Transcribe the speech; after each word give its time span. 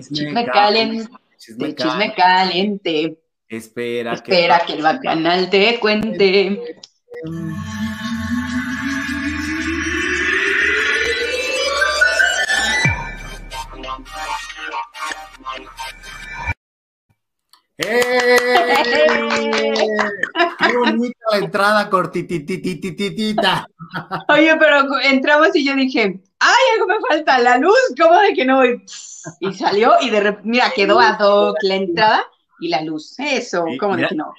Chisme, 0.00 0.46
caliente. 0.46 1.08
Chisme, 1.38 2.14
caliente. 2.14 3.18
Espera, 3.48 4.14
Espera 4.14 4.60
que, 4.66 4.72
el 4.72 4.82
bacanal 4.82 5.48
te 5.50 5.78
cuente. 5.78 6.80
¡Eh! 17.76 18.38
¡Qué 20.58 20.76
bonita 20.76 21.18
la 21.30 21.38
entrada 21.38 21.90
cortitititititita! 21.90 23.66
Oye, 24.28 24.56
pero 24.58 25.00
entramos 25.02 25.54
y 25.54 25.64
yo 25.64 25.76
dije, 25.76 26.20
¡ay, 26.44 26.74
algo 26.74 26.86
me 26.86 27.00
falta! 27.08 27.38
La 27.38 27.58
luz, 27.58 27.78
¿cómo 27.98 28.18
de 28.20 28.34
que 28.34 28.44
no? 28.44 28.62
Y 28.64 29.54
salió 29.54 29.92
y 30.00 30.10
de 30.10 30.20
repente, 30.20 30.48
mira, 30.48 30.72
quedó 30.74 31.00
a 31.00 31.16
toda 31.16 31.54
la 31.62 31.74
entrada 31.74 32.26
y 32.60 32.68
la 32.68 32.82
luz. 32.82 33.18
Eso, 33.18 33.64
¿cómo 33.80 33.96
de 33.96 34.08
que 34.08 34.14
no? 34.14 34.32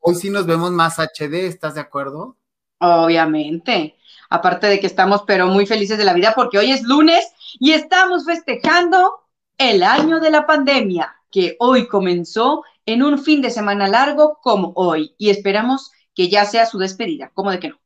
Hoy 0.00 0.14
sí 0.14 0.30
nos 0.30 0.46
vemos 0.46 0.70
más 0.70 0.98
HD, 0.98 1.46
¿estás 1.46 1.74
de 1.74 1.80
acuerdo? 1.80 2.36
Obviamente. 2.78 3.96
Aparte 4.30 4.66
de 4.66 4.78
que 4.78 4.86
estamos, 4.86 5.22
pero 5.26 5.46
muy 5.46 5.66
felices 5.66 5.96
de 5.96 6.04
la 6.04 6.12
vida 6.12 6.32
porque 6.34 6.58
hoy 6.58 6.70
es 6.70 6.82
lunes 6.82 7.32
y 7.58 7.72
estamos 7.72 8.26
festejando 8.26 9.20
el 9.56 9.82
año 9.82 10.20
de 10.20 10.30
la 10.30 10.46
pandemia 10.46 11.14
que 11.30 11.56
hoy 11.58 11.88
comenzó 11.88 12.62
en 12.86 13.02
un 13.02 13.18
fin 13.18 13.42
de 13.42 13.50
semana 13.50 13.88
largo 13.88 14.38
como 14.42 14.72
hoy 14.76 15.14
y 15.18 15.30
esperamos 15.30 15.90
que 16.14 16.28
ya 16.28 16.44
sea 16.44 16.66
su 16.66 16.78
despedida. 16.78 17.30
¿Cómo 17.34 17.50
de 17.50 17.58
que 17.58 17.68
no? 17.70 17.78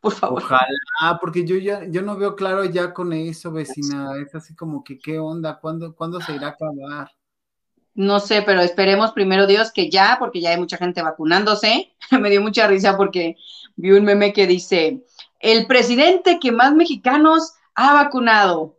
Por 0.00 0.12
favor. 0.12 0.42
Ojalá, 0.42 1.18
porque 1.20 1.44
yo 1.46 1.56
ya 1.56 1.84
yo 1.86 2.00
no 2.02 2.16
veo 2.16 2.34
claro 2.34 2.64
ya 2.64 2.94
con 2.94 3.12
eso, 3.12 3.52
vecina. 3.52 4.12
Es 4.24 4.34
así 4.34 4.54
como 4.54 4.82
que 4.82 4.98
qué 4.98 5.18
onda, 5.18 5.58
¿cuándo, 5.60 5.94
¿cuándo 5.94 6.20
se 6.20 6.34
irá 6.34 6.48
a 6.48 6.50
acabar? 6.50 7.10
No 7.94 8.18
sé, 8.18 8.42
pero 8.42 8.62
esperemos 8.62 9.12
primero 9.12 9.46
Dios 9.46 9.72
que 9.72 9.90
ya, 9.90 10.16
porque 10.18 10.40
ya 10.40 10.50
hay 10.50 10.58
mucha 10.58 10.78
gente 10.78 11.02
vacunándose. 11.02 11.94
Me 12.18 12.30
dio 12.30 12.40
mucha 12.40 12.66
risa 12.66 12.96
porque 12.96 13.36
vi 13.76 13.90
un 13.92 14.04
meme 14.04 14.32
que 14.32 14.46
dice, 14.46 15.04
el 15.38 15.66
presidente 15.66 16.38
que 16.40 16.52
más 16.52 16.74
mexicanos 16.74 17.54
ha 17.74 17.92
vacunado. 17.94 18.78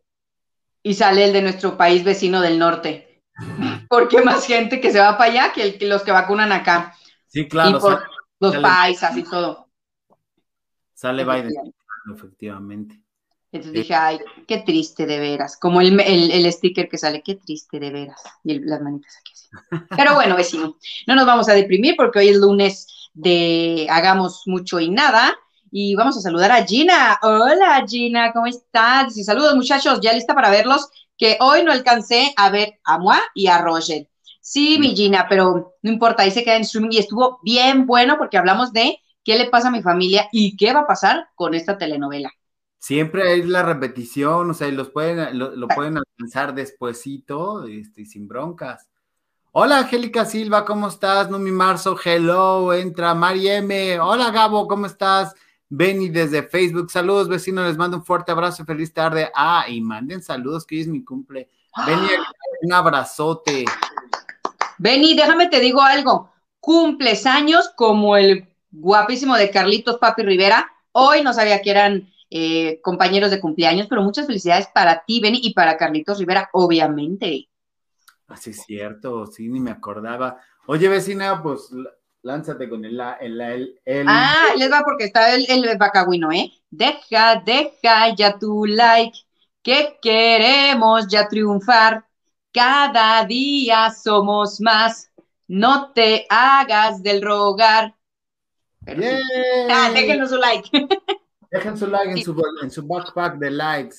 Y 0.84 0.96
sale 0.96 1.26
el 1.26 1.34
de 1.34 1.44
nuestro 1.44 1.78
país 1.78 2.04
vecino 2.04 2.42
del 2.42 2.58
norte 2.58 3.12
porque 3.90 4.22
más 4.22 4.46
gente 4.46 4.80
que 4.80 4.92
se 4.92 5.00
va 5.00 5.18
para 5.18 5.32
allá 5.32 5.54
que, 5.54 5.78
los 5.86 6.04
que 6.04 6.12
vacunan 6.12 6.52
acá. 6.52 6.96
Sí, 7.28 7.48
claro. 7.48 7.80
los 8.40 8.58
paisas 8.58 9.16
y 9.16 9.24
todo. 9.24 9.61
Sale 11.02 11.26
Biden, 11.26 11.74
efectivamente. 12.14 13.02
Entonces 13.52 13.74
dije, 13.74 13.96
ay, 13.96 14.20
qué 14.48 14.60
triste 14.60 15.08
de 15.08 15.20
veras. 15.20 15.58
Como 15.58 15.82
el, 15.82 16.00
el, 16.00 16.54
sticker 16.54 16.88
que 16.88 17.00
sale, 17.00 17.24
qué 17.24 17.38
triste 17.38 17.80
de 17.80 17.90
veras. 17.90 18.22
Y 18.44 18.60
las 18.60 18.82
manitas 18.82 19.18
aquí 19.20 19.32
así. 19.34 19.50
Pero 19.98 20.14
bueno, 20.14 20.36
vecino, 20.36 20.78
no 21.08 21.16
nos 21.16 21.26
vamos 21.26 21.50
a 21.50 21.54
deprimir 21.54 21.96
porque 21.98 22.20
hoy 22.20 22.30
es 22.30 22.38
lunes 22.38 23.10
de 23.16 23.88
Hagamos 23.90 24.44
Mucho 24.46 24.80
y 24.80 24.92
Nada. 24.92 25.36
Y 25.72 25.96
vamos 25.96 26.18
a 26.18 26.22
saludar 26.22 26.52
a 26.52 26.64
Gina. 26.64 27.18
Hola 27.24 27.84
Gina, 27.88 28.32
¿cómo 28.32 28.46
estás? 28.46 29.18
Y 29.18 29.24
saludos 29.24 29.56
muchachos, 29.56 30.02
ya 30.04 30.14
lista 30.14 30.36
para 30.36 30.52
verlos 30.52 30.88
que 31.18 31.36
hoy 31.40 31.64
no 31.64 31.72
alcancé 31.72 32.32
a 32.38 32.52
ver 32.52 32.80
a 32.84 33.00
Moa 33.00 33.20
y 33.34 33.48
a 33.48 33.58
Roger. 33.58 34.08
Sí, 34.40 34.78
mi 34.80 34.96
Gina, 34.96 35.26
pero 35.28 35.74
no 35.82 35.92
importa, 35.92 36.22
ahí 36.22 36.32
se 36.32 36.44
queda 36.44 36.58
en 36.58 36.62
streaming 36.62 36.92
y 36.92 37.00
estuvo 37.00 37.40
bien 37.42 37.88
bueno 37.88 38.20
porque 38.20 38.38
hablamos 38.38 38.72
de 38.72 39.00
qué 39.24 39.38
le 39.38 39.50
pasa 39.50 39.70
a 39.70 39.72
mi 39.72 39.82
familia 39.82 40.28
y 40.32 40.56
qué 40.58 40.74
va 40.74 40.82
a 40.82 40.88
pasar 40.88 41.30
con 41.36 41.54
esta 41.54 41.78
telenovela. 41.78 42.32
Siempre 42.80 43.38
es 43.38 43.48
la 43.48 43.62
repetición, 43.62 44.50
o 44.50 44.54
sea, 44.54 44.68
los 44.70 44.90
pueden, 44.90 45.38
lo, 45.38 45.68
pueden 45.68 45.98
alcanzar 45.98 46.56
despuesito, 46.56 47.66
este, 47.66 48.06
sin 48.06 48.28
broncas. 48.28 48.90
Hola, 49.52 49.80
Angélica 49.80 50.26
Silva, 50.26 50.66
¿cómo 50.66 50.88
estás? 50.88 51.30
Numi 51.30 51.52
Marzo, 51.52 51.96
hello, 52.04 52.74
entra. 52.74 53.14
Mari 53.14 53.50
M, 53.50 54.00
hola, 54.00 54.32
Gabo, 54.32 54.68
¿cómo 54.68 54.88
estás? 54.88 55.36
Benny 55.74 56.10
desde 56.10 56.44
Facebook. 56.44 56.92
Saludos, 56.92 57.30
vecinos. 57.30 57.66
Les 57.66 57.78
mando 57.78 57.98
un 57.98 58.04
fuerte 58.04 58.34
abrazo. 58.34 58.66
Feliz 58.66 58.94
tarde. 58.94 59.32
Ah, 59.34 59.66
y 59.70 59.80
manden 59.80 60.22
saludos, 60.22 60.66
que 60.66 60.76
hoy 60.76 60.82
es 60.82 60.88
mi 60.88 61.04
cumple. 61.04 61.50
Benny, 61.88 62.08
un 62.64 62.74
abrazote. 62.74 63.64
Benny, 64.78 65.16
déjame 65.16 65.48
te 65.48 65.62
digo 65.62 65.82
algo. 65.82 66.30
Cumples 66.60 67.26
años 67.26 67.72
como 67.78 68.18
el 68.18 68.51
guapísimo 68.72 69.36
de 69.36 69.52
Carlitos 69.52 69.98
Papi 69.98 70.24
Rivera. 70.24 70.72
Hoy 70.94 71.24
no 71.24 71.34
sabía 71.34 71.62
que 71.62 71.72
eran 71.72 72.12
eh, 72.30 72.80
compañeros 72.82 73.32
de 73.32 73.40
cumpleaños, 73.40 73.88
pero 73.88 74.02
muchas 74.02 74.26
felicidades 74.26 74.68
para 74.74 75.04
ti, 75.06 75.20
Benny, 75.20 75.42
y 75.44 75.54
para 75.54 75.78
Carlitos 75.78 76.20
Rivera, 76.20 76.50
obviamente. 76.54 77.50
Así 78.28 78.52
es 78.52 78.64
cierto, 78.64 79.26
sí, 79.28 79.50
ni 79.50 79.60
me 79.60 79.72
acordaba. 79.72 80.40
Oye, 80.68 80.88
vecina, 80.88 81.42
pues 81.44 81.70
lánzate 82.22 82.70
con 82.70 82.86
el, 82.86 83.00
el, 83.20 83.80
el, 83.84 84.06
Ah, 84.08 84.54
les 84.58 84.72
va 84.72 84.84
porque 84.84 85.06
está 85.06 85.34
el, 85.34 85.46
el 85.50 85.78
bacagüino, 85.78 86.32
¿eh? 86.32 86.52
Deja, 86.70 87.42
deja 87.44 88.16
ya 88.16 88.38
tu 88.38 88.66
like, 88.66 89.18
que 89.62 89.98
queremos 90.02 91.08
ya 91.08 91.28
triunfar. 91.28 92.06
Cada 92.54 93.26
día 93.26 93.92
somos 93.92 94.62
más, 94.62 95.10
no 95.48 95.92
te 95.92 96.26
hagas 96.30 97.02
del 97.04 97.22
rogar. 97.22 97.96
Ah, 98.88 99.92
déjenos 99.94 100.30
su 100.30 100.38
like. 100.38 100.70
Dejen 101.52 101.78
su 101.78 101.88
like 101.88 102.12
en 102.12 102.24
su, 102.24 102.42
en 102.62 102.72
su 102.72 102.88
backpack 102.88 103.38
de 103.38 103.52
likes. 103.52 103.98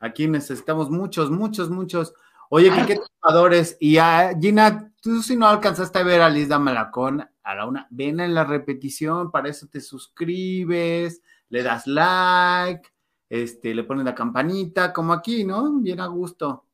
Aquí 0.00 0.26
necesitamos 0.28 0.90
muchos, 0.90 1.30
muchos, 1.30 1.70
muchos. 1.70 2.12
Oye, 2.50 2.70
qué 2.86 3.00
jugadores. 3.20 3.76
Y 3.80 3.98
a 3.98 4.32
Gina, 4.38 4.92
tú 5.00 5.22
si 5.22 5.36
no 5.36 5.48
alcanzaste 5.48 5.98
a 5.98 6.02
ver 6.02 6.20
a 6.20 6.28
Liz 6.28 6.48
Malacón 6.48 7.28
a 7.42 7.54
la 7.54 7.66
una, 7.66 7.86
ven 7.90 8.18
en 8.18 8.34
la 8.34 8.44
repetición, 8.44 9.30
para 9.30 9.48
eso 9.48 9.68
te 9.68 9.80
suscribes, 9.80 11.22
le 11.48 11.62
das 11.62 11.86
like, 11.86 12.88
este, 13.28 13.72
le 13.72 13.84
pones 13.84 14.04
la 14.04 14.16
campanita, 14.16 14.92
como 14.92 15.12
aquí, 15.12 15.44
¿no? 15.44 15.72
Bien 15.74 16.00
a 16.00 16.06
gusto. 16.06 16.64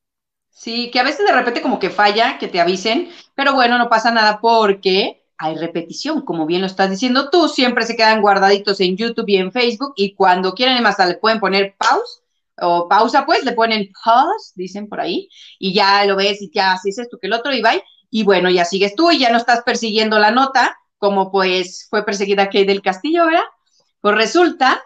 Sí, 0.48 0.90
que 0.90 0.98
a 0.98 1.04
veces 1.04 1.26
de 1.26 1.32
repente 1.32 1.60
como 1.60 1.78
que 1.78 1.90
falla, 1.90 2.38
que 2.38 2.48
te 2.48 2.60
avisen, 2.60 3.10
pero 3.34 3.52
bueno, 3.52 3.78
no 3.78 3.90
pasa 3.90 4.10
nada 4.10 4.40
porque 4.40 5.21
hay 5.42 5.56
repetición, 5.56 6.20
como 6.22 6.46
bien 6.46 6.60
lo 6.60 6.68
estás 6.68 6.88
diciendo 6.88 7.28
tú, 7.28 7.48
siempre 7.48 7.84
se 7.84 7.96
quedan 7.96 8.20
guardaditos 8.20 8.78
en 8.78 8.96
YouTube 8.96 9.28
y 9.28 9.38
en 9.38 9.50
Facebook 9.50 9.92
y 9.96 10.14
cuando 10.14 10.54
quieren 10.54 10.80
más 10.84 10.96
le 11.00 11.16
pueden 11.16 11.40
poner 11.40 11.74
pause 11.76 12.22
o 12.60 12.86
pausa, 12.88 13.26
pues 13.26 13.44
le 13.44 13.50
ponen 13.50 13.90
pause, 14.04 14.52
dicen 14.54 14.88
por 14.88 15.00
ahí, 15.00 15.28
y 15.58 15.74
ya 15.74 16.04
lo 16.04 16.14
ves 16.14 16.40
y 16.42 16.50
ya 16.54 16.74
haces 16.74 16.96
esto 16.96 17.18
que 17.20 17.26
el 17.26 17.32
otro 17.32 17.52
y 17.52 17.60
bye, 17.60 17.82
y 18.08 18.22
bueno, 18.22 18.50
ya 18.50 18.64
sigues 18.64 18.94
tú 18.94 19.10
y 19.10 19.18
ya 19.18 19.32
no 19.32 19.38
estás 19.38 19.62
persiguiendo 19.62 20.16
la 20.20 20.30
nota, 20.30 20.76
como 20.96 21.32
pues 21.32 21.88
fue 21.90 22.04
perseguida 22.04 22.46
Kate 22.46 22.66
del 22.66 22.80
Castillo, 22.80 23.26
¿verdad? 23.26 23.42
Pues 24.00 24.14
resulta, 24.14 24.80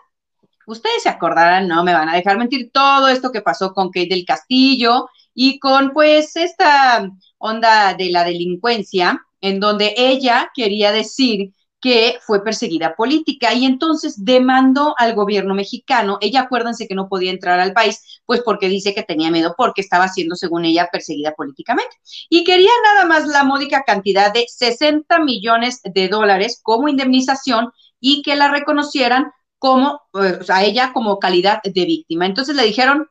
ustedes 0.67 1.03
se 1.03 1.11
acordarán, 1.11 1.69
no 1.69 1.85
me 1.85 1.93
van 1.93 2.09
a 2.09 2.15
dejar 2.17 2.39
mentir, 2.39 2.71
todo 2.73 3.09
esto 3.09 3.31
que 3.31 3.43
pasó 3.43 3.75
con 3.75 3.89
Kate 3.89 4.09
del 4.09 4.25
Castillo 4.25 5.11
y 5.35 5.59
con 5.59 5.93
pues 5.93 6.35
esta 6.37 7.11
onda 7.37 7.93
de 7.93 8.09
la 8.09 8.25
delincuencia, 8.25 9.26
en 9.47 9.61
donde 9.61 9.95
ella 9.97 10.51
quería 10.55 10.93
decir 10.93 11.53
que 11.81 12.19
fue 12.27 12.43
perseguida 12.43 12.97
política 12.97 13.53
y 13.55 13.65
entonces 13.65 14.25
demandó 14.25 14.95
al 14.99 15.15
gobierno 15.15 15.55
mexicano. 15.55 16.19
Ella, 16.21 16.41
acuérdense 16.43 16.89
que 16.89 16.95
no 16.95 17.09
podía 17.09 17.31
entrar 17.31 17.61
al 17.61 17.75
país, 17.75 18.21
pues 18.25 18.41
porque 18.41 18.69
dice 18.69 18.93
que 18.95 19.03
tenía 19.03 19.31
miedo 19.31 19.55
porque 19.57 19.83
estaba 19.83 20.09
siendo, 20.09 20.35
según 20.35 20.65
ella, 20.65 20.89
perseguida 20.91 21.33
políticamente. 21.33 21.95
Y 22.29 22.43
quería 22.45 22.71
nada 22.83 23.05
más 23.05 23.29
la 23.29 23.45
módica 23.45 23.85
cantidad 23.87 24.33
de 24.33 24.47
60 24.49 25.21
millones 25.21 25.81
de 25.85 26.09
dólares 26.09 26.61
como 26.63 26.89
indemnización 26.89 27.71
y 28.01 28.23
que 28.23 28.35
la 28.37 28.49
reconocieran 28.49 29.31
como, 29.59 30.01
pues, 30.11 30.51
a 30.51 30.65
ella 30.65 30.93
como 30.93 31.19
calidad 31.19 31.61
de 31.63 31.85
víctima. 31.85 32.27
Entonces 32.27 32.57
le 32.57 32.65
dijeron, 32.65 33.09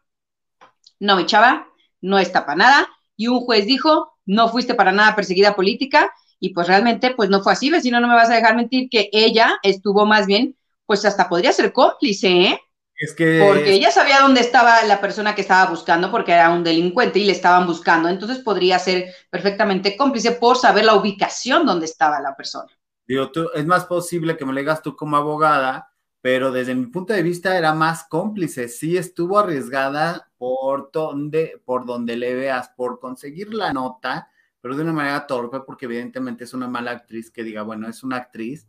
no, 0.99 1.15
mi 1.15 1.25
chava, 1.25 1.67
no 2.01 2.19
está 2.19 2.45
para 2.45 2.57
nada. 2.57 2.87
Y 3.15 3.27
un 3.27 3.39
juez 3.39 3.65
dijo, 3.65 4.11
no 4.25 4.49
fuiste 4.49 4.73
para 4.73 4.91
nada 4.91 5.15
perseguida 5.15 5.55
política 5.55 6.11
y 6.39 6.53
pues 6.53 6.67
realmente 6.67 7.13
pues 7.15 7.29
no 7.29 7.41
fue 7.41 7.53
así, 7.53 7.69
vecino, 7.69 7.99
no 7.99 8.07
me 8.07 8.15
vas 8.15 8.29
a 8.29 8.35
dejar 8.35 8.55
mentir 8.55 8.89
que 8.89 9.09
ella 9.11 9.57
estuvo 9.63 10.05
más 10.05 10.27
bien, 10.27 10.55
pues 10.85 11.05
hasta 11.05 11.29
podría 11.29 11.51
ser 11.51 11.73
cómplice, 11.73 12.29
¿eh? 12.29 12.59
Es 12.97 13.13
que... 13.13 13.43
Porque 13.45 13.73
ella 13.73 13.91
sabía 13.91 14.21
dónde 14.21 14.39
estaba 14.39 14.81
la 14.83 15.01
persona 15.01 15.35
que 15.35 15.41
estaba 15.41 15.69
buscando, 15.69 16.11
porque 16.11 16.31
era 16.31 16.49
un 16.49 16.63
delincuente 16.63 17.19
y 17.19 17.25
le 17.25 17.33
estaban 17.33 17.67
buscando, 17.67 18.07
entonces 18.07 18.39
podría 18.39 18.79
ser 18.79 19.13
perfectamente 19.29 19.97
cómplice 19.97 20.31
por 20.31 20.57
saber 20.57 20.85
la 20.85 20.95
ubicación 20.95 21.65
donde 21.65 21.85
estaba 21.85 22.21
la 22.21 22.35
persona. 22.35 22.71
Digo, 23.07 23.31
tú, 23.31 23.49
es 23.53 23.65
más 23.65 23.85
posible 23.85 24.37
que 24.37 24.45
me 24.45 24.53
lo 24.53 24.59
digas 24.59 24.81
tú 24.81 24.95
como 24.95 25.17
abogada, 25.17 25.91
pero 26.21 26.51
desde 26.51 26.73
mi 26.73 26.87
punto 26.87 27.13
de 27.13 27.21
vista 27.21 27.57
era 27.57 27.73
más 27.73 28.05
cómplice, 28.05 28.67
sí 28.67 28.97
estuvo 28.97 29.37
arriesgada 29.37 30.31
por 30.37 30.89
donde, 30.91 31.61
por 31.65 31.85
donde 31.85 32.15
le 32.15 32.33
veas, 32.33 32.69
por 32.69 32.99
conseguir 32.99 33.53
la 33.53 33.73
nota, 33.73 34.29
pero 34.65 34.77
de 34.77 34.81
una 34.81 34.93
manera 34.93 35.27
torpe, 35.27 35.59
porque 35.59 35.85
evidentemente 35.85 36.43
es 36.43 36.55
una 36.55 36.67
mala 36.67 36.89
actriz 36.89 37.29
que 37.29 37.43
diga, 37.43 37.61
bueno, 37.61 37.87
es 37.87 38.01
una 38.01 38.15
actriz. 38.15 38.67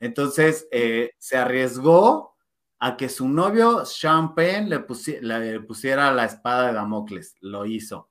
Entonces, 0.00 0.66
eh, 0.72 1.12
se 1.18 1.36
arriesgó 1.36 2.34
a 2.80 2.96
que 2.96 3.08
su 3.08 3.28
novio, 3.28 3.84
Sean 3.84 4.34
Penn, 4.34 4.68
le, 4.68 4.80
pusiera 4.80 6.10
la 6.10 6.24
espada 6.24 6.66
de 6.66 6.72
Damocles. 6.72 7.36
Lo 7.42 7.64
hizo. 7.64 8.10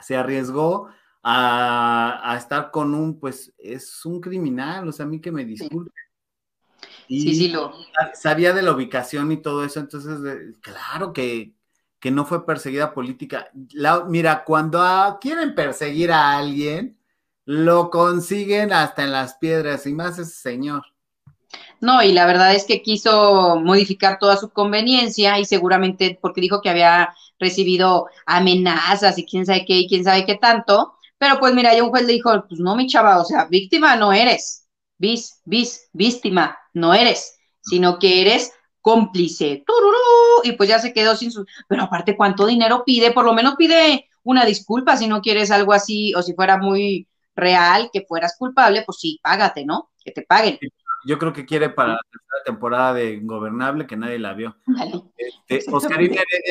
se 0.00 0.16
arriesgó 0.16 0.88
a, 1.22 2.34
estar 2.38 2.70
con 2.70 2.94
un, 2.94 3.20
pues 3.20 3.52
es 3.58 4.06
un 4.06 4.22
criminal, 4.22 4.88
o 4.88 4.92
sea, 4.92 5.04
a 5.04 5.08
mí 5.10 5.20
que 5.20 5.30
me 5.30 5.44
disculpe. 5.44 5.92
Sí, 7.06 7.34
sí, 7.34 7.48
lo. 7.48 7.74
Sabía 8.14 8.54
de 8.54 8.62
la 8.62 8.72
ubicación 8.72 9.30
y 9.30 9.42
todo 9.42 9.62
eso, 9.62 9.78
entonces, 9.78 10.56
claro 10.62 11.12
que, 11.12 11.54
que 12.02 12.10
no 12.10 12.26
fue 12.26 12.44
perseguida 12.44 12.92
política. 12.92 13.48
mira, 14.08 14.42
cuando 14.42 15.18
quieren 15.20 15.54
perseguir 15.54 16.10
a 16.10 16.36
alguien, 16.36 16.98
lo 17.44 17.90
consiguen 17.90 18.72
hasta 18.72 19.04
en 19.04 19.12
las 19.12 19.34
piedras, 19.34 19.86
y 19.86 19.94
más 19.94 20.18
ese 20.18 20.34
señor. 20.34 20.82
No, 21.80 22.02
y 22.02 22.12
la 22.12 22.26
verdad 22.26 22.54
es 22.56 22.64
que 22.64 22.82
quiso 22.82 23.60
modificar 23.60 24.18
toda 24.18 24.36
su 24.36 24.50
conveniencia 24.50 25.38
y 25.38 25.44
seguramente 25.44 26.18
porque 26.20 26.40
dijo 26.40 26.60
que 26.60 26.70
había 26.70 27.14
recibido 27.38 28.08
amenazas 28.26 29.16
y 29.18 29.24
quién 29.24 29.46
sabe 29.46 29.64
qué 29.64 29.74
y 29.74 29.88
quién 29.88 30.02
sabe 30.02 30.26
qué 30.26 30.34
tanto, 30.34 30.94
pero 31.18 31.38
pues 31.38 31.54
mira, 31.54 31.72
ya 31.72 31.84
un 31.84 31.90
juez 31.90 32.04
le 32.04 32.14
dijo, 32.14 32.30
pues 32.48 32.58
no, 32.58 32.74
mi 32.74 32.88
chava, 32.88 33.20
o 33.20 33.24
sea, 33.24 33.44
víctima 33.44 33.94
no 33.94 34.12
eres, 34.12 34.66
bis, 34.98 35.40
bis, 35.44 35.88
víctima 35.92 36.58
no 36.74 36.94
eres, 36.94 37.38
sino 37.60 38.00
que 38.00 38.22
eres 38.22 38.52
cómplice, 38.80 39.62
y 40.42 40.52
pues 40.52 40.68
ya 40.68 40.78
se 40.78 40.92
quedó 40.92 41.16
sin 41.16 41.30
su, 41.30 41.46
pero 41.68 41.82
aparte, 41.82 42.16
¿cuánto 42.16 42.46
dinero 42.46 42.82
pide? 42.84 43.12
Por 43.12 43.24
lo 43.24 43.32
menos 43.32 43.56
pide 43.56 44.08
una 44.22 44.44
disculpa 44.44 44.96
si 44.96 45.06
no 45.06 45.20
quieres 45.20 45.50
algo 45.50 45.72
así, 45.72 46.14
o 46.14 46.22
si 46.22 46.34
fuera 46.34 46.56
muy 46.56 47.08
real 47.34 47.90
que 47.92 48.02
fueras 48.02 48.36
culpable, 48.38 48.82
pues 48.84 48.98
sí, 48.98 49.18
págate, 49.22 49.64
¿no? 49.64 49.90
Que 50.04 50.12
te 50.12 50.22
paguen. 50.22 50.58
Yo 51.04 51.18
creo 51.18 51.32
que 51.32 51.44
quiere 51.44 51.68
para 51.68 51.94
la 51.94 52.00
tercera 52.10 52.44
temporada 52.44 52.94
de 52.94 53.14
Ingobernable, 53.14 53.86
que 53.86 53.96
nadie 53.96 54.18
la 54.18 54.34
vio. 54.34 54.56
Vale. 54.66 55.02
Este, 55.48 55.70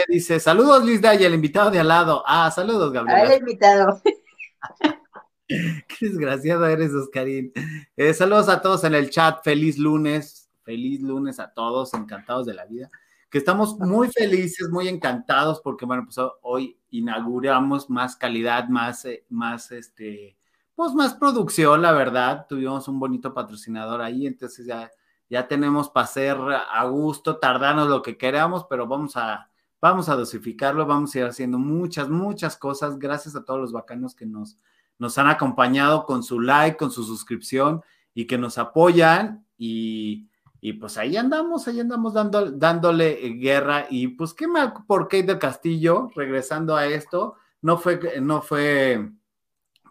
dice, 0.10 0.40
saludos 0.40 0.84
Luis 0.84 1.02
Daya, 1.02 1.28
el 1.28 1.34
invitado 1.34 1.72
de 1.72 1.80
al 1.80 1.88
lado. 1.88 2.24
Ah, 2.28 2.52
saludos, 2.52 2.92
Gabriel. 2.92 3.32
el 3.32 3.40
invitado. 3.40 4.02
Qué 5.48 6.08
desgraciado 6.08 6.66
eres, 6.68 6.94
Oscarín. 6.94 7.52
Eh, 7.96 8.14
saludos 8.14 8.50
a 8.50 8.62
todos 8.62 8.84
en 8.84 8.96
el 8.96 9.10
chat, 9.10 9.44
feliz 9.44 9.78
lunes 9.78 10.42
feliz 10.64 11.02
lunes 11.02 11.40
a 11.40 11.54
todos, 11.54 11.94
encantados 11.94 12.46
de 12.46 12.54
la 12.54 12.66
vida, 12.66 12.90
que 13.32 13.38
estamos 13.38 13.80
muy 13.80 14.10
felices, 14.10 14.70
muy 14.70 14.90
encantados 14.90 15.62
porque, 15.62 15.86
bueno, 15.86 16.04
pues 16.04 16.18
hoy 16.42 16.78
inauguramos 16.90 17.90
más 17.90 18.18
calidad, 18.18 18.68
más, 18.68 19.06
eh, 19.06 19.26
más, 19.30 19.72
este, 19.72 20.38
pues 20.76 20.94
más 20.94 21.14
producción, 21.14 21.82
la 21.82 21.94
verdad, 21.94 22.46
tuvimos 22.50 22.90
un 22.90 23.00
bonito 23.00 23.34
patrocinador 23.34 24.02
ahí, 24.02 24.28
entonces 24.28 24.66
ya, 24.66 24.92
ya 25.30 25.48
tenemos 25.48 25.90
para 25.90 26.04
hacer 26.04 26.38
a 26.38 26.86
gusto, 26.88 27.38
tardarnos 27.38 27.88
lo 27.88 28.02
que 28.02 28.18
queramos, 28.18 28.66
pero 28.70 28.86
vamos 28.86 29.16
a, 29.16 29.50
vamos 29.80 30.10
a 30.10 30.18
dosificarlo, 30.18 30.86
vamos 30.86 31.16
a 31.16 31.20
ir 31.20 31.26
haciendo 31.26 31.58
muchas, 31.58 32.10
muchas 32.10 32.58
cosas, 32.58 33.00
gracias 33.00 33.38
a 33.38 33.46
todos 33.46 33.62
los 33.62 33.72
bacanos 33.72 34.14
que 34.14 34.26
nos, 34.26 34.58
nos 35.00 35.18
han 35.18 35.30
acompañado 35.30 36.06
con 36.06 36.22
su 36.22 36.42
like, 36.42 36.76
con 36.76 36.92
su 36.92 37.06
suscripción 37.06 37.82
y 38.14 38.28
que 38.28 38.38
nos 38.38 38.58
apoyan 38.58 39.46
y 39.58 40.28
y 40.64 40.74
pues 40.74 40.96
ahí 41.00 41.18
andamos, 41.18 41.68
ahí 41.68 41.80
andamos 41.80 42.14
dando, 42.14 42.52
dándole 42.52 43.16
guerra. 43.40 43.88
Y 43.90 44.10
pues 44.10 44.36
qué 44.36 44.48
mal 44.48 44.74
por 44.86 45.08
Kate 45.08 45.24
del 45.24 45.40
Castillo, 45.40 46.12
regresando 46.16 46.76
a 46.76 46.86
esto, 46.86 47.36
no 47.64 47.80
fue, 47.80 48.22
no 48.22 48.44
fue 48.44 49.10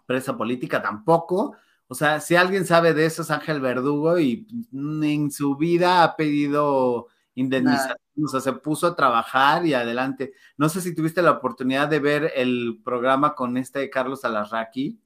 presa 0.05 0.37
política 0.37 0.81
tampoco. 0.81 1.57
O 1.87 1.93
sea, 1.93 2.21
si 2.21 2.37
alguien 2.37 2.65
sabe 2.65 2.93
de 2.93 3.05
eso 3.05 3.21
es 3.21 3.31
Ángel 3.31 3.59
Verdugo 3.59 4.17
y 4.17 4.47
en 4.71 5.29
su 5.29 5.57
vida 5.57 6.03
ha 6.03 6.15
pedido 6.15 7.07
indemnización, 7.35 7.97
o 8.23 8.27
sea, 8.29 8.39
se 8.39 8.53
puso 8.53 8.87
a 8.87 8.95
trabajar 8.95 9.65
y 9.65 9.73
adelante. 9.73 10.31
No 10.55 10.69
sé 10.69 10.79
si 10.79 10.95
tuviste 10.95 11.21
la 11.21 11.31
oportunidad 11.31 11.89
de 11.89 11.99
ver 11.99 12.31
el 12.33 12.79
programa 12.81 13.35
con 13.35 13.57
este 13.57 13.89
Carlos 13.89 14.23
Alarraqui. 14.23 14.97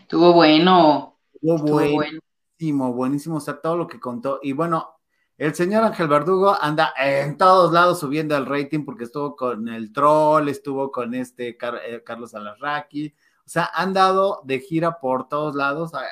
Estuvo 0.00 0.32
bueno. 0.32 1.16
Estuvo 1.40 1.92
bueno 1.92 2.23
buenísimo, 2.58 2.92
buenísimo, 2.92 3.36
o 3.36 3.40
sea, 3.40 3.60
todo 3.60 3.76
lo 3.76 3.86
que 3.86 4.00
contó. 4.00 4.40
Y 4.42 4.52
bueno, 4.52 5.00
el 5.36 5.54
señor 5.54 5.84
Ángel 5.84 6.08
Verdugo 6.08 6.56
anda 6.60 6.94
en 6.96 7.36
todos 7.36 7.72
lados 7.72 8.00
subiendo 8.00 8.36
el 8.36 8.46
rating 8.46 8.84
porque 8.84 9.04
estuvo 9.04 9.34
con 9.36 9.68
el 9.68 9.92
troll, 9.92 10.48
estuvo 10.48 10.92
con 10.92 11.14
este 11.14 11.56
eh, 11.60 12.02
Carlos 12.04 12.34
Alarraqui, 12.34 13.14
o 13.44 13.48
sea, 13.48 13.70
han 13.74 13.92
dado 13.92 14.40
de 14.44 14.60
gira 14.60 14.98
por 15.00 15.28
todos 15.28 15.54
lados, 15.54 15.92
ha, 15.94 16.02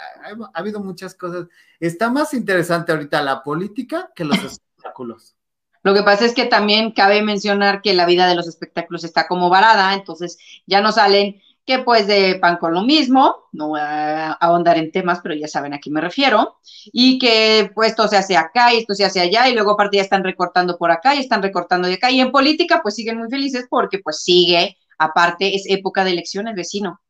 habido 0.54 0.80
muchas 0.80 1.14
cosas. 1.14 1.46
Está 1.80 2.10
más 2.10 2.34
interesante 2.34 2.92
ahorita 2.92 3.22
la 3.22 3.42
política 3.42 4.10
que 4.14 4.24
los 4.24 4.38
espectáculos. 4.44 5.36
Lo 5.84 5.94
que 5.94 6.02
pasa 6.02 6.24
es 6.24 6.34
que 6.34 6.46
también 6.46 6.92
cabe 6.92 7.22
mencionar 7.22 7.82
que 7.82 7.92
la 7.92 8.06
vida 8.06 8.28
de 8.28 8.36
los 8.36 8.46
espectáculos 8.46 9.02
está 9.02 9.26
como 9.26 9.50
varada, 9.50 9.94
entonces 9.94 10.38
ya 10.66 10.80
no 10.80 10.92
salen 10.92 11.40
que 11.64 11.78
pues 11.78 12.06
de 12.06 12.38
pan 12.40 12.56
con 12.56 12.74
lo 12.74 12.82
mismo, 12.82 13.48
no 13.52 13.68
voy 13.68 13.80
a 13.80 14.32
ahondar 14.32 14.78
en 14.78 14.90
temas, 14.90 15.20
pero 15.22 15.34
ya 15.34 15.46
saben 15.46 15.74
a 15.74 15.78
qué 15.78 15.90
me 15.90 16.00
refiero, 16.00 16.58
y 16.86 17.18
que 17.18 17.70
pues 17.74 17.90
esto 17.90 18.08
se 18.08 18.16
hace 18.16 18.36
acá 18.36 18.74
y 18.74 18.78
esto 18.78 18.94
se 18.94 19.04
hace 19.04 19.20
allá, 19.20 19.48
y 19.48 19.54
luego 19.54 19.72
aparte 19.72 19.98
ya 19.98 20.02
están 20.02 20.24
recortando 20.24 20.76
por 20.76 20.90
acá 20.90 21.14
y 21.14 21.20
están 21.20 21.42
recortando 21.42 21.86
de 21.86 21.94
acá, 21.94 22.10
y 22.10 22.20
en 22.20 22.32
política 22.32 22.80
pues 22.82 22.96
siguen 22.96 23.18
muy 23.18 23.30
felices 23.30 23.66
porque 23.70 24.00
pues 24.00 24.22
sigue, 24.22 24.76
aparte 24.98 25.54
es 25.54 25.64
época 25.68 26.04
de 26.04 26.10
elecciones, 26.10 26.54
vecino, 26.56 27.00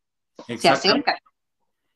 se 0.58 0.68
acerca. 0.68 1.18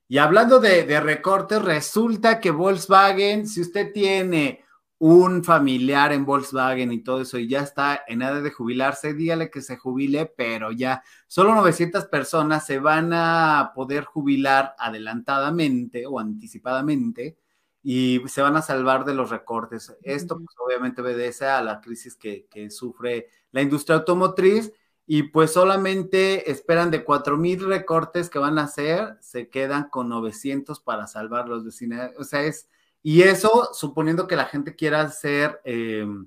Y 0.09 0.19
hablando 0.19 0.61
de, 0.61 0.85
de 0.85 1.01
recortes, 1.01 1.61
resulta 1.61 2.41
que 2.41 2.53
Volkswagen, 2.53 3.47
si 3.47 3.61
usted 3.61 3.93
tiene 3.93 4.65
un 4.99 5.45
familiar 5.45 6.13
en 6.13 6.25
Volkswagen 6.25 6.93
y 6.93 7.03
todo 7.03 7.21
eso 7.21 7.39
y 7.39 7.49
ya 7.49 7.61
está 7.61 8.03
en 8.07 8.23
edad 8.23 8.43
de 8.43 8.51
jubilarse, 8.51 9.13
dígale 9.15 9.51
que 9.51 9.61
se 9.61 9.77
jubile, 9.77 10.27
pero 10.27 10.73
ya 10.73 11.03
solo 11.27 11.55
900 11.55 12.07
personas 12.07 12.65
se 12.67 12.79
van 12.79 13.13
a 13.13 13.73
poder 13.75 14.05
jubilar 14.05 14.75
adelantadamente 14.79 16.07
o 16.07 16.19
anticipadamente 16.19 17.37
y 17.83 18.21
se 18.27 18.43
van 18.43 18.57
a 18.57 18.63
salvar 18.63 19.05
de 19.05 19.15
los 19.15 19.31
recortes. 19.31 19.95
Esto 20.03 20.39
pues, 20.39 20.57
obviamente 20.59 21.03
obedece 21.03 21.47
a 21.47 21.63
la 21.63 21.81
crisis 21.81 22.17
que, 22.17 22.49
sufre 22.71 23.29
la 23.53 23.63
industria 23.63 23.97
automotriz 23.97 24.73
y 25.07 25.25
pues 25.25 25.53
solamente 25.53 26.51
esperan 26.51 26.91
de 26.91 27.05
4.000 27.05 27.61
recortes 27.67 28.29
que 28.29 28.41
van 28.41 28.59
a 28.59 28.65
hacer, 28.65 29.17
se 29.21 29.51
quedan 29.51 29.89
con 29.89 30.09
900 30.09 30.81
para 30.81 31.07
salvar 31.07 31.49
los 31.49 31.65
vecinos. 31.65 32.11
O 32.19 32.25
sea, 32.25 32.43
es 32.43 32.69
y 33.07 33.23
eso 33.23 33.71
suponiendo 33.73 34.27
que 34.27 34.35
la 34.35 34.47
gente 34.47 34.75
quiera 34.75 35.03
hacer 35.03 35.61
em, 35.63 36.27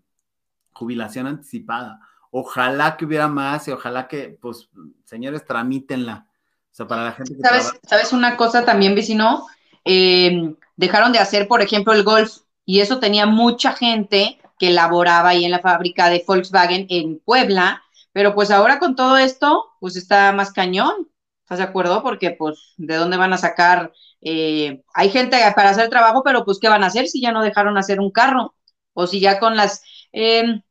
jubilación 0.71 1.27
anticipada. 1.27 1.99
Ojalá 2.31 2.95
que 2.95 3.03
hubiera 3.03 3.27
más 3.27 3.67
y 3.67 3.71
ojalá 3.71 4.07
que, 4.07 4.37
pues, 4.41 4.69
señores, 5.03 5.43
tramítenla. 5.43 6.25
O 6.71 6.73
sea, 6.73 6.87
para 6.87 7.03
la 7.03 7.11
gente 7.11 7.35
que 7.35 7.41
¿Sabes, 7.41 7.73
¿sabes 7.83 8.13
una 8.13 8.37
cosa 8.37 8.63
también, 8.63 8.95
vecino? 8.95 9.45
Em, 9.83 10.55
dejaron 10.77 11.11
de 11.11 11.19
hacer, 11.19 11.49
por 11.49 11.61
ejemplo, 11.61 11.91
el 11.91 12.03
golf 12.03 12.37
y 12.63 12.79
eso 12.79 12.97
tenía 12.99 13.25
mucha 13.25 13.73
gente 13.73 14.39
que 14.57 14.69
laboraba 14.69 15.31
ahí 15.31 15.43
en 15.43 15.51
la 15.51 15.59
fábrica 15.59 16.09
de 16.09 16.23
Volkswagen 16.25 16.85
en 16.87 17.19
Puebla, 17.19 17.83
pero 18.13 18.33
pues 18.33 18.51
ahora 18.51 18.79
con 18.79 18.95
todo 18.95 19.17
esto, 19.17 19.65
pues 19.81 19.97
está 19.97 20.31
más 20.31 20.53
cañón. 20.53 21.09
¿Estás 21.41 21.57
de 21.57 21.65
acuerdo? 21.65 22.01
Porque 22.03 22.31
pues, 22.31 22.75
¿de 22.77 22.95
dónde 22.95 23.17
van 23.17 23.33
a 23.33 23.37
sacar 23.37 23.91
eh, 24.21 24.83
hay 24.93 25.09
gente 25.09 25.37
para 25.55 25.69
hacer 25.69 25.89
trabajo, 25.89 26.23
pero 26.23 26.43
pues, 26.45 26.59
¿qué 26.59 26.67
van 26.69 26.83
a 26.83 26.87
hacer 26.87 27.07
si 27.07 27.21
ya 27.21 27.31
no 27.31 27.41
dejaron 27.41 27.77
hacer 27.77 27.99
un 27.99 28.11
carro? 28.11 28.55
O 28.93 29.07
si 29.07 29.19
ya 29.19 29.39
con 29.39 29.55
las 29.55 29.81
eh, 30.11 30.61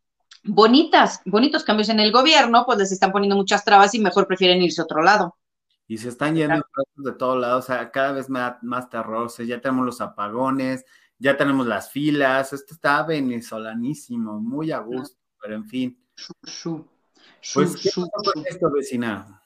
bonitas, 0.44 1.20
bonitos 1.24 1.64
cambios 1.64 1.88
en 1.88 2.00
el 2.00 2.12
gobierno, 2.12 2.64
pues 2.66 2.78
les 2.78 2.92
están 2.92 3.12
poniendo 3.12 3.36
muchas 3.36 3.64
trabas 3.64 3.94
y 3.94 4.00
mejor 4.00 4.26
prefieren 4.26 4.62
irse 4.62 4.80
a 4.80 4.84
otro 4.84 5.02
lado. 5.02 5.36
Y 5.86 5.96
se 5.96 6.10
están 6.10 6.36
yendo 6.36 6.62
de 6.96 7.12
todos 7.12 7.38
lados, 7.38 7.64
o 7.64 7.66
sea, 7.66 7.90
cada 7.90 8.12
vez 8.12 8.28
más, 8.28 8.56
más 8.62 8.90
terror, 8.90 9.26
o 9.26 9.28
sea, 9.28 9.46
ya 9.46 9.60
tenemos 9.60 9.86
los 9.86 10.00
apagones, 10.02 10.84
ya 11.18 11.36
tenemos 11.36 11.66
las 11.66 11.90
filas, 11.90 12.52
esto 12.52 12.74
está 12.74 13.02
venezolanísimo, 13.02 14.38
muy 14.38 14.70
a 14.70 14.80
gusto, 14.80 15.16
pero 15.40 15.54
en 15.54 15.64
fin. 15.64 16.06
pues, 17.54 17.76
¿qué 17.76 17.90
con 17.90 18.46
esto, 18.46 18.70
vecina? 18.70 19.37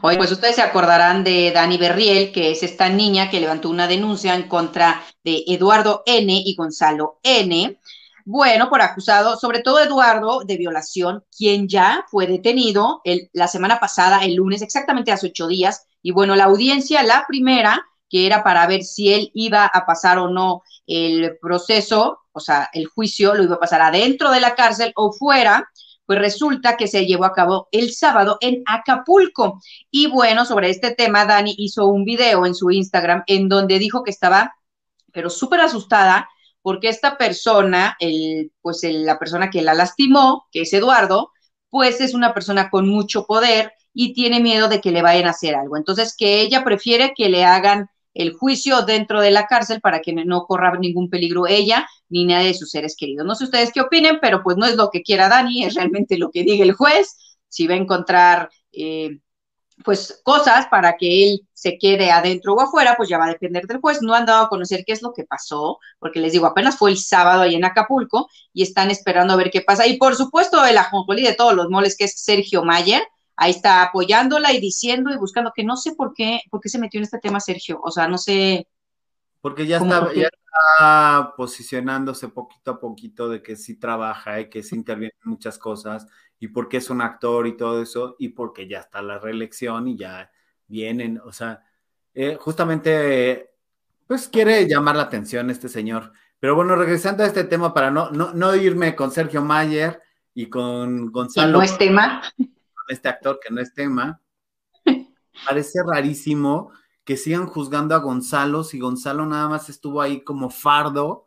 Oye, 0.00 0.16
pues 0.16 0.32
ustedes 0.32 0.56
se 0.56 0.62
acordarán 0.62 1.22
de 1.22 1.52
Dani 1.52 1.76
Berriel, 1.76 2.32
que 2.32 2.50
es 2.50 2.62
esta 2.62 2.88
niña 2.88 3.30
que 3.30 3.40
levantó 3.40 3.70
una 3.70 3.86
denuncia 3.86 4.34
en 4.34 4.48
contra 4.48 5.02
de 5.22 5.44
Eduardo 5.46 6.02
N. 6.06 6.32
y 6.44 6.54
Gonzalo 6.56 7.20
N. 7.22 7.78
Bueno, 8.24 8.68
por 8.68 8.82
acusado, 8.82 9.36
sobre 9.36 9.60
todo 9.60 9.80
Eduardo, 9.80 10.42
de 10.44 10.56
violación, 10.56 11.24
quien 11.36 11.68
ya 11.68 12.04
fue 12.10 12.26
detenido 12.26 13.00
la 13.32 13.48
semana 13.48 13.80
pasada, 13.80 14.24
el 14.24 14.34
lunes, 14.34 14.62
exactamente 14.62 15.12
hace 15.12 15.28
ocho 15.28 15.46
días. 15.46 15.86
Y 16.02 16.10
bueno, 16.10 16.36
la 16.36 16.44
audiencia, 16.44 17.02
la 17.02 17.24
primera, 17.26 17.86
que 18.10 18.26
era 18.26 18.42
para 18.42 18.66
ver 18.66 18.82
si 18.82 19.12
él 19.12 19.30
iba 19.34 19.64
a 19.64 19.86
pasar 19.86 20.18
o 20.18 20.28
no 20.28 20.62
el 20.86 21.38
proceso, 21.40 22.20
o 22.32 22.40
sea, 22.40 22.68
el 22.72 22.86
juicio, 22.86 23.34
lo 23.34 23.44
iba 23.44 23.56
a 23.56 23.60
pasar 23.60 23.80
adentro 23.80 24.30
de 24.30 24.40
la 24.40 24.54
cárcel 24.54 24.92
o 24.96 25.12
fuera, 25.12 25.70
pues 26.08 26.20
resulta 26.20 26.78
que 26.78 26.88
se 26.88 27.04
llevó 27.04 27.26
a 27.26 27.34
cabo 27.34 27.68
el 27.70 27.92
sábado 27.92 28.38
en 28.40 28.62
Acapulco. 28.64 29.60
Y 29.90 30.06
bueno, 30.06 30.46
sobre 30.46 30.70
este 30.70 30.94
tema, 30.94 31.26
Dani 31.26 31.54
hizo 31.58 31.84
un 31.86 32.06
video 32.06 32.46
en 32.46 32.54
su 32.54 32.70
Instagram 32.70 33.24
en 33.26 33.50
donde 33.50 33.78
dijo 33.78 34.02
que 34.02 34.10
estaba, 34.10 34.54
pero 35.12 35.28
súper 35.28 35.60
asustada, 35.60 36.26
porque 36.62 36.88
esta 36.88 37.18
persona, 37.18 37.94
el, 38.00 38.52
pues 38.62 38.80
la 38.84 39.18
persona 39.18 39.50
que 39.50 39.60
la 39.60 39.74
lastimó, 39.74 40.46
que 40.50 40.62
es 40.62 40.72
Eduardo, 40.72 41.30
pues 41.68 42.00
es 42.00 42.14
una 42.14 42.32
persona 42.32 42.70
con 42.70 42.88
mucho 42.88 43.26
poder 43.26 43.74
y 43.92 44.14
tiene 44.14 44.40
miedo 44.40 44.68
de 44.68 44.80
que 44.80 44.92
le 44.92 45.02
vayan 45.02 45.26
a 45.26 45.32
hacer 45.32 45.56
algo. 45.56 45.76
Entonces, 45.76 46.14
que 46.16 46.40
ella 46.40 46.64
prefiere 46.64 47.12
que 47.14 47.28
le 47.28 47.44
hagan 47.44 47.90
el 48.18 48.32
juicio 48.32 48.82
dentro 48.82 49.20
de 49.20 49.30
la 49.30 49.46
cárcel 49.46 49.80
para 49.80 50.00
que 50.00 50.12
no 50.12 50.44
corra 50.44 50.76
ningún 50.76 51.08
peligro 51.08 51.46
ella 51.46 51.88
ni 52.08 52.26
nadie 52.26 52.48
de 52.48 52.54
sus 52.54 52.70
seres 52.70 52.96
queridos. 52.98 53.24
No 53.24 53.36
sé 53.36 53.44
ustedes 53.44 53.72
qué 53.72 53.80
opinen, 53.80 54.18
pero 54.20 54.42
pues 54.42 54.56
no 54.56 54.66
es 54.66 54.74
lo 54.74 54.90
que 54.90 55.02
quiera 55.02 55.28
Dani, 55.28 55.64
es 55.64 55.74
realmente 55.74 56.18
lo 56.18 56.30
que 56.30 56.42
diga 56.42 56.64
el 56.64 56.72
juez. 56.72 57.16
Si 57.48 57.68
va 57.68 57.74
a 57.74 57.78
encontrar 57.78 58.50
eh, 58.72 59.20
pues 59.84 60.20
cosas 60.24 60.66
para 60.66 60.96
que 60.96 61.24
él 61.24 61.48
se 61.52 61.78
quede 61.78 62.10
adentro 62.10 62.54
o 62.54 62.60
afuera, 62.60 62.94
pues 62.96 63.08
ya 63.08 63.18
va 63.18 63.26
a 63.26 63.30
depender 63.32 63.66
del 63.66 63.80
juez. 63.80 64.02
No 64.02 64.14
han 64.14 64.26
dado 64.26 64.46
a 64.46 64.48
conocer 64.48 64.82
qué 64.84 64.92
es 64.92 65.02
lo 65.02 65.12
que 65.12 65.22
pasó, 65.24 65.78
porque 66.00 66.18
les 66.18 66.32
digo, 66.32 66.46
apenas 66.46 66.76
fue 66.76 66.90
el 66.90 66.98
sábado 66.98 67.42
ahí 67.42 67.54
en 67.54 67.64
Acapulco 67.64 68.28
y 68.52 68.64
están 68.64 68.90
esperando 68.90 69.32
a 69.34 69.36
ver 69.36 69.52
qué 69.52 69.60
pasa. 69.60 69.86
Y 69.86 69.96
por 69.96 70.16
supuesto, 70.16 70.64
el 70.64 70.76
ajonjolí 70.76 71.22
de 71.22 71.34
todos 71.34 71.54
los 71.54 71.68
moles, 71.70 71.96
que 71.96 72.04
es 72.04 72.20
Sergio 72.20 72.64
Mayer, 72.64 73.02
ahí 73.38 73.52
está 73.52 73.82
apoyándola 73.82 74.52
y 74.52 74.60
diciendo 74.60 75.12
y 75.12 75.16
buscando, 75.16 75.52
que 75.54 75.62
no 75.62 75.76
sé 75.76 75.94
por 75.94 76.12
qué, 76.12 76.40
por 76.50 76.60
qué 76.60 76.68
se 76.68 76.78
metió 76.78 76.98
en 76.98 77.04
este 77.04 77.20
tema 77.20 77.38
Sergio, 77.38 77.80
o 77.82 77.90
sea, 77.90 78.08
no 78.08 78.18
sé. 78.18 78.66
Porque 79.40 79.64
ya 79.64 79.76
está, 79.76 80.12
ya 80.12 80.26
está 80.26 81.34
posicionándose 81.36 82.28
poquito 82.28 82.72
a 82.72 82.80
poquito 82.80 83.28
de 83.28 83.40
que 83.40 83.54
sí 83.54 83.78
trabaja 83.78 84.40
y 84.40 84.50
que 84.50 84.64
sí 84.64 84.74
interviene 84.74 85.14
en 85.24 85.30
muchas 85.30 85.56
cosas 85.56 86.08
y 86.40 86.48
porque 86.48 86.78
es 86.78 86.90
un 86.90 87.00
actor 87.00 87.46
y 87.46 87.56
todo 87.56 87.80
eso 87.80 88.16
y 88.18 88.30
porque 88.30 88.66
ya 88.66 88.80
está 88.80 89.02
la 89.02 89.20
reelección 89.20 89.86
y 89.86 89.96
ya 89.96 90.32
vienen, 90.66 91.20
o 91.24 91.32
sea, 91.32 91.62
eh, 92.14 92.36
justamente, 92.40 93.50
pues 94.08 94.28
quiere 94.28 94.66
llamar 94.66 94.96
la 94.96 95.04
atención 95.04 95.48
este 95.48 95.68
señor. 95.68 96.12
Pero 96.40 96.56
bueno, 96.56 96.74
regresando 96.74 97.22
a 97.22 97.26
este 97.26 97.44
tema 97.44 97.72
para 97.72 97.92
no, 97.92 98.10
no, 98.10 98.32
no 98.32 98.56
irme 98.56 98.96
con 98.96 99.12
Sergio 99.12 99.42
Mayer 99.42 100.02
y 100.34 100.46
con 100.46 101.12
Gonzalo. 101.12 101.58
no 101.58 101.62
es 101.62 101.78
tema 101.78 102.22
este 102.88 103.08
actor 103.08 103.38
que 103.42 103.52
no 103.52 103.60
es 103.60 103.74
tema, 103.74 104.20
parece 105.46 105.80
rarísimo 105.86 106.72
que 107.04 107.16
sigan 107.16 107.46
juzgando 107.46 107.94
a 107.94 107.98
Gonzalo 107.98 108.64
si 108.64 108.78
Gonzalo 108.78 109.24
nada 109.24 109.48
más 109.48 109.68
estuvo 109.68 110.02
ahí 110.02 110.22
como 110.22 110.50
fardo 110.50 111.24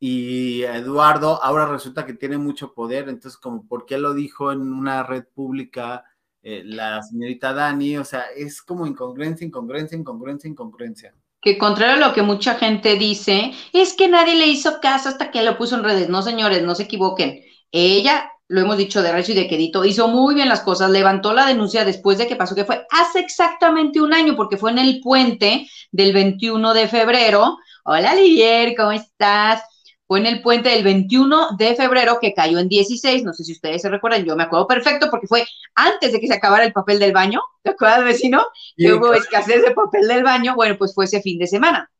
y 0.00 0.62
Eduardo 0.62 1.40
ahora 1.44 1.66
resulta 1.66 2.04
que 2.04 2.14
tiene 2.14 2.38
mucho 2.38 2.74
poder, 2.74 3.08
entonces 3.08 3.38
como 3.38 3.68
por 3.68 3.86
qué 3.86 3.98
lo 3.98 4.14
dijo 4.14 4.50
en 4.50 4.72
una 4.72 5.04
red 5.04 5.24
pública 5.32 6.04
eh, 6.42 6.62
la 6.64 7.00
señorita 7.04 7.52
Dani, 7.52 7.98
o 7.98 8.04
sea, 8.04 8.24
es 8.36 8.62
como 8.62 8.84
incongruencia, 8.84 9.46
incongruencia, 9.46 9.96
incongruencia, 9.96 10.50
incongruencia. 10.50 11.14
Que 11.40 11.56
contrario 11.56 11.94
a 12.04 12.08
lo 12.08 12.14
que 12.14 12.22
mucha 12.22 12.56
gente 12.56 12.96
dice, 12.96 13.52
es 13.72 13.94
que 13.94 14.08
nadie 14.08 14.34
le 14.34 14.48
hizo 14.48 14.80
caso 14.80 15.08
hasta 15.08 15.30
que 15.30 15.44
lo 15.44 15.56
puso 15.56 15.76
en 15.76 15.84
redes. 15.84 16.08
No, 16.08 16.22
señores, 16.22 16.64
no 16.64 16.74
se 16.74 16.84
equivoquen. 16.84 17.44
Ella 17.70 18.31
lo 18.48 18.60
hemos 18.60 18.76
dicho 18.76 19.02
de 19.02 19.12
Recho 19.12 19.32
y 19.32 19.34
de 19.34 19.48
Quedito, 19.48 19.84
hizo 19.84 20.08
muy 20.08 20.34
bien 20.34 20.48
las 20.48 20.60
cosas, 20.60 20.90
levantó 20.90 21.32
la 21.32 21.46
denuncia 21.46 21.84
después 21.84 22.18
de 22.18 22.26
que 22.26 22.36
pasó, 22.36 22.54
que 22.54 22.64
fue 22.64 22.86
hace 22.90 23.20
exactamente 23.20 24.00
un 24.00 24.12
año, 24.12 24.36
porque 24.36 24.56
fue 24.56 24.70
en 24.70 24.78
el 24.78 25.00
puente 25.00 25.68
del 25.90 26.12
21 26.12 26.74
de 26.74 26.88
febrero. 26.88 27.56
Hola, 27.84 28.14
Livier, 28.14 28.74
¿cómo 28.76 28.92
estás? 28.92 29.62
Fue 30.06 30.18
en 30.18 30.26
el 30.26 30.42
puente 30.42 30.68
del 30.68 30.84
21 30.84 31.56
de 31.56 31.74
febrero 31.74 32.18
que 32.20 32.34
cayó 32.34 32.58
en 32.58 32.68
16, 32.68 33.24
no 33.24 33.32
sé 33.32 33.44
si 33.44 33.52
ustedes 33.52 33.80
se 33.80 33.88
recuerdan, 33.88 34.24
yo 34.24 34.36
me 34.36 34.42
acuerdo 34.42 34.66
perfecto 34.66 35.08
porque 35.10 35.26
fue 35.26 35.46
antes 35.74 36.12
de 36.12 36.20
que 36.20 36.26
se 36.26 36.34
acabara 36.34 36.64
el 36.64 36.72
papel 36.74 36.98
del 36.98 37.12
baño, 37.12 37.40
¿te 37.62 37.70
acuerdas, 37.70 38.04
vecino? 38.04 38.44
Que 38.76 38.92
hubo 38.92 39.14
escasez 39.14 39.62
de 39.62 39.70
papel 39.70 40.06
del 40.08 40.24
baño, 40.24 40.54
bueno, 40.54 40.76
pues 40.76 40.94
fue 40.94 41.06
ese 41.06 41.22
fin 41.22 41.38
de 41.38 41.46
semana. 41.46 41.90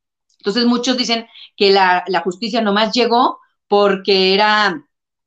Entonces 0.41 0.67
muchos 0.67 0.99
dicen 0.99 1.27
que 1.57 1.71
la, 1.71 2.05
la 2.09 2.21
justicia 2.21 2.61
nomás 2.61 2.93
llegó 2.93 3.39
porque 3.69 4.35
era 4.35 4.85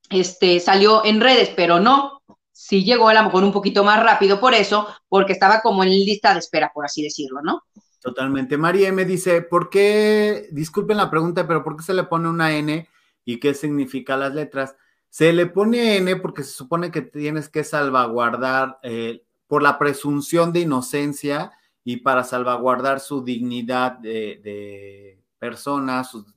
este, 0.09 0.59
salió 0.59 1.03
en 1.05 1.21
redes, 1.21 1.51
pero 1.55 1.79
no, 1.79 2.21
sí 2.51 2.83
llegó 2.83 3.09
a 3.09 3.13
lo 3.13 3.23
mejor 3.23 3.43
un 3.43 3.51
poquito 3.51 3.83
más 3.83 4.01
rápido 4.01 4.39
por 4.39 4.53
eso, 4.53 4.87
porque 5.09 5.33
estaba 5.33 5.61
como 5.61 5.83
en 5.83 5.89
lista 5.89 6.33
de 6.33 6.39
espera, 6.39 6.71
por 6.73 6.85
así 6.85 7.03
decirlo, 7.03 7.41
¿no? 7.41 7.63
Totalmente. 7.99 8.57
María 8.57 8.91
me 8.91 9.03
dice, 9.03 9.41
¿por 9.41 9.69
qué, 9.69 10.47
disculpen 10.51 10.97
la 10.97 11.09
pregunta, 11.09 11.47
pero 11.47 11.63
¿por 11.63 11.75
qué 11.75 11.83
se 11.83 11.93
le 11.93 12.03
pone 12.03 12.29
una 12.29 12.55
N 12.55 12.87
y 13.25 13.39
qué 13.39 13.53
significa 13.55 14.15
las 14.15 14.33
letras? 14.33 14.75
Se 15.09 15.33
le 15.33 15.47
pone 15.47 15.97
N 15.97 16.15
porque 16.17 16.43
se 16.43 16.51
supone 16.51 16.91
que 16.91 17.01
tienes 17.01 17.49
que 17.49 17.63
salvaguardar 17.63 18.77
eh, 18.83 19.23
por 19.47 19.63
la 19.63 19.79
presunción 19.79 20.53
de 20.53 20.59
inocencia 20.61 21.51
y 21.83 21.97
para 21.97 22.23
salvaguardar 22.23 22.99
su 22.99 23.23
dignidad 23.23 23.93
de, 23.93 24.39
de 24.43 25.23
persona, 25.39 26.03
sus 26.03 26.34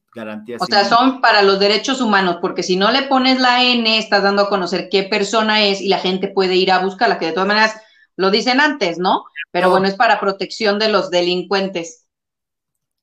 o 0.59 0.67
sea, 0.67 0.85
son 0.85 1.21
para 1.21 1.43
los 1.43 1.61
derechos 1.61 2.01
humanos, 2.01 2.39
porque 2.41 2.63
si 2.63 2.77
no 2.77 2.91
le 2.91 3.03
pones 3.03 3.41
la 3.41 3.63
N, 3.63 3.99
estás 3.99 4.23
dando 4.23 4.43
a 4.43 4.49
conocer 4.49 4.89
qué 4.91 5.05
persona 5.05 5.63
es 5.65 5.81
y 5.81 5.89
la 5.89 5.99
gente 5.99 6.29
puede 6.29 6.57
ir 6.57 6.73
a 6.73 6.81
buscarla, 6.81 7.19
que 7.19 7.27
de 7.27 7.33
todas 7.33 7.49
maneras 7.49 7.81
lo 8.17 8.31
dicen 8.31 8.61
antes, 8.61 8.99
¿no? 8.99 9.25
Pero 9.51 9.71
bueno, 9.71 9.87
es 9.87 9.95
para 9.95 10.21
protección 10.21 10.79
de 10.79 10.89
los 10.89 11.11
delincuentes. 11.11 12.07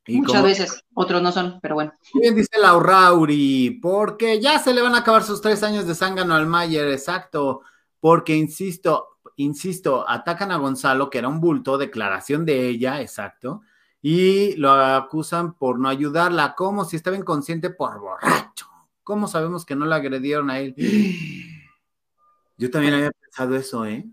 Muchas 0.07 0.43
veces, 0.43 0.83
otros 0.93 1.21
no 1.21 1.31
son, 1.31 1.59
pero 1.61 1.75
bueno. 1.75 1.93
Bien 2.13 2.35
dice 2.35 2.59
Laurauri, 2.59 3.79
porque 3.81 4.39
ya 4.39 4.59
se 4.59 4.73
le 4.73 4.81
van 4.81 4.93
a 4.93 4.99
acabar 4.99 5.23
sus 5.23 5.41
tres 5.41 5.63
años 5.63 5.87
de 5.87 5.95
zángano 5.95 6.35
al 6.35 6.45
Mayer, 6.45 6.87
exacto, 6.89 7.61
porque 7.99 8.35
insisto, 8.35 9.19
insisto, 9.37 10.05
atacan 10.07 10.51
a 10.51 10.57
Gonzalo, 10.57 11.09
que 11.09 11.17
era 11.17 11.27
un 11.27 11.39
bulto, 11.39 11.77
declaración 11.77 12.45
de 12.45 12.67
ella, 12.67 13.01
exacto, 13.01 13.61
y 14.07 14.55
lo 14.57 14.71
acusan 14.71 15.55
por 15.55 15.79
no 15.79 15.89
ayudarla, 15.89 16.53
como 16.53 16.85
si 16.85 16.95
estaba 16.95 17.17
inconsciente 17.17 17.71
por 17.71 17.99
borracho. 17.99 18.67
¿Cómo 19.03 19.27
sabemos 19.27 19.65
que 19.65 19.75
no 19.75 19.87
la 19.87 19.95
agredieron 19.95 20.51
a 20.51 20.59
él? 20.59 20.75
Yo 22.59 22.69
también 22.69 22.93
había 22.93 23.09
pensado 23.09 23.55
eso, 23.55 23.83
¿eh? 23.83 24.05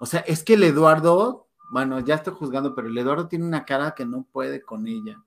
O 0.00 0.06
sea, 0.06 0.20
es 0.20 0.42
que 0.44 0.54
el 0.54 0.62
Eduardo, 0.62 1.48
bueno, 1.70 2.00
ya 2.00 2.14
estoy 2.14 2.32
juzgando, 2.32 2.74
pero 2.74 2.88
el 2.88 2.96
Eduardo 2.96 3.28
tiene 3.28 3.44
una 3.44 3.66
cara 3.66 3.94
que 3.94 4.06
no 4.06 4.26
puede 4.32 4.62
con 4.62 4.88
ella. 4.88 5.22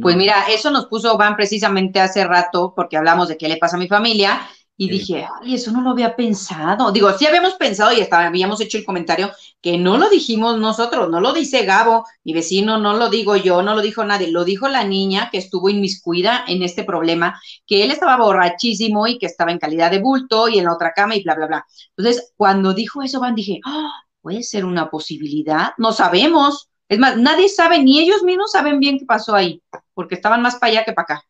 Pues 0.00 0.16
mira, 0.16 0.48
eso 0.48 0.70
nos 0.70 0.86
puso 0.86 1.18
Van 1.18 1.36
precisamente 1.36 2.00
hace 2.00 2.26
rato, 2.26 2.72
porque 2.74 2.96
hablamos 2.96 3.28
de 3.28 3.36
qué 3.36 3.46
le 3.46 3.58
pasa 3.58 3.76
a 3.76 3.78
mi 3.78 3.88
familia, 3.88 4.40
y 4.80 4.88
dije, 4.88 5.26
ay, 5.42 5.54
eso 5.54 5.72
no 5.72 5.82
lo 5.82 5.90
había 5.90 6.14
pensado. 6.14 6.92
Digo, 6.92 7.12
sí 7.18 7.26
habíamos 7.26 7.54
pensado 7.54 7.92
y 7.92 8.00
hasta 8.00 8.24
habíamos 8.24 8.60
hecho 8.60 8.78
el 8.78 8.84
comentario 8.84 9.32
que 9.60 9.76
no 9.76 9.98
lo 9.98 10.08
dijimos 10.08 10.56
nosotros, 10.56 11.10
no 11.10 11.20
lo 11.20 11.32
dice 11.32 11.64
Gabo, 11.64 12.06
mi 12.22 12.32
vecino, 12.32 12.78
no 12.78 12.94
lo 12.94 13.10
digo 13.10 13.34
yo, 13.34 13.60
no 13.60 13.74
lo 13.74 13.82
dijo 13.82 14.04
nadie, 14.04 14.30
lo 14.30 14.44
dijo 14.44 14.68
la 14.68 14.84
niña 14.84 15.30
que 15.32 15.38
estuvo 15.38 15.68
inmiscuida 15.68 16.44
en 16.46 16.62
este 16.62 16.84
problema, 16.84 17.40
que 17.66 17.82
él 17.82 17.90
estaba 17.90 18.16
borrachísimo 18.18 19.08
y 19.08 19.18
que 19.18 19.26
estaba 19.26 19.50
en 19.50 19.58
calidad 19.58 19.90
de 19.90 19.98
bulto 19.98 20.48
y 20.48 20.60
en 20.60 20.66
la 20.66 20.74
otra 20.74 20.92
cama 20.94 21.16
y 21.16 21.24
bla, 21.24 21.34
bla, 21.34 21.46
bla. 21.48 21.66
Entonces, 21.96 22.32
cuando 22.36 22.72
dijo 22.72 23.02
eso, 23.02 23.18
Van, 23.18 23.34
dije, 23.34 23.58
ah, 23.66 23.90
puede 24.22 24.44
ser 24.44 24.64
una 24.64 24.90
posibilidad, 24.90 25.72
no 25.76 25.90
sabemos. 25.90 26.68
Es 26.88 27.00
más, 27.00 27.16
nadie 27.16 27.48
sabe, 27.48 27.82
ni 27.82 27.98
ellos 27.98 28.22
mismos 28.22 28.52
saben 28.52 28.78
bien 28.78 28.96
qué 28.96 29.06
pasó 29.06 29.34
ahí, 29.34 29.60
porque 29.92 30.14
estaban 30.14 30.40
más 30.40 30.54
para 30.54 30.70
allá 30.70 30.84
que 30.84 30.92
para 30.92 31.16
acá. 31.16 31.24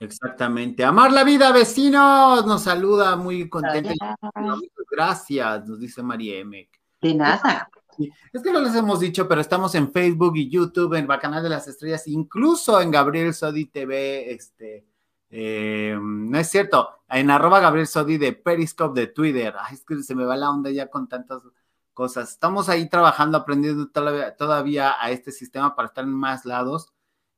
Exactamente. 0.00 0.84
Amar 0.84 1.12
la 1.12 1.24
vida, 1.24 1.52
vecinos. 1.52 2.44
Nos 2.46 2.62
saluda 2.62 3.16
muy 3.16 3.48
contenta. 3.48 4.16
Gracias, 4.90 5.66
nos 5.66 5.78
dice 5.78 6.02
María 6.02 6.38
M. 6.38 6.68
De 7.00 7.14
nada. 7.14 7.68
Es 8.32 8.42
que 8.42 8.52
no 8.52 8.60
les 8.60 8.74
hemos 8.74 9.00
dicho, 9.00 9.26
pero 9.26 9.40
estamos 9.40 9.74
en 9.74 9.90
Facebook 9.90 10.36
y 10.36 10.50
YouTube, 10.50 10.94
en 10.94 11.06
Bacanal 11.06 11.42
de 11.42 11.48
las 11.48 11.66
Estrellas, 11.66 12.06
incluso 12.06 12.80
en 12.80 12.90
Gabriel 12.90 13.32
Sodi 13.32 13.66
TV, 13.66 14.32
este, 14.32 14.86
eh, 15.30 15.96
no 15.98 16.38
es 16.38 16.48
cierto, 16.48 16.88
en 17.08 17.30
arroba 17.30 17.60
Gabriel 17.60 17.86
Sodi 17.86 18.18
de 18.18 18.32
Periscope 18.32 19.00
de 19.00 19.06
Twitter. 19.08 19.54
Ay, 19.58 19.74
es 19.74 19.84
que 19.84 20.02
se 20.02 20.14
me 20.14 20.24
va 20.24 20.36
la 20.36 20.50
onda 20.50 20.70
ya 20.70 20.88
con 20.88 21.08
tantas 21.08 21.42
cosas. 21.94 22.30
Estamos 22.30 22.68
ahí 22.68 22.88
trabajando, 22.88 23.38
aprendiendo 23.38 23.88
todavía, 23.88 24.36
todavía 24.36 24.94
a 25.00 25.10
este 25.10 25.32
sistema 25.32 25.74
para 25.74 25.88
estar 25.88 26.04
en 26.04 26.10
más 26.10 26.44
lados 26.44 26.92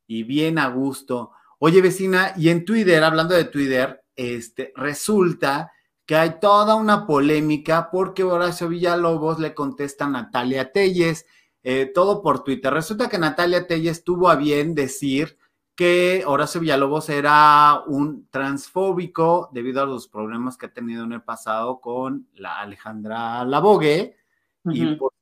y 0.07 0.25
bien 0.25 0.59
a 0.59 0.69
gusto. 0.69 1.31
Oye, 1.59 1.83
vecina, 1.83 2.33
y 2.37 2.51
en 2.51 2.65
Twitter, 2.65 3.03
hablando 3.03 3.35
de 3.35 3.45
Twitter, 3.45 4.05
este, 4.15 4.73
resulta 4.77 5.73
que 6.07 6.17
hay 6.17 6.41
toda 6.41 6.75
una 6.77 7.07
polémica 7.07 7.91
porque 7.91 8.23
Horacio 8.23 8.69
Villalobos 8.69 9.39
le 9.41 9.55
contesta 9.55 10.07
a 10.07 10.09
Natalia 10.09 10.73
Telles, 10.73 11.27
eh, 11.63 11.91
todo 11.93 12.23
por 12.23 12.45
Twitter. 12.45 12.73
Resulta 12.73 13.09
que 13.09 13.19
Natalia 13.19 13.67
Telles 13.67 14.05
tuvo 14.05 14.29
a 14.31 14.37
bien 14.37 14.75
decir 14.75 15.37
que 15.75 16.25
Horacio 16.27 16.61
Villalobos 16.61 17.09
era 17.09 17.83
un 17.87 18.27
transfóbico 18.31 19.51
debido 19.53 19.83
a 19.83 19.87
los 19.87 20.09
problemas 20.09 20.57
que 20.57 20.67
ha 20.67 20.73
tenido 20.73 21.05
en 21.05 21.13
el 21.13 21.23
pasado 21.23 21.81
con 21.81 22.29
la 22.35 22.59
Alejandra 22.61 23.45
Labogue 23.45 24.17
y 24.65 24.95
por 24.95 25.13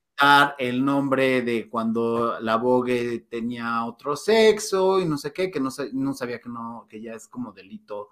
el 0.59 0.85
nombre 0.85 1.43
de 1.43 1.69
cuando 1.69 2.41
la 2.41 2.57
Vogue 2.57 3.27
tenía 3.31 3.85
otro 3.85 4.17
sexo 4.17 5.01
y 5.01 5.05
no 5.05 5.19
sé 5.19 5.33
qué, 5.33 5.51
que 5.51 5.61
no, 5.61 5.71
no 5.93 6.15
sabía 6.15 6.41
que 6.41 6.49
no, 6.49 6.87
que 6.89 7.01
ya 7.01 7.15
es 7.15 7.29
como 7.29 7.53
delito 7.53 8.11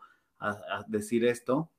decir 0.87 1.25
esto. 1.25 1.70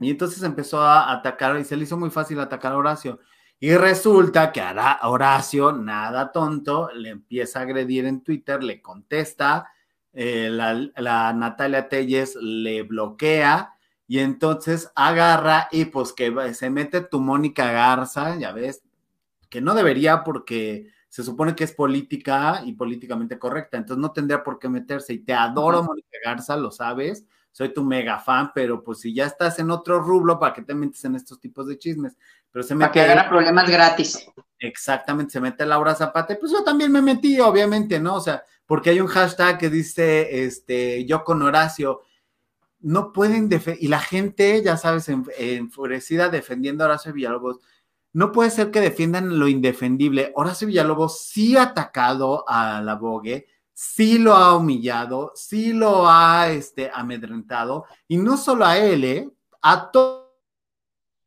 Y 0.00 0.10
entonces 0.10 0.42
empezó 0.42 0.82
a 0.82 1.12
atacar 1.12 1.58
y 1.58 1.64
se 1.64 1.76
le 1.76 1.84
hizo 1.84 1.96
muy 1.96 2.10
fácil 2.10 2.40
atacar 2.40 2.72
a 2.72 2.78
Horacio. 2.78 3.20
Y 3.60 3.76
resulta 3.76 4.50
que 4.50 4.60
a 4.60 4.98
Horacio, 5.04 5.72
nada 5.72 6.32
tonto, 6.32 6.90
le 6.94 7.10
empieza 7.10 7.60
a 7.60 7.62
agredir 7.62 8.06
en 8.06 8.22
Twitter, 8.24 8.62
le 8.62 8.82
contesta, 8.82 9.70
eh, 10.12 10.48
la, 10.50 10.74
la, 10.96 11.32
Natalia 11.32 11.88
Telles 11.88 12.34
le 12.36 12.82
bloquea 12.82 13.74
y 14.06 14.18
entonces 14.18 14.90
agarra 14.94 15.68
y 15.70 15.86
pues 15.86 16.12
que 16.12 16.52
se 16.54 16.70
mete 16.70 17.02
tu 17.02 17.20
Mónica 17.20 17.70
Garza, 17.70 18.36
ya 18.36 18.52
ves, 18.52 18.82
que 19.52 19.60
no 19.60 19.74
debería 19.74 20.24
porque 20.24 20.90
se 21.10 21.22
supone 21.22 21.54
que 21.54 21.64
es 21.64 21.72
política 21.72 22.62
y 22.64 22.72
políticamente 22.72 23.38
correcta, 23.38 23.76
entonces 23.76 24.00
no 24.00 24.10
tendría 24.12 24.42
por 24.42 24.58
qué 24.58 24.70
meterse. 24.70 25.12
Y 25.12 25.18
te 25.18 25.34
adoro, 25.34 25.82
Mónica 25.82 26.16
Garza, 26.24 26.56
lo 26.56 26.70
sabes, 26.70 27.26
soy 27.50 27.74
tu 27.74 27.84
mega 27.84 28.18
fan, 28.18 28.50
pero 28.54 28.82
pues 28.82 29.00
si 29.00 29.12
ya 29.12 29.26
estás 29.26 29.58
en 29.58 29.70
otro 29.70 30.00
rublo, 30.00 30.38
¿para 30.38 30.54
qué 30.54 30.62
te 30.62 30.74
metes 30.74 31.04
en 31.04 31.16
estos 31.16 31.38
tipos 31.38 31.66
de 31.66 31.76
chismes? 31.76 32.16
Pero 32.50 32.62
se 32.62 32.74
mete. 32.74 32.88
Para 32.88 32.92
que 32.92 33.12
haga 33.12 33.28
problemas 33.28 33.68
gratis. 33.68 34.26
Exactamente, 34.58 35.32
se 35.32 35.40
mete 35.40 35.66
Laura 35.66 35.94
Zapata, 35.94 36.34
pues 36.40 36.50
yo 36.50 36.64
también 36.64 36.90
me 36.90 37.02
metí, 37.02 37.38
obviamente, 37.38 38.00
¿no? 38.00 38.14
O 38.14 38.20
sea, 38.20 38.42
porque 38.64 38.88
hay 38.88 39.00
un 39.00 39.06
hashtag 39.06 39.58
que 39.58 39.68
dice, 39.68 40.46
este, 40.46 41.04
yo 41.04 41.24
con 41.24 41.42
Horacio, 41.42 42.00
no 42.80 43.12
pueden 43.12 43.50
defender, 43.50 43.84
y 43.84 43.88
la 43.88 44.00
gente, 44.00 44.62
ya 44.62 44.78
sabes, 44.78 45.10
enfurecida 45.36 46.30
defendiendo 46.30 46.84
a 46.84 46.86
Horacio 46.86 47.12
Villalobos, 47.12 47.58
no 48.12 48.32
puede 48.32 48.50
ser 48.50 48.70
que 48.70 48.80
defiendan 48.80 49.38
lo 49.38 49.48
indefendible. 49.48 50.32
Horacio 50.34 50.66
Villalobos 50.66 51.20
sí 51.20 51.56
ha 51.56 51.62
atacado 51.62 52.44
a 52.48 52.80
la 52.82 52.96
Vogue, 52.96 53.46
sí 53.72 54.18
lo 54.18 54.34
ha 54.34 54.56
humillado, 54.56 55.32
sí 55.34 55.72
lo 55.72 56.08
ha 56.08 56.50
este, 56.50 56.90
amedrentado, 56.92 57.86
y 58.08 58.18
no 58.18 58.36
solo 58.36 58.64
a 58.64 58.78
él, 58.78 59.04
¿eh? 59.04 59.30
a 59.62 59.90
toda 59.90 60.28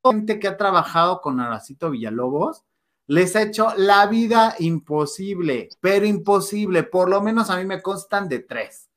la 0.04 0.12
gente 0.12 0.39
que 0.39 0.48
ha 0.48 0.58
trabajado 0.58 1.22
con 1.22 1.39
Horacito 1.39 1.89
Villalobos, 1.89 2.63
les 3.08 3.36
ha 3.36 3.44
hecho 3.44 3.74
la 3.77 4.08
vida 4.08 4.56
imposible, 4.60 5.70
pero 5.80 6.06
imposible, 6.06 6.84
por 6.84 7.10
lo 7.10 7.22
menos 7.22 7.50
a 7.50 7.58
mí 7.58 7.65
me 7.65 7.82
constan 7.82 8.27
de 8.30 8.39
tres. 8.39 8.89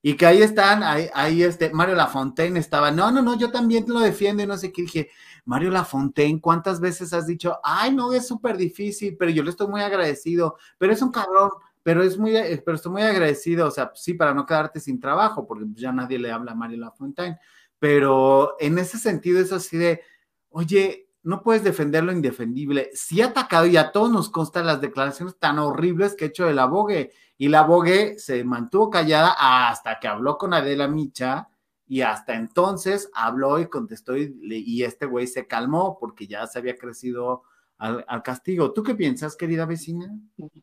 Y 0.00 0.14
que 0.14 0.26
ahí 0.26 0.42
están, 0.42 0.84
ahí, 0.84 1.10
ahí 1.12 1.42
este, 1.42 1.70
Mario 1.70 1.96
Lafontaine 1.96 2.58
estaba, 2.60 2.92
no, 2.92 3.10
no, 3.10 3.20
no, 3.20 3.36
yo 3.36 3.50
también 3.50 3.84
lo 3.88 3.98
defiendo 3.98 4.42
y 4.42 4.46
no 4.46 4.56
sé 4.56 4.72
qué. 4.72 4.82
Dije, 4.82 5.10
Mario 5.48 5.70
Lafontaine, 5.70 6.42
¿cuántas 6.42 6.78
veces 6.78 7.14
has 7.14 7.26
dicho, 7.26 7.58
ay, 7.64 7.94
no, 7.94 8.12
es 8.12 8.28
súper 8.28 8.58
difícil, 8.58 9.16
pero 9.16 9.30
yo 9.30 9.42
le 9.42 9.48
estoy 9.48 9.66
muy 9.66 9.80
agradecido, 9.80 10.58
pero 10.76 10.92
es 10.92 11.00
un 11.00 11.10
cabrón, 11.10 11.48
pero 11.82 12.02
es 12.02 12.18
muy, 12.18 12.36
eh, 12.36 12.62
pero 12.62 12.74
estoy 12.74 12.92
muy 12.92 13.00
agradecido, 13.00 13.66
o 13.66 13.70
sea, 13.70 13.90
sí, 13.94 14.12
para 14.12 14.34
no 14.34 14.44
quedarte 14.44 14.78
sin 14.78 15.00
trabajo, 15.00 15.46
porque 15.46 15.64
ya 15.72 15.90
nadie 15.90 16.18
le 16.18 16.30
habla 16.30 16.52
a 16.52 16.54
Mario 16.54 16.76
Lafontaine, 16.76 17.38
pero 17.78 18.56
en 18.60 18.78
ese 18.78 18.98
sentido 18.98 19.40
es 19.40 19.50
así 19.50 19.78
de, 19.78 20.02
oye, 20.50 21.08
no 21.22 21.42
puedes 21.42 21.64
defender 21.64 22.04
lo 22.04 22.12
indefendible. 22.12 22.90
Sí 22.92 23.22
ha 23.22 23.28
atacado 23.28 23.64
y 23.64 23.78
a 23.78 23.90
todos 23.90 24.10
nos 24.10 24.28
constan 24.28 24.66
las 24.66 24.82
declaraciones 24.82 25.38
tan 25.38 25.58
horribles 25.58 26.14
que 26.14 26.26
ha 26.26 26.28
hecho 26.28 26.46
el 26.46 26.58
abogue. 26.58 27.12
Y 27.38 27.48
la 27.48 27.60
abogue 27.60 28.18
se 28.18 28.44
mantuvo 28.44 28.90
callada 28.90 29.34
hasta 29.38 29.98
que 29.98 30.08
habló 30.08 30.36
con 30.36 30.52
Adela 30.52 30.88
Micha 30.88 31.48
y 31.88 32.02
hasta 32.02 32.34
entonces 32.34 33.10
habló 33.14 33.58
y 33.58 33.66
contestó 33.66 34.16
y, 34.16 34.82
este 34.82 35.06
güey 35.06 35.26
se 35.26 35.46
calmó 35.46 35.98
porque 35.98 36.26
ya 36.26 36.46
se 36.46 36.58
había 36.58 36.76
crecido 36.76 37.44
al, 37.78 38.22
castigo. 38.22 38.72
¿Tú 38.72 38.82
qué 38.82 38.94
piensas, 38.94 39.36
querida 39.36 39.64
vecina? 39.64 40.10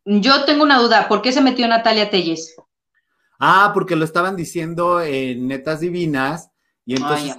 Yo 0.06 0.46
tengo 0.46 0.64
una 0.64 0.80
duda. 0.80 1.08
¿Por 1.08 1.22
qué 1.22 1.32
se 1.32 1.42
metió 1.42 1.68
Natalia 1.68 2.10
Telles? 2.10 2.56
Ah, 3.40 3.72
porque 3.74 3.96
lo 3.96 4.06
estaban 4.06 4.36
diciendo 4.36 5.02
en 5.02 5.48
Netas 5.48 5.80
Divinas 5.80 6.52
y 6.86 6.96
entonces 6.96 7.36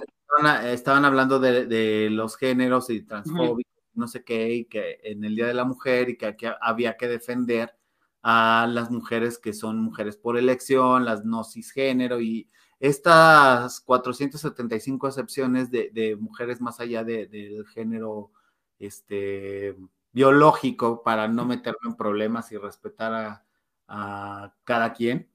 estaban, 0.65 1.05
hablando 1.05 1.39
de, 1.39 2.09
los 2.11 2.35
géneros 2.35 2.89
y 2.89 3.03
transfóbicos, 3.03 3.71
no 3.93 4.07
sé 4.07 4.23
qué, 4.23 4.53
y 4.53 4.65
que 4.65 4.99
en 5.03 5.23
el 5.23 5.35
Día 5.35 5.47
de 5.47 5.53
la 5.53 5.63
Mujer 5.63 6.09
y 6.09 6.17
que 6.17 6.25
aquí 6.25 6.45
había 6.59 6.97
que 6.97 7.07
defender 7.07 7.73
a 8.21 8.67
las 8.69 8.91
mujeres 8.91 9.37
que 9.37 9.53
son 9.53 9.79
mujeres 9.79 10.17
por 10.17 10.37
elección, 10.37 11.05
las 11.05 11.23
no 11.23 11.45
cisgénero 11.45 12.19
y 12.19 12.49
estas 12.79 13.79
475 13.81 15.07
excepciones 15.07 15.71
de, 15.71 16.17
mujeres 16.19 16.61
más 16.61 16.79
allá 16.79 17.03
del 17.03 17.65
género 17.67 18.31
este, 18.79 19.75
biológico 20.11 21.01
para 21.03 21.27
no 21.27 21.45
meterme 21.45 21.89
en 21.89 21.95
problemas 21.95 22.51
y 22.51 22.57
respetar 22.57 23.13
a, 23.13 23.45
a 23.87 24.53
cada 24.63 24.93
quien. 24.93 25.29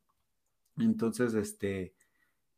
Entonces, 0.78 1.34
este, 1.34 1.94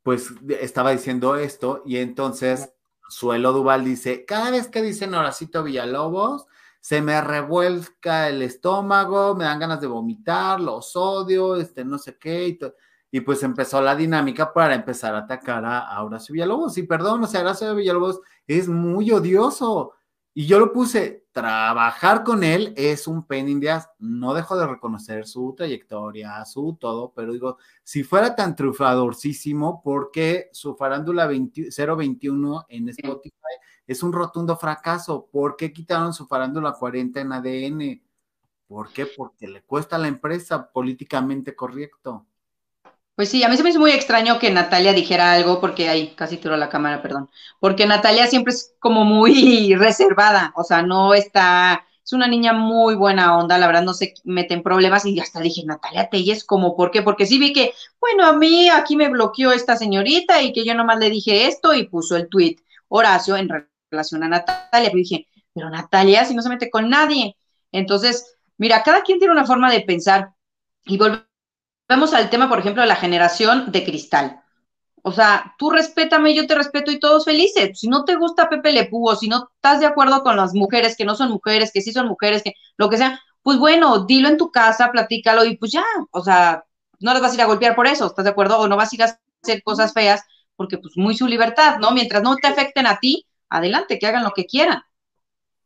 pues 0.03 0.33
estaba 0.61 0.91
diciendo 0.93 1.37
esto 1.37 1.83
y 1.87 1.97
entonces 1.97 2.75
Suelo 3.09 3.53
Duval 3.53 3.85
dice, 3.85 4.25
cada 4.25 4.51
vez 4.51 4.69
que 4.69 4.83
dicen 4.83 5.15
Horacito 5.15 5.63
Villalobos, 5.63 6.47
se 6.81 7.01
me 7.01 7.21
revuelca 7.21 8.29
el 8.29 8.43
estómago, 8.43 9.35
me 9.35 9.45
dan 9.45 9.59
ganas 9.59 9.81
de 9.81 9.87
vomitar, 9.87 10.61
los 10.61 10.95
odio, 10.97 11.57
este, 11.57 11.85
no 11.85 11.99
sé 11.99 12.19
qué, 12.19 12.49
y, 12.49 12.59
pues 13.21 13.43
empezó 13.43 13.81
la 13.81 13.97
dinámica 13.97 14.53
para 14.53 14.75
empezar 14.75 15.15
a 15.15 15.19
atacar 15.19 15.65
a, 15.65 15.81
a 15.81 16.03
Horacio 16.05 16.33
Villalobos. 16.33 16.77
Y 16.79 16.83
perdón, 16.85 17.23
o 17.25 17.27
sea, 17.27 17.41
Horacio 17.41 17.75
Villalobos 17.75 18.21
es 18.47 18.69
muy 18.69 19.11
odioso, 19.13 19.95
y 20.37 20.47
yo 20.47 20.59
lo 20.59 20.73
puse, 20.73 21.29
trabajar 21.31 22.25
con 22.25 22.43
él 22.43 22.75
es 22.77 23.07
un 23.07 23.25
pain 23.25 23.49
in 23.49 23.63
No 24.01 24.35
dejo 24.35 24.57
de 24.57 24.67
reconocer 24.67 25.29
su 25.29 25.55
trayectoria, 25.57 26.45
su 26.45 26.77
todo, 26.81 27.13
pero 27.15 27.33
digo, 27.33 27.59
si 27.85 28.03
fuera 28.03 28.35
tan 28.35 28.57
trufadorcísimo, 28.57 29.81
¿por 29.81 30.11
qué 30.11 30.51
su 30.53 30.75
farándula 30.75 31.29
021 31.29 32.67
en 32.69 32.89
Spotify 32.89 33.33
es 33.87 34.03
un 34.03 34.13
rotundo 34.13 34.57
fracaso? 34.57 35.29
¿Por 35.31 35.55
qué 35.55 35.73
quitaron 35.73 36.13
su 36.13 36.27
farándula 36.27 36.73
40 36.73 37.21
en 37.21 37.33
ADN? 37.33 38.03
¿Por 38.67 38.93
qué? 38.93 39.07
Porque 39.07 39.47
le 39.47 39.63
cuesta 39.63 39.95
a 39.95 40.01
la 40.01 40.09
empresa 40.09 40.69
políticamente 40.73 41.55
correcto. 41.55 42.27
Pues 43.17 43.29
sí, 43.29 43.45
a 43.45 43.49
mí 43.49 43.57
se 43.57 43.63
me 43.63 43.71
hizo 43.71 43.79
muy 43.79 43.93
extraño 43.93 44.41
que 44.41 44.51
Natalia 44.51 44.93
dijera 44.93 45.33
algo, 45.33 45.61
porque 45.61 45.89
ahí 45.89 46.15
casi 46.17 46.37
tiró 46.37 46.57
la 46.57 46.69
cámara, 46.69 47.01
perdón, 47.01 47.31
porque 47.61 47.87
Natalia 47.87 48.27
siempre 48.27 48.53
es 48.53 48.75
como 48.81 49.05
muy 49.05 49.75
reservada, 49.79 50.53
o 50.57 50.65
sea, 50.65 50.83
no 50.83 51.15
está, 51.15 51.87
es 52.05 52.13
una 52.13 52.27
niña 52.27 52.53
muy 52.53 52.97
buena 52.97 53.39
onda, 53.39 53.57
la 53.57 53.69
verdad 53.69 53.85
no 53.85 53.95
se 53.95 54.15
mete 54.25 54.55
en 54.55 54.65
problemas 54.65 55.07
y 55.07 55.21
hasta 55.21 55.41
dije, 55.41 55.63
Natalia 55.65 56.09
Telles, 56.11 56.45
como, 56.45 56.75
¿por 56.77 56.91
qué? 56.91 57.03
Porque 57.03 57.27
sí 57.27 57.39
vi 57.39 57.53
que, 57.53 57.73
bueno, 58.01 58.27
a 58.27 58.33
mí 58.33 58.69
aquí 58.69 58.97
me 58.97 59.09
bloqueó 59.09 59.53
esta 59.53 59.77
señorita 59.77 60.43
y 60.43 60.53
que 60.53 60.65
yo 60.65 60.75
nomás 60.75 60.99
le 60.99 61.09
dije 61.11 61.47
esto 61.47 61.73
y 61.73 61.87
puso 61.87 62.17
el 62.17 62.29
tweet 62.29 62.57
Horacio 62.89 63.37
en 63.37 63.49
relación 63.91 64.25
a 64.25 64.29
Natalia, 64.29 64.91
pero 64.91 64.97
dije, 64.97 65.29
pero 65.55 65.71
Natalia 65.71 66.25
si 66.25 66.35
no 66.35 66.43
se 66.43 66.49
mete 66.49 66.69
con 66.69 66.91
nadie. 66.91 67.37
Entonces, 67.71 68.37
mira, 68.59 68.83
cada 68.83 69.03
quien 69.03 69.19
tiene 69.19 69.33
una 69.33 69.47
forma 69.47 69.71
de 69.71 69.81
pensar 69.83 70.31
y 70.85 70.99
volver 70.99 71.27
Vamos 71.89 72.15
al 72.15 72.31
tema, 72.31 72.49
por 72.49 72.59
ejemplo, 72.59 72.83
de 72.83 72.89
la 72.89 72.97
generación 72.97 73.71
de 73.71 73.85
cristal. 73.85 74.41
O 75.03 75.13
sea, 75.13 75.55
tú 75.59 75.71
respétame, 75.71 76.35
yo 76.35 76.47
te 76.47 76.55
respeto 76.55 76.91
y 76.91 76.99
todos 76.99 77.27
felices. 77.27 77.79
Si 77.79 77.89
no 77.89 78.07
te 78.07 78.15
gusta 78.15 78.49
Pepe 78.49 78.73
Le 78.73 78.89
o 78.91 79.15
si 79.15 79.29
no 79.29 79.51
estás 79.55 79.81
de 79.81 79.87
acuerdo 79.87 80.23
con 80.23 80.37
las 80.37 80.55
mujeres 80.55 80.97
que 80.97 81.05
no 81.05 81.15
son 81.15 81.31
mujeres, 81.31 81.73
que 81.75 81.83
sí 81.83 81.93
son 81.93 82.09
mujeres, 82.09 82.43
que 82.43 82.55
lo 82.79 82.89
que 82.89 82.97
sea, 82.97 83.21
pues 83.43 83.59
bueno, 83.59 84.07
dilo 84.07 84.29
en 84.29 84.39
tu 84.39 84.51
casa, 84.51 84.91
platícalo 84.91 85.45
y 85.45 85.59
pues 85.59 85.73
ya, 85.73 85.85
o 86.11 86.25
sea, 86.25 86.65
no 87.01 87.13
les 87.13 87.21
vas 87.21 87.33
a 87.33 87.35
ir 87.35 87.43
a 87.43 87.47
golpear 87.47 87.75
por 87.75 87.87
eso, 87.87 88.07
¿estás 88.07 88.25
de 88.25 88.31
acuerdo? 88.31 88.59
O 88.59 88.67
no 88.67 88.79
vas 88.79 88.93
a 88.93 88.97
ir 88.97 89.03
a 89.03 89.19
hacer 89.43 89.63
cosas 89.63 89.93
feas 89.93 90.23
porque 90.57 90.79
pues 90.79 90.97
muy 90.97 91.15
su 91.15 91.27
libertad, 91.27 91.79
¿no? 91.79 91.91
Mientras 91.91 92.23
no 92.23 92.37
te 92.37 92.47
afecten 92.47 92.87
a 92.87 92.99
ti, 92.99 93.27
adelante, 93.51 93.99
que 93.99 94.07
hagan 94.07 94.25
lo 94.25 94.31
que 94.31 94.47
quieran. 94.47 94.83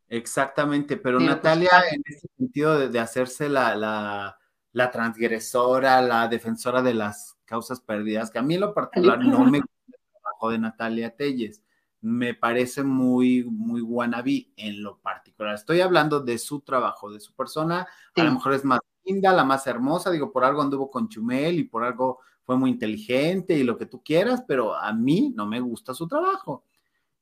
Exactamente, 0.09 0.97
pero, 0.97 1.19
pues, 1.19 1.29
Natalia, 1.29 1.69
en 1.91 2.01
ese 2.05 2.27
sentido 2.35 2.89
de, 2.89 2.99
hacerse 2.99 3.47
la 3.47 3.75
la 3.75 4.38
transgresora, 4.73 6.01
la 6.01 6.27
defensora 6.27 6.81
de 6.81 6.93
las 6.93 7.37
causas 7.45 7.81
perdidas, 7.81 8.31
que 8.31 8.39
a 8.39 8.43
mí 8.43 8.55
en 8.55 8.61
lo 8.61 8.73
particular 8.73 9.19
no 9.19 9.45
me 9.45 9.59
gusta 9.59 9.83
el 9.87 10.21
trabajo 10.21 10.49
de 10.51 10.59
Natalia 10.59 11.15
Telles. 11.15 11.63
Me 12.01 12.33
parece 12.33 12.83
muy, 12.83 13.43
muy 13.43 13.81
wannabe 13.81 14.51
en 14.55 14.81
lo 14.81 14.99
particular. 14.99 15.55
Estoy 15.55 15.81
hablando 15.81 16.21
de 16.21 16.37
su 16.37 16.61
trabajo, 16.61 17.11
de 17.11 17.19
su 17.19 17.33
persona. 17.33 17.87
A 18.15 18.23
lo 18.23 18.31
mejor 18.31 18.53
es 18.53 18.63
más 18.63 18.79
linda, 19.03 19.33
la 19.33 19.43
más 19.43 19.67
hermosa. 19.67 20.09
Digo, 20.09 20.31
por 20.31 20.45
algo 20.45 20.61
anduvo 20.61 20.89
con 20.89 21.09
Chumel 21.09 21.59
y 21.59 21.65
por 21.65 21.83
algo 21.83 22.19
fue 22.43 22.57
muy 22.57 22.71
inteligente 22.71 23.53
y 23.53 23.63
lo 23.63 23.77
que 23.77 23.85
tú 23.85 24.01
quieras, 24.01 24.43
pero 24.47 24.75
a 24.75 24.93
mí 24.93 25.33
no 25.35 25.45
me 25.45 25.59
gusta 25.59 25.93
su 25.93 26.07
trabajo. 26.07 26.63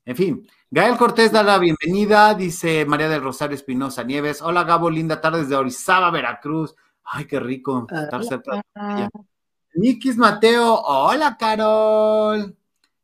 En 0.05 0.15
fin, 0.15 0.47
Gael 0.71 0.95
Cortés 0.95 1.33
da 1.33 1.43
la 1.43 1.60
bienvenida, 1.60 2.33
dice 2.33 2.86
María 2.86 3.10
del 3.10 3.21
Rosario 3.21 3.55
Espinosa 3.55 4.03
Nieves. 4.03 4.41
Hola 4.41 4.63
Gabo, 4.63 4.89
linda 4.89 5.19
tarde 5.19 5.39
desde 5.39 5.55
Orizaba, 5.55 6.12
Veracruz. 6.12 6.75
Ay, 7.10 7.26
qué 7.26 7.39
rico 7.39 7.88
estar 7.89 8.24
cerca 8.24 8.62
Nikis 9.74 10.17
Mateo, 10.17 10.82
hola 10.82 11.38
Carol. 11.38 12.58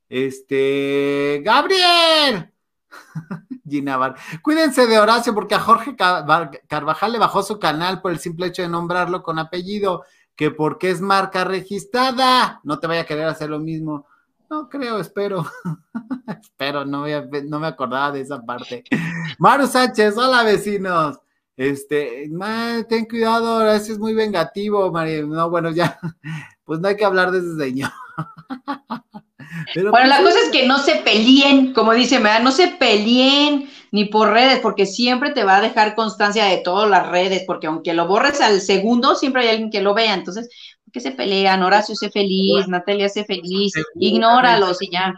Este, 0.09 1.41
Gabriel. 1.43 2.51
Gina 3.67 3.95
Bar. 3.95 4.15
Cuídense 4.41 4.87
de 4.87 4.99
Horacio 4.99 5.33
porque 5.33 5.55
a 5.55 5.59
Jorge 5.59 5.95
Carvajal 5.95 7.11
le 7.11 7.19
bajó 7.19 7.43
su 7.43 7.59
canal 7.59 8.01
por 8.01 8.11
el 8.11 8.19
simple 8.19 8.47
hecho 8.47 8.61
de 8.61 8.69
nombrarlo 8.69 9.23
con 9.23 9.39
apellido, 9.39 10.03
que 10.35 10.51
porque 10.51 10.89
es 10.89 10.99
marca 10.99 11.43
registrada. 11.43 12.59
No 12.63 12.79
te 12.79 12.87
vaya 12.87 13.01
a 13.01 13.05
querer 13.05 13.27
hacer 13.27 13.49
lo 13.49 13.59
mismo. 13.59 14.07
No 14.49 14.67
creo, 14.67 14.99
espero. 14.99 15.45
espero, 16.41 16.85
no, 16.85 17.05
no 17.45 17.59
me 17.59 17.67
acordaba 17.67 18.11
de 18.11 18.21
esa 18.21 18.41
parte. 18.41 18.83
Maru 19.37 19.67
Sánchez, 19.67 20.17
hola 20.17 20.43
vecinos. 20.43 21.19
Este, 21.55 22.29
ten 22.89 23.05
cuidado, 23.05 23.47
ahora 23.47 23.75
ese 23.75 23.93
es 23.93 23.99
muy 23.99 24.13
vengativo, 24.13 24.91
María. 24.91 25.21
No, 25.21 25.49
bueno, 25.49 25.71
ya, 25.71 25.99
pues 26.65 26.79
no 26.79 26.87
hay 26.87 26.95
que 26.95 27.05
hablar 27.05 27.31
de 27.31 27.39
ese 27.39 27.55
señor. 27.57 27.91
bueno, 29.75 29.91
pues 29.91 30.07
la 30.07 30.21
cosa 30.21 30.39
es 30.43 30.49
que 30.51 30.67
no 30.67 30.79
se 30.79 30.95
peleen, 30.97 31.73
como 31.73 31.93
dice, 31.93 32.19
no 32.19 32.51
se 32.51 32.69
peleen 32.69 33.69
ni 33.91 34.05
por 34.05 34.31
redes, 34.31 34.59
porque 34.59 34.87
siempre 34.87 35.31
te 35.31 35.43
va 35.43 35.57
a 35.57 35.61
dejar 35.61 35.93
constancia 35.93 36.45
de 36.45 36.57
todas 36.57 36.89
las 36.89 37.07
redes, 37.09 37.43
porque 37.45 37.67
aunque 37.67 37.93
lo 37.93 38.07
borres 38.07 38.41
al 38.41 38.59
segundo, 38.59 39.15
siempre 39.15 39.43
hay 39.43 39.49
alguien 39.49 39.69
que 39.69 39.81
lo 39.81 39.93
vea. 39.93 40.15
Entonces, 40.15 40.49
¿por 40.83 40.91
qué 40.91 40.99
se 40.99 41.11
pelean? 41.11 41.61
Horacio 41.61 41.95
se 41.95 42.09
feliz, 42.09 42.67
Natalia 42.67 43.07
se 43.09 43.23
feliz, 43.25 43.73
ignóralos 43.99 44.81
y 44.81 44.89
ya. 44.89 45.13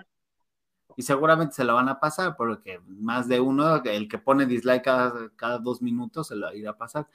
Y 0.96 1.04
seguramente 1.04 1.56
se 1.56 1.64
lo 1.64 1.76
van 1.76 1.90
a 1.90 2.00
pasar, 2.00 2.36
porque 2.38 2.80
más 2.88 3.28
de 3.28 3.40
uno, 3.40 3.84
el 3.84 4.08
que 4.08 4.18
pone 4.18 4.46
dislike 4.46 4.84
cada, 4.84 5.30
cada 5.36 5.60
dos 5.60 5.82
minutos, 5.82 6.28
se 6.28 6.36
lo 6.36 6.54
irá 6.54 6.72
a 6.72 6.78
pasar. 6.78 7.08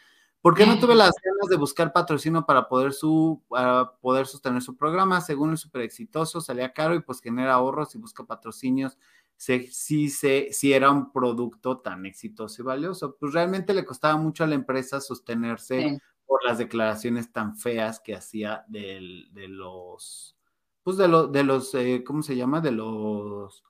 ¿Por 0.42 0.54
qué 0.54 0.66
no 0.66 0.78
tuve 0.78 0.94
las 0.94 1.12
ganas 1.22 1.50
de 1.50 1.56
buscar 1.56 1.92
patrocinio 1.92 2.46
para 2.46 2.66
poder, 2.66 2.94
su, 2.94 3.42
para 3.48 3.92
poder 4.00 4.26
sostener 4.26 4.62
su 4.62 4.74
programa? 4.74 5.20
Según 5.20 5.50
el 5.50 5.58
súper 5.58 5.82
exitoso, 5.82 6.40
salía 6.40 6.72
caro 6.72 6.94
y 6.94 7.00
pues 7.00 7.20
genera 7.20 7.54
ahorros 7.54 7.94
y 7.94 7.98
busca 7.98 8.24
patrocinios. 8.24 8.96
Si, 9.36 9.68
si 10.10 10.72
era 10.72 10.90
un 10.90 11.12
producto 11.12 11.78
tan 11.78 12.06
exitoso 12.06 12.62
y 12.62 12.64
valioso. 12.64 13.16
Pues 13.16 13.34
realmente 13.34 13.74
le 13.74 13.84
costaba 13.84 14.16
mucho 14.16 14.44
a 14.44 14.46
la 14.46 14.54
empresa 14.54 15.00
sostenerse 15.00 16.00
por 16.26 16.42
las 16.44 16.58
declaraciones 16.58 17.32
tan 17.32 17.56
feas 17.56 18.00
que 18.00 18.14
hacía 18.14 18.64
de 18.68 19.28
los, 19.48 20.36
pues 20.82 20.96
de, 20.96 21.28
de 21.32 21.44
los, 21.44 21.74
eh, 21.74 22.02
¿cómo 22.06 22.22
se 22.22 22.36
llama? 22.36 22.60
De 22.60 22.70
los 22.70 23.62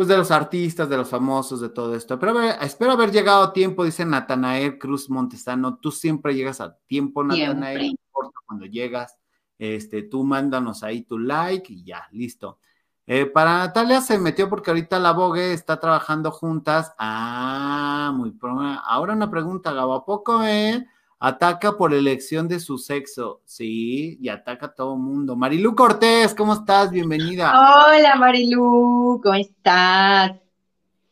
pues 0.00 0.08
de 0.08 0.16
los 0.16 0.30
artistas, 0.30 0.88
de 0.88 0.96
los 0.96 1.10
famosos, 1.10 1.60
de 1.60 1.68
todo 1.68 1.94
esto. 1.94 2.18
Pero 2.18 2.40
espero 2.40 2.92
haber 2.92 3.12
llegado 3.12 3.42
a 3.42 3.52
tiempo, 3.52 3.84
dice 3.84 4.06
Natanael 4.06 4.78
Cruz 4.78 5.10
Montesano. 5.10 5.76
Tú 5.76 5.90
siempre 5.90 6.34
llegas 6.34 6.62
a 6.62 6.74
tiempo, 6.86 7.22
Natanael, 7.22 7.76
no 7.76 7.84
importa 7.84 8.40
cuando 8.46 8.64
llegas. 8.64 9.18
Este, 9.58 10.04
tú 10.04 10.24
mándanos 10.24 10.82
ahí 10.84 11.02
tu 11.02 11.18
like 11.18 11.70
y 11.70 11.84
ya, 11.84 12.08
listo. 12.12 12.60
Eh, 13.06 13.26
para 13.26 13.58
Natalia 13.58 14.00
se 14.00 14.18
metió 14.18 14.48
porque 14.48 14.70
ahorita 14.70 14.98
la 14.98 15.12
Vogue 15.12 15.52
está 15.52 15.78
trabajando 15.78 16.30
juntas. 16.30 16.94
Ah, 16.96 18.10
muy 18.16 18.30
pronto. 18.30 18.80
Ahora 18.82 19.12
una 19.12 19.30
pregunta, 19.30 19.74
Gabo, 19.74 19.92
¿a 19.92 20.06
poco, 20.06 20.42
eh? 20.42 20.86
Ataca 21.22 21.76
por 21.76 21.92
elección 21.92 22.48
de 22.48 22.58
su 22.58 22.78
sexo. 22.78 23.42
Sí, 23.44 24.18
y 24.22 24.30
ataca 24.30 24.66
a 24.66 24.74
todo 24.74 24.96
mundo. 24.96 25.36
Marilu 25.36 25.74
Cortés, 25.74 26.34
¿cómo 26.34 26.54
estás? 26.54 26.90
Bienvenida. 26.90 27.52
Hola, 27.52 28.16
Marilu, 28.16 29.20
¿cómo 29.22 29.34
estás? 29.34 30.32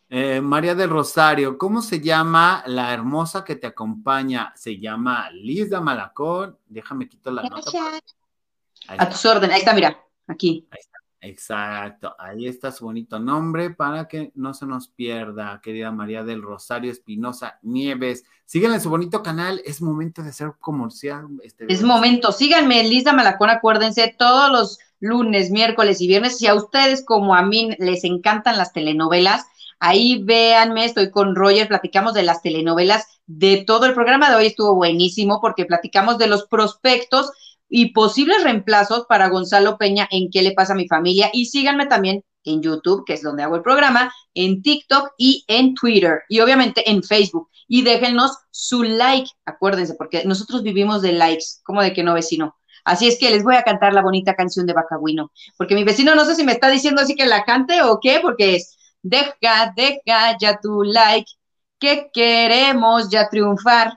Eh, 0.08 0.40
María 0.40 0.74
del 0.74 0.88
Rosario, 0.88 1.58
¿cómo 1.58 1.82
se 1.82 2.00
llama 2.00 2.62
la 2.64 2.94
hermosa 2.94 3.44
que 3.44 3.56
te 3.56 3.66
acompaña? 3.66 4.50
Se 4.56 4.78
llama 4.78 5.30
Lisa 5.30 5.82
Malacón. 5.82 6.56
Déjame 6.66 7.06
quitar 7.06 7.34
la 7.34 7.42
nota. 7.42 7.70
A 8.86 9.08
tus 9.10 9.26
órdenes, 9.26 9.56
ahí 9.56 9.60
está, 9.60 9.74
mira, 9.74 10.02
aquí. 10.26 10.66
Ahí 10.70 10.78
está. 10.80 10.97
Exacto, 11.20 12.14
ahí 12.18 12.46
está 12.46 12.70
su 12.70 12.84
bonito 12.84 13.18
nombre 13.18 13.70
para 13.70 14.06
que 14.06 14.30
no 14.36 14.54
se 14.54 14.66
nos 14.66 14.86
pierda, 14.86 15.60
querida 15.60 15.90
María 15.90 16.22
del 16.22 16.42
Rosario 16.42 16.92
Espinosa 16.92 17.58
Nieves. 17.62 18.24
Síganle 18.44 18.78
su 18.78 18.88
bonito 18.88 19.20
canal, 19.22 19.60
es 19.64 19.82
momento 19.82 20.22
de 20.22 20.28
hacer 20.28 20.52
comercial. 20.60 21.26
Este 21.42 21.66
es 21.72 21.82
momento, 21.82 22.30
síganme, 22.30 22.84
Lisa 22.84 23.12
Malacón, 23.12 23.50
acuérdense, 23.50 24.14
todos 24.16 24.50
los 24.52 24.78
lunes, 25.00 25.50
miércoles 25.50 26.00
y 26.00 26.06
viernes, 26.06 26.38
si 26.38 26.46
a 26.46 26.54
ustedes 26.54 27.04
como 27.04 27.34
a 27.34 27.42
mí 27.42 27.70
les 27.78 28.04
encantan 28.04 28.56
las 28.56 28.72
telenovelas, 28.72 29.44
ahí 29.80 30.22
véanme, 30.22 30.84
estoy 30.84 31.10
con 31.10 31.34
Roger, 31.34 31.66
platicamos 31.66 32.14
de 32.14 32.22
las 32.22 32.42
telenovelas, 32.42 33.06
de 33.26 33.64
todo 33.66 33.86
el 33.86 33.94
programa 33.94 34.30
de 34.30 34.36
hoy 34.36 34.46
estuvo 34.46 34.74
buenísimo 34.74 35.40
porque 35.40 35.66
platicamos 35.66 36.16
de 36.18 36.28
los 36.28 36.46
prospectos 36.46 37.32
y 37.68 37.92
posibles 37.92 38.42
reemplazos 38.42 39.06
para 39.08 39.28
Gonzalo 39.28 39.78
Peña 39.78 40.08
en 40.10 40.30
¿Qué 40.30 40.42
le 40.42 40.52
pasa 40.52 40.72
a 40.72 40.76
mi 40.76 40.88
familia? 40.88 41.30
Y 41.32 41.46
síganme 41.46 41.86
también 41.86 42.24
en 42.44 42.62
YouTube, 42.62 43.04
que 43.04 43.14
es 43.14 43.22
donde 43.22 43.42
hago 43.42 43.56
el 43.56 43.62
programa, 43.62 44.12
en 44.34 44.62
TikTok 44.62 45.12
y 45.18 45.44
en 45.48 45.74
Twitter 45.74 46.20
y 46.28 46.40
obviamente 46.40 46.90
en 46.90 47.02
Facebook. 47.02 47.48
Y 47.66 47.82
déjenos 47.82 48.36
su 48.50 48.82
like, 48.82 49.30
acuérdense, 49.44 49.94
porque 49.94 50.24
nosotros 50.24 50.62
vivimos 50.62 51.02
de 51.02 51.12
likes, 51.12 51.44
como 51.64 51.82
de 51.82 51.92
que 51.92 52.02
no 52.02 52.14
vecino. 52.14 52.56
Así 52.84 53.06
es 53.06 53.18
que 53.18 53.30
les 53.30 53.44
voy 53.44 53.56
a 53.56 53.62
cantar 53.62 53.92
la 53.92 54.02
bonita 54.02 54.34
canción 54.34 54.66
de 54.66 54.72
Bacagüino, 54.72 55.30
porque 55.58 55.74
mi 55.74 55.84
vecino 55.84 56.14
no 56.14 56.24
sé 56.24 56.34
si 56.34 56.44
me 56.44 56.52
está 56.52 56.70
diciendo 56.70 57.02
así 57.02 57.14
que 57.14 57.26
la 57.26 57.44
cante 57.44 57.82
o 57.82 57.98
qué, 58.00 58.20
porque 58.22 58.56
es, 58.56 58.78
deja, 59.02 59.74
deja 59.76 60.36
ya 60.40 60.58
tu 60.58 60.82
like, 60.84 61.30
que 61.78 62.08
queremos 62.12 63.10
ya 63.10 63.28
triunfar, 63.28 63.92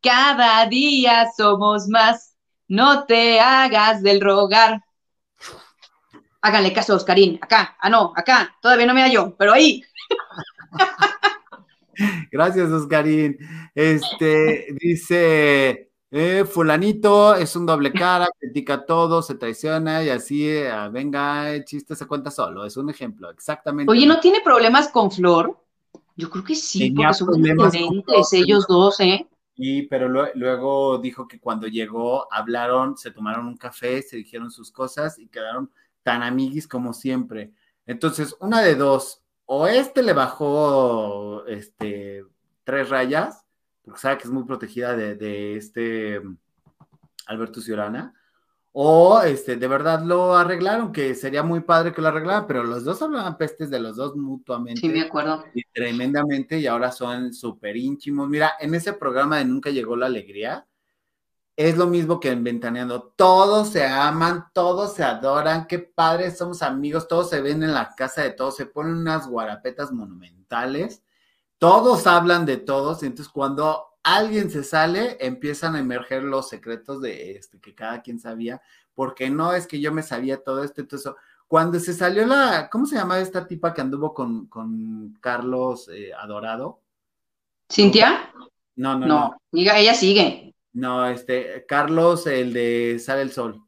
cada 0.00 0.64
día 0.66 1.26
somos 1.36 1.88
más 1.88 2.35
no 2.68 3.04
te 3.04 3.40
hagas 3.40 4.02
del 4.02 4.20
rogar. 4.20 4.82
Háganle 6.40 6.72
caso 6.72 6.92
a 6.92 6.96
Oscarín, 6.96 7.38
acá, 7.40 7.76
ah 7.80 7.90
no, 7.90 8.12
acá, 8.14 8.56
todavía 8.60 8.86
no 8.86 8.94
me 8.94 9.02
hallo, 9.02 9.34
pero 9.36 9.52
ahí. 9.52 9.82
Gracias, 12.30 12.70
Oscarín. 12.70 13.36
Este 13.74 14.66
dice, 14.80 15.90
eh, 16.10 16.44
fulanito 16.44 17.34
es 17.34 17.56
un 17.56 17.66
doble 17.66 17.92
cara, 17.92 18.28
critica 18.38 18.84
todo, 18.84 19.22
se 19.22 19.34
traiciona 19.34 20.04
y 20.04 20.10
así, 20.10 20.48
eh, 20.48 20.70
venga, 20.92 21.50
el 21.50 21.64
chiste 21.64 21.96
se 21.96 22.06
cuenta 22.06 22.30
solo, 22.30 22.64
es 22.64 22.76
un 22.76 22.90
ejemplo, 22.90 23.30
exactamente. 23.30 23.90
Oye, 23.90 24.06
¿no 24.06 24.20
tiene 24.20 24.40
problemas 24.40 24.88
con 24.88 25.10
Flor? 25.10 25.58
Yo 26.14 26.30
creo 26.30 26.44
que 26.44 26.54
sí, 26.54 26.92
porque 26.92 27.14
son 27.14 27.42
diferentes 27.42 28.32
ellos 28.32 28.66
dos, 28.68 29.00
¿eh? 29.00 29.26
Y, 29.56 29.84
pero 29.84 30.08
luego 30.08 30.98
dijo 30.98 31.26
que 31.26 31.40
cuando 31.40 31.66
llegó, 31.66 32.32
hablaron, 32.32 32.96
se 32.98 33.10
tomaron 33.10 33.46
un 33.46 33.56
café, 33.56 34.02
se 34.02 34.18
dijeron 34.18 34.50
sus 34.50 34.70
cosas 34.70 35.18
y 35.18 35.28
quedaron 35.28 35.70
tan 36.02 36.22
amiguis 36.22 36.68
como 36.68 36.92
siempre. 36.92 37.52
Entonces, 37.86 38.36
una 38.40 38.60
de 38.60 38.74
dos, 38.74 39.22
o 39.46 39.66
este 39.66 40.02
le 40.02 40.12
bajó 40.12 41.46
este, 41.46 42.22
tres 42.64 42.90
rayas, 42.90 43.44
porque 43.82 44.00
sabe 44.00 44.18
que 44.18 44.24
es 44.24 44.30
muy 44.30 44.44
protegida 44.44 44.94
de, 44.94 45.14
de 45.14 45.56
este 45.56 46.20
Alberto 47.26 47.60
Ciurana, 47.62 48.14
o 48.78 49.22
este, 49.22 49.56
de 49.56 49.68
verdad 49.68 50.02
lo 50.02 50.36
arreglaron, 50.36 50.92
que 50.92 51.14
sería 51.14 51.42
muy 51.42 51.60
padre 51.60 51.94
que 51.94 52.02
lo 52.02 52.08
arreglaran, 52.08 52.46
pero 52.46 52.62
los 52.62 52.84
dos 52.84 53.00
hablaban 53.00 53.38
pestes 53.38 53.70
de 53.70 53.80
los 53.80 53.96
dos 53.96 54.14
mutuamente. 54.16 54.82
Sí, 54.82 54.90
me 54.90 55.00
acuerdo. 55.00 55.42
Y 55.54 55.62
tremendamente, 55.72 56.58
y 56.58 56.66
ahora 56.66 56.92
son 56.92 57.32
súper 57.32 57.74
íntimos. 57.78 58.28
Mira, 58.28 58.52
en 58.60 58.74
ese 58.74 58.92
programa 58.92 59.38
de 59.38 59.46
Nunca 59.46 59.70
Llegó 59.70 59.96
la 59.96 60.04
Alegría, 60.04 60.66
es 61.56 61.78
lo 61.78 61.86
mismo 61.86 62.20
que 62.20 62.30
en 62.30 62.44
Ventaneando. 62.44 63.14
Todos 63.16 63.70
se 63.70 63.86
aman, 63.86 64.44
todos 64.52 64.92
se 64.92 65.04
adoran, 65.04 65.66
qué 65.66 65.78
padres, 65.78 66.36
somos 66.36 66.60
amigos, 66.60 67.08
todos 67.08 67.30
se 67.30 67.40
ven 67.40 67.62
en 67.62 67.72
la 67.72 67.94
casa 67.96 68.24
de 68.24 68.32
todos, 68.32 68.56
se 68.56 68.66
ponen 68.66 68.96
unas 68.96 69.26
guarapetas 69.26 69.90
monumentales, 69.90 71.02
todos 71.56 72.06
hablan 72.06 72.44
de 72.44 72.58
todos, 72.58 73.02
y 73.02 73.06
entonces 73.06 73.32
cuando 73.32 73.95
alguien 74.06 74.50
se 74.50 74.62
sale, 74.62 75.16
empiezan 75.18 75.74
a 75.74 75.80
emerger 75.80 76.22
los 76.22 76.48
secretos 76.48 77.02
de 77.02 77.32
este 77.32 77.58
que 77.60 77.74
cada 77.74 78.02
quien 78.02 78.20
sabía, 78.20 78.62
porque 78.94 79.30
no 79.30 79.52
es 79.52 79.66
que 79.66 79.80
yo 79.80 79.92
me 79.92 80.04
sabía 80.04 80.44
todo 80.44 80.62
esto, 80.62 80.80
entonces 80.80 81.12
cuando 81.48 81.80
se 81.80 81.92
salió 81.92 82.24
la, 82.24 82.68
¿cómo 82.70 82.86
se 82.86 82.94
llama 82.94 83.18
esta 83.18 83.46
tipa 83.48 83.74
que 83.74 83.80
anduvo 83.80 84.14
con, 84.14 84.46
con 84.46 85.18
Carlos 85.20 85.88
eh, 85.92 86.12
Adorado? 86.14 86.82
¿Cintia? 87.70 88.32
No, 88.76 88.96
no, 88.96 89.06
no. 89.06 89.36
Diga, 89.50 89.76
ella 89.76 89.94
sigue. 89.94 90.54
No, 90.72 91.06
este, 91.06 91.66
Carlos, 91.66 92.28
el 92.28 92.52
de 92.52 92.98
Sale 93.00 93.22
el 93.22 93.32
Sol. 93.32 93.60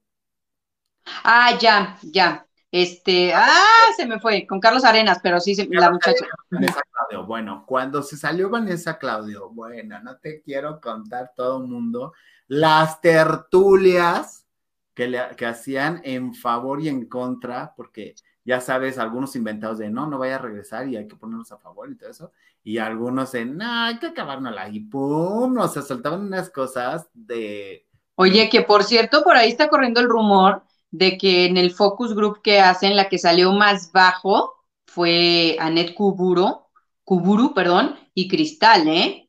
Ah, 1.25 1.59
ya, 1.59 1.99
ya. 2.03 2.48
Este, 2.71 3.33
ah, 3.35 3.87
se 3.97 4.07
me 4.07 4.21
fue, 4.21 4.47
con 4.47 4.61
Carlos 4.61 4.85
Arenas, 4.85 5.21
pero 5.23 5.41
sí, 5.41 5.57
la 5.71 5.91
muchacha. 5.91 6.27
Vanessa 6.51 6.83
Claudio, 6.93 7.27
bueno, 7.27 7.65
cuando 7.67 8.03
se 8.03 8.17
salió 8.17 8.51
Vanessa 8.51 8.99
Claudio, 8.99 9.49
bueno, 9.51 9.99
no 10.01 10.19
te 10.19 10.43
quiero 10.43 10.79
contar 10.81 11.33
todo 11.35 11.63
el 11.63 11.69
mundo, 11.69 12.13
las 12.47 13.01
tertulias 13.01 14.47
que, 14.93 15.09
le, 15.09 15.21
que 15.37 15.47
hacían 15.47 16.03
en 16.05 16.35
favor 16.35 16.83
y 16.83 16.89
en 16.89 17.07
contra, 17.07 17.73
porque 17.75 18.15
ya 18.45 18.61
sabes, 18.61 18.99
algunos 18.99 19.35
inventados 19.35 19.79
de 19.79 19.89
no, 19.89 20.07
no 20.07 20.19
vaya 20.19 20.37
a 20.37 20.41
regresar 20.41 20.89
y 20.89 20.97
hay 20.97 21.09
que 21.09 21.17
ponernos 21.17 21.51
a 21.53 21.59
favor 21.59 21.91
y 21.91 21.97
todo 21.97 22.11
eso, 22.11 22.33
y 22.63 22.77
algunos 22.77 23.35
en 23.35 23.57
no, 23.57 23.65
hay 23.65 23.99
que 23.99 24.09
acabárnosla, 24.09 24.69
y 24.69 24.81
pum, 24.81 25.57
o 25.57 25.69
sea, 25.69 25.81
soltaban 25.81 26.21
unas 26.21 26.51
cosas 26.51 27.09
de... 27.15 27.87
Oye, 28.17 28.51
que 28.51 28.61
por 28.61 28.85
cierto, 28.85 29.23
por 29.23 29.37
ahí 29.37 29.49
está 29.49 29.69
corriendo 29.69 30.01
el 30.01 30.09
rumor 30.09 30.65
de 30.91 31.19
que 31.19 31.47
en 31.47 31.57
el 31.57 31.73
focus 31.73 32.15
group 32.15 32.41
que 32.43 32.61
hacen, 32.61 32.97
la 32.97 33.09
que 33.09 33.19
salió 33.19 33.53
más 33.53 33.93
bajo 33.93 34.55
fue 34.87 35.57
Anet 35.61 35.95
Kuburu, 35.95 36.63
Kuburu, 37.05 37.55
perdón, 37.55 37.99
y 38.15 38.29
Cristal, 38.29 38.89
¿eh? 38.89 39.29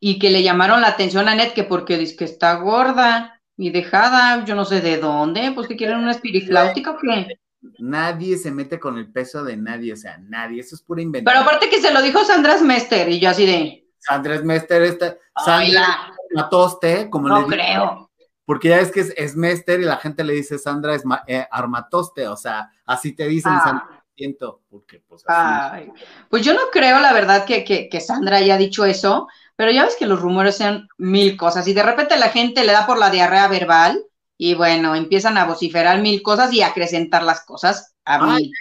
Y 0.00 0.18
que 0.18 0.30
le 0.30 0.42
llamaron 0.42 0.80
la 0.80 0.88
atención 0.88 1.28
a 1.28 1.32
Anet 1.32 1.54
que 1.54 1.64
porque 1.64 1.96
dice 1.96 2.16
que 2.16 2.24
está 2.24 2.54
gorda 2.56 3.40
y 3.56 3.70
dejada, 3.70 4.44
yo 4.44 4.54
no 4.54 4.64
sé 4.64 4.80
de 4.80 4.98
dónde, 4.98 5.52
pues 5.52 5.66
que 5.66 5.76
quieren 5.76 5.98
una 5.98 6.10
espirifláutica 6.10 6.90
o 6.90 6.98
qué. 6.98 7.38
Nadie 7.78 8.36
se 8.36 8.50
mete 8.50 8.78
con 8.78 8.98
el 8.98 9.10
peso 9.10 9.42
de 9.42 9.56
nadie, 9.56 9.92
o 9.92 9.96
sea, 9.96 10.18
nadie, 10.18 10.60
eso 10.60 10.74
es 10.74 10.82
pura 10.82 11.02
inventación. 11.02 11.42
Pero 11.42 11.56
aparte 11.56 11.70
que 11.70 11.80
se 11.80 11.92
lo 11.92 12.02
dijo 12.02 12.22
Sandra 12.24 12.60
Mester 12.60 13.08
y 13.08 13.18
yo 13.18 13.30
así 13.30 13.46
de... 13.46 13.88
Sandra 13.98 14.40
Mester, 14.42 14.82
está, 14.82 15.16
Sandra 15.44 16.12
Matoste, 16.34 17.08
como 17.10 17.28
no 17.28 17.46
creo. 17.46 18.05
Porque 18.46 18.68
ya 18.68 18.78
es 18.78 18.92
que 18.92 19.00
es, 19.00 19.36
Mester 19.36 19.80
y 19.80 19.84
la 19.84 19.96
gente 19.96 20.24
le 20.24 20.32
dice 20.32 20.58
Sandra 20.58 20.94
es 20.94 21.02
eh, 21.26 21.46
Armatoste, 21.50 22.28
o 22.28 22.36
sea, 22.36 22.70
así 22.86 23.12
te 23.12 23.26
dicen 23.26 23.52
ah. 23.52 23.60
Sandra, 23.62 24.04
siento, 24.16 24.62
porque 24.70 25.02
pues 25.06 25.24
así. 25.26 25.92
pues 26.30 26.44
yo 26.44 26.54
no 26.54 26.70
creo, 26.72 27.00
la 27.00 27.12
verdad, 27.12 27.44
que, 27.44 27.64
que, 27.64 28.00
Sandra 28.00 28.36
haya 28.36 28.56
dicho 28.56 28.84
eso, 28.84 29.26
pero 29.56 29.72
ya 29.72 29.84
ves 29.84 29.96
que 29.98 30.06
los 30.06 30.20
rumores 30.20 30.56
sean 30.56 30.88
mil 30.96 31.36
cosas 31.36 31.66
y 31.66 31.74
de 31.74 31.82
repente 31.82 32.16
la 32.16 32.28
gente 32.28 32.64
le 32.64 32.72
da 32.72 32.86
por 32.86 32.98
la 32.98 33.10
diarrea 33.10 33.48
verbal 33.48 34.00
y 34.38 34.54
bueno, 34.54 34.94
empiezan 34.94 35.36
a 35.38 35.44
vociferar 35.44 36.00
mil 36.00 36.22
cosas 36.22 36.52
y 36.52 36.62
a 36.62 36.68
acrecentar 36.68 37.24
las 37.24 37.44
cosas 37.44 37.94
a 38.04 38.24
mí. 38.24 38.52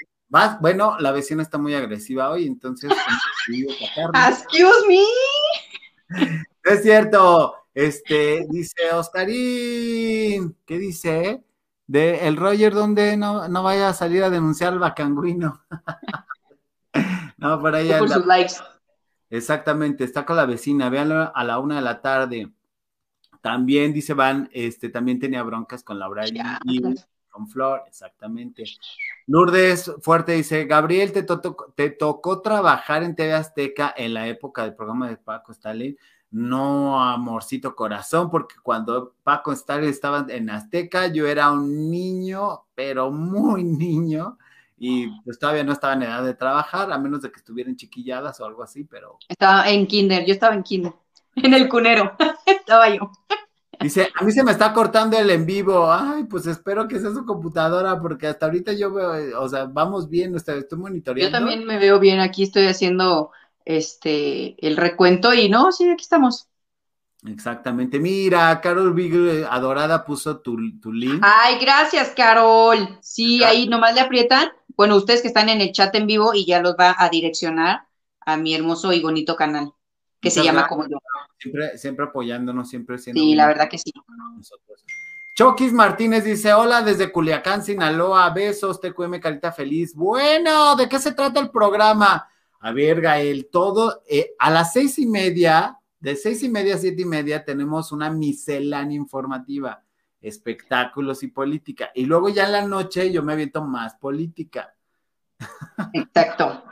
bueno, 0.62 0.98
la 1.00 1.12
vecina 1.12 1.43
está 1.43 1.60
muy 1.60 1.76
agresiva 1.76 2.32
hoy, 2.32 2.48
entonces. 2.48 2.89
Excuse 4.30 4.88
me. 4.88 5.04
es 6.63 6.82
cierto. 6.82 7.64
Este, 7.76 8.48
dice 8.50 8.90
Oscarín, 8.94 10.56
¿qué 10.66 10.80
dice? 10.80 11.44
De 11.86 12.26
el 12.26 12.38
Roger, 12.38 12.74
donde 12.74 13.18
no, 13.18 13.50
no 13.50 13.64
vaya 13.64 13.90
a 13.90 13.94
salir 13.94 14.24
a 14.24 14.30
denunciar 14.30 14.72
al 14.72 14.80
bacanguino. 14.80 15.62
no, 17.38 17.60
por 17.60 17.76
ahí. 17.76 17.92
Por 18.00 18.10
sus 18.10 18.26
likes. 18.26 18.54
Exactamente, 19.30 20.06
está 20.06 20.26
con 20.26 20.38
la 20.38 20.46
vecina, 20.46 20.90
véanlo 20.90 21.36
a 21.36 21.44
la 21.44 21.60
una 21.60 21.76
de 21.76 21.82
la 21.82 22.02
tarde. 22.02 22.50
También 23.42 23.92
dice 23.92 24.14
Van, 24.14 24.50
este, 24.54 24.88
también 24.88 25.20
tenía 25.20 25.44
broncas 25.44 25.84
con 25.84 26.00
Laura 26.00 26.24
y 26.28 26.34
con 27.30 27.50
Flor, 27.50 27.84
exactamente. 27.88 28.64
Lourdes 29.28 29.92
Fuerte 30.02 30.32
dice, 30.32 30.64
Gabriel, 30.64 31.12
te, 31.12 31.26
te 31.76 31.90
tocó 31.90 32.42
trabajar 32.42 33.04
en 33.04 33.16
TV 33.16 33.34
Azteca 33.34 33.94
en 33.98 34.14
la 34.14 34.30
época 34.30 34.64
del 34.64 34.76
programa 34.76 35.10
de 35.10 35.18
Paco 35.18 35.52
Stalin 35.52 35.98
no 36.32 37.02
amorcito 37.02 37.76
corazón, 37.76 38.30
porque 38.30 38.56
cuando 38.62 39.14
Paco 39.24 39.52
Stalin 39.54 39.90
estaba 39.90 40.26
en 40.30 40.50
Azteca, 40.50 41.08
yo 41.08 41.28
era 41.28 41.52
un 41.52 41.90
niño, 41.90 42.66
pero 42.76 43.12
muy 43.12 43.64
niño, 43.64 44.38
y 44.78 45.08
pues 45.22 45.40
todavía 45.40 45.64
no 45.64 45.72
estaba 45.72 45.94
en 45.94 46.04
edad 46.04 46.24
de 46.24 46.34
trabajar, 46.34 46.92
a 46.92 46.98
menos 46.98 47.22
de 47.22 47.32
que 47.32 47.38
estuvieran 47.38 47.76
chiquilladas 47.76 48.40
o 48.40 48.46
algo 48.46 48.64
así, 48.64 48.84
pero... 48.84 49.18
Estaba 49.28 49.70
en 49.70 49.88
kinder, 49.88 50.26
yo 50.26 50.34
estaba 50.34 50.54
en 50.54 50.64
kinder, 50.64 50.94
en 51.36 51.54
el 51.54 51.70
cunero, 51.70 52.16
estaba 52.46 52.90
yo. 52.90 53.12
Dice, 53.80 54.10
a 54.16 54.24
mí 54.24 54.32
se 54.32 54.44
me 54.44 54.52
está 54.52 54.74
cortando 54.74 55.18
el 55.18 55.30
en 55.30 55.46
vivo. 55.46 55.92
Ay, 55.92 56.24
pues 56.24 56.48
espero 56.48 56.88
que 56.88 57.00
sea 57.00 57.12
su 57.12 57.26
computadora, 57.26 58.00
porque 58.00 58.28
hasta 58.28 58.46
ahorita 58.46 58.74
yo 58.74 58.94
veo, 58.94 59.42
o 59.42 59.50
sea, 59.50 59.66
vamos 59.66 60.10
bien, 60.10 60.34
estoy 60.36 60.64
monitoreando. 60.78 61.30
Yo 61.30 61.38
también 61.38 61.66
me 61.66 61.78
veo 61.78 62.00
bien, 62.00 62.20
aquí 62.20 62.44
estoy 62.44 62.68
haciendo 62.68 63.32
este, 63.65 64.56
el 64.65 64.78
recuento 64.78 65.34
y 65.34 65.49
no, 65.49 65.71
sí, 65.71 65.89
aquí 65.89 66.04
estamos. 66.04 66.47
Exactamente. 67.28 67.99
Mira, 67.99 68.62
Carol 68.62 68.93
Big 68.93 69.45
Adorada 69.49 70.06
puso 70.06 70.39
tu, 70.39 70.80
tu, 70.80 70.93
link. 70.93 71.21
Ay, 71.23 71.58
gracias, 71.60 72.10
Carol. 72.15 72.99
Sí, 73.01 73.43
ahí 73.43 73.67
nomás 73.67 73.95
le 73.95 74.01
aprietan. 74.01 74.49
Bueno, 74.75 74.95
ustedes 74.95 75.21
que 75.21 75.30
están 75.30 75.49
en 75.49 75.62
el 75.62 75.71
chat 75.71 75.93
en 75.95 76.06
vivo 76.06 76.34
y 76.34 76.45
ya 76.45 76.62
los 76.62 76.75
va 76.80 76.95
a 76.97 77.10
direccionar 77.10 77.88
a 78.25 78.38
mi 78.38 78.54
hermoso 78.54 78.93
y 78.93 79.01
bonito 79.01 79.36
canal, 79.36 79.71
que 80.19 80.30
se 80.30 80.43
llama 80.43 80.67
como 80.67 80.88
yo. 80.88 80.97
Siempre, 81.39 81.78
siempre 81.78 82.06
apoyándonos, 82.06 82.69
siempre 82.69 82.97
siendo. 82.97 83.21
Sí, 83.21 83.34
la 83.34 83.47
verdad 83.47 83.69
que 83.69 83.78
sí. 83.78 83.91
Choquis 85.36 85.73
Martínez 85.73 86.23
dice: 86.23 86.54
Hola 86.54 86.82
desde 86.82 87.12
Culiacán, 87.12 87.63
Sinaloa. 87.63 88.30
Besos, 88.30 88.80
TQM 88.80 89.19
Carita 89.19 89.51
Feliz. 89.51 89.95
Bueno, 89.95 90.75
¿de 90.75 90.88
qué 90.88 90.99
se 90.99 91.12
trata 91.13 91.39
el 91.39 91.49
programa? 91.49 92.30
A 92.65 92.71
ver, 92.71 92.99
Gael, 92.99 93.47
todo, 93.51 94.01
eh, 94.10 94.32
a 94.39 94.49
las 94.49 94.73
seis 94.73 94.97
y 94.97 95.06
media, 95.06 95.78
de 95.99 96.15
seis 96.15 96.41
y 96.41 96.49
media 96.49 96.73
a 96.73 96.78
siete 96.80 97.04
y 97.04 97.06
media, 97.06 97.45
tenemos 97.45 97.91
una 97.91 98.10
miscelánea 98.10 98.97
informativa, 98.97 99.84
espectáculos 100.19 101.21
y 101.21 101.28
política. 101.28 101.91
Y 101.93 102.06
luego 102.06 102.30
ya 102.30 102.47
en 102.47 102.54
la 102.54 102.63
noche 102.63 103.12
yo 103.12 103.21
me 103.21 103.34
aviento 103.34 103.63
más 103.63 103.93
política. 103.93 104.73
Exacto. 105.93 106.63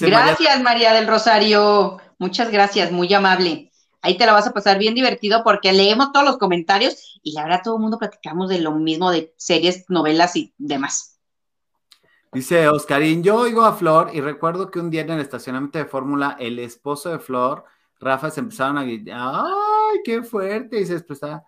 gracias, 0.00 0.62
María... 0.62 0.94
del 0.94 1.06
Rosario. 1.06 1.98
Muchas 2.18 2.50
gracias, 2.50 2.90
muy 2.90 3.12
amable. 3.12 3.70
Ahí 4.00 4.16
te 4.16 4.24
la 4.24 4.32
vas 4.32 4.46
a 4.46 4.54
pasar 4.54 4.78
bien 4.78 4.94
divertido 4.94 5.44
porque 5.44 5.74
leemos 5.74 6.12
todos 6.12 6.24
los 6.24 6.38
comentarios 6.38 7.20
y 7.22 7.36
ahora 7.36 7.60
todo 7.60 7.76
el 7.76 7.82
mundo 7.82 7.98
platicamos 7.98 8.48
de 8.48 8.60
lo 8.60 8.72
mismo 8.72 9.10
de 9.10 9.34
series, 9.36 9.84
novelas 9.90 10.34
y 10.34 10.54
demás. 10.56 11.11
Dice 12.32 12.66
Oscarín, 12.66 13.22
yo 13.22 13.36
oigo 13.36 13.62
a 13.62 13.74
Flor 13.74 14.10
y 14.14 14.22
recuerdo 14.22 14.70
que 14.70 14.78
un 14.78 14.88
día 14.88 15.02
en 15.02 15.10
el 15.10 15.20
estacionamiento 15.20 15.78
de 15.78 15.84
Fórmula, 15.84 16.34
el 16.40 16.58
esposo 16.60 17.10
de 17.10 17.18
Flor, 17.18 17.66
Rafa, 18.00 18.30
se 18.30 18.40
empezaron 18.40 18.78
a 18.78 18.84
gritar, 18.84 19.18
¡ay, 19.20 19.98
qué 20.02 20.22
fuerte! 20.22 20.80
Y 20.80 20.86
se 20.86 20.94
expresaba, 20.94 21.44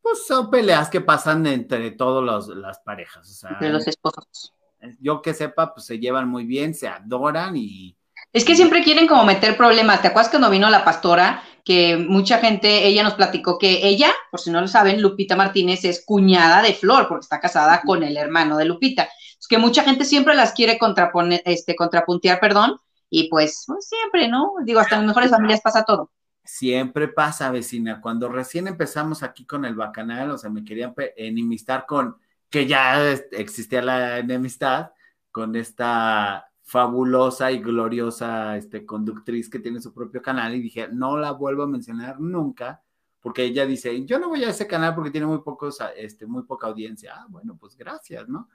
pues 0.00 0.24
son 0.24 0.48
peleas 0.48 0.88
que 0.90 1.00
pasan 1.00 1.44
entre 1.48 1.90
todas 1.90 2.46
las 2.54 2.78
parejas. 2.78 3.28
O 3.28 3.34
sea, 3.34 3.50
entre 3.50 3.70
los 3.70 3.88
esposos. 3.88 4.54
Yo 5.00 5.22
que 5.22 5.34
sepa, 5.34 5.74
pues 5.74 5.86
se 5.86 5.98
llevan 5.98 6.28
muy 6.28 6.44
bien, 6.44 6.72
se 6.72 6.86
adoran 6.86 7.56
y... 7.56 7.96
Es 8.32 8.44
que 8.44 8.54
siempre 8.54 8.84
quieren 8.84 9.08
como 9.08 9.24
meter 9.24 9.56
problemas. 9.56 10.02
¿Te 10.02 10.08
acuerdas 10.08 10.30
cuando 10.30 10.50
vino 10.50 10.70
la 10.70 10.84
pastora? 10.84 11.42
Que 11.64 11.96
mucha 11.96 12.38
gente, 12.38 12.86
ella 12.86 13.02
nos 13.02 13.14
platicó 13.14 13.58
que 13.58 13.88
ella, 13.88 14.12
por 14.30 14.38
si 14.38 14.52
no 14.52 14.60
lo 14.60 14.68
saben, 14.68 15.02
Lupita 15.02 15.34
Martínez 15.34 15.84
es 15.84 16.04
cuñada 16.06 16.62
de 16.62 16.74
Flor, 16.74 17.08
porque 17.08 17.24
está 17.24 17.40
casada 17.40 17.82
con 17.84 18.04
el 18.04 18.16
hermano 18.16 18.56
de 18.56 18.66
Lupita 18.66 19.08
que 19.48 19.58
mucha 19.58 19.82
gente 19.82 20.04
siempre 20.04 20.34
las 20.34 20.52
quiere 20.52 20.78
contraponer, 20.78 21.42
este, 21.44 21.74
contrapuntear, 21.74 22.38
perdón, 22.40 22.80
y 23.10 23.28
pues, 23.28 23.64
pues, 23.66 23.88
siempre, 23.88 24.28
¿no? 24.28 24.52
Digo, 24.64 24.80
hasta 24.80 24.96
en 24.96 25.02
las 25.02 25.08
mejores 25.08 25.30
familias 25.30 25.60
pasa 25.60 25.84
todo. 25.84 26.10
Siempre 26.44 27.08
pasa, 27.08 27.50
vecina. 27.50 28.00
Cuando 28.00 28.28
recién 28.28 28.68
empezamos 28.68 29.22
aquí 29.22 29.44
con 29.44 29.64
el 29.64 29.74
bacanal, 29.74 30.30
o 30.30 30.38
sea, 30.38 30.50
me 30.50 30.64
querían 30.64 30.94
enemistar 31.16 31.86
con, 31.86 32.16
que 32.50 32.66
ya 32.66 33.12
existía 33.32 33.82
la 33.82 34.18
enemistad, 34.18 34.92
con 35.30 35.56
esta 35.56 36.50
fabulosa 36.62 37.50
y 37.50 37.60
gloriosa 37.60 38.56
este, 38.56 38.84
conductriz 38.84 39.48
que 39.48 39.58
tiene 39.58 39.80
su 39.80 39.94
propio 39.94 40.20
canal 40.20 40.54
y 40.54 40.60
dije, 40.60 40.88
no 40.92 41.16
la 41.16 41.30
vuelvo 41.30 41.62
a 41.62 41.66
mencionar 41.66 42.20
nunca, 42.20 42.82
porque 43.20 43.44
ella 43.44 43.64
dice, 43.64 44.04
yo 44.04 44.18
no 44.18 44.28
voy 44.28 44.44
a 44.44 44.50
ese 44.50 44.66
canal 44.66 44.94
porque 44.94 45.10
tiene 45.10 45.26
muy 45.26 45.38
pocos, 45.38 45.78
este, 45.96 46.26
muy 46.26 46.42
poca 46.42 46.66
audiencia. 46.66 47.14
Ah, 47.16 47.26
bueno, 47.28 47.56
pues 47.58 47.76
gracias, 47.76 48.28
¿no? 48.28 48.48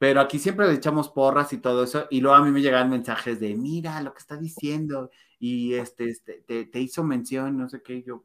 Pero 0.00 0.22
aquí 0.22 0.38
siempre 0.38 0.66
le 0.66 0.72
echamos 0.72 1.10
porras 1.10 1.52
y 1.52 1.58
todo 1.58 1.84
eso, 1.84 2.06
y 2.08 2.22
luego 2.22 2.34
a 2.34 2.42
mí 2.42 2.50
me 2.50 2.62
llegan 2.62 2.88
mensajes 2.88 3.38
de, 3.38 3.54
mira 3.54 4.00
lo 4.00 4.14
que 4.14 4.20
está 4.20 4.38
diciendo, 4.38 5.10
y 5.38 5.74
este, 5.74 6.08
este 6.08 6.42
te, 6.42 6.80
hizo 6.80 7.04
mención, 7.04 7.58
no 7.58 7.68
sé 7.68 7.82
qué, 7.82 8.02
yo, 8.02 8.24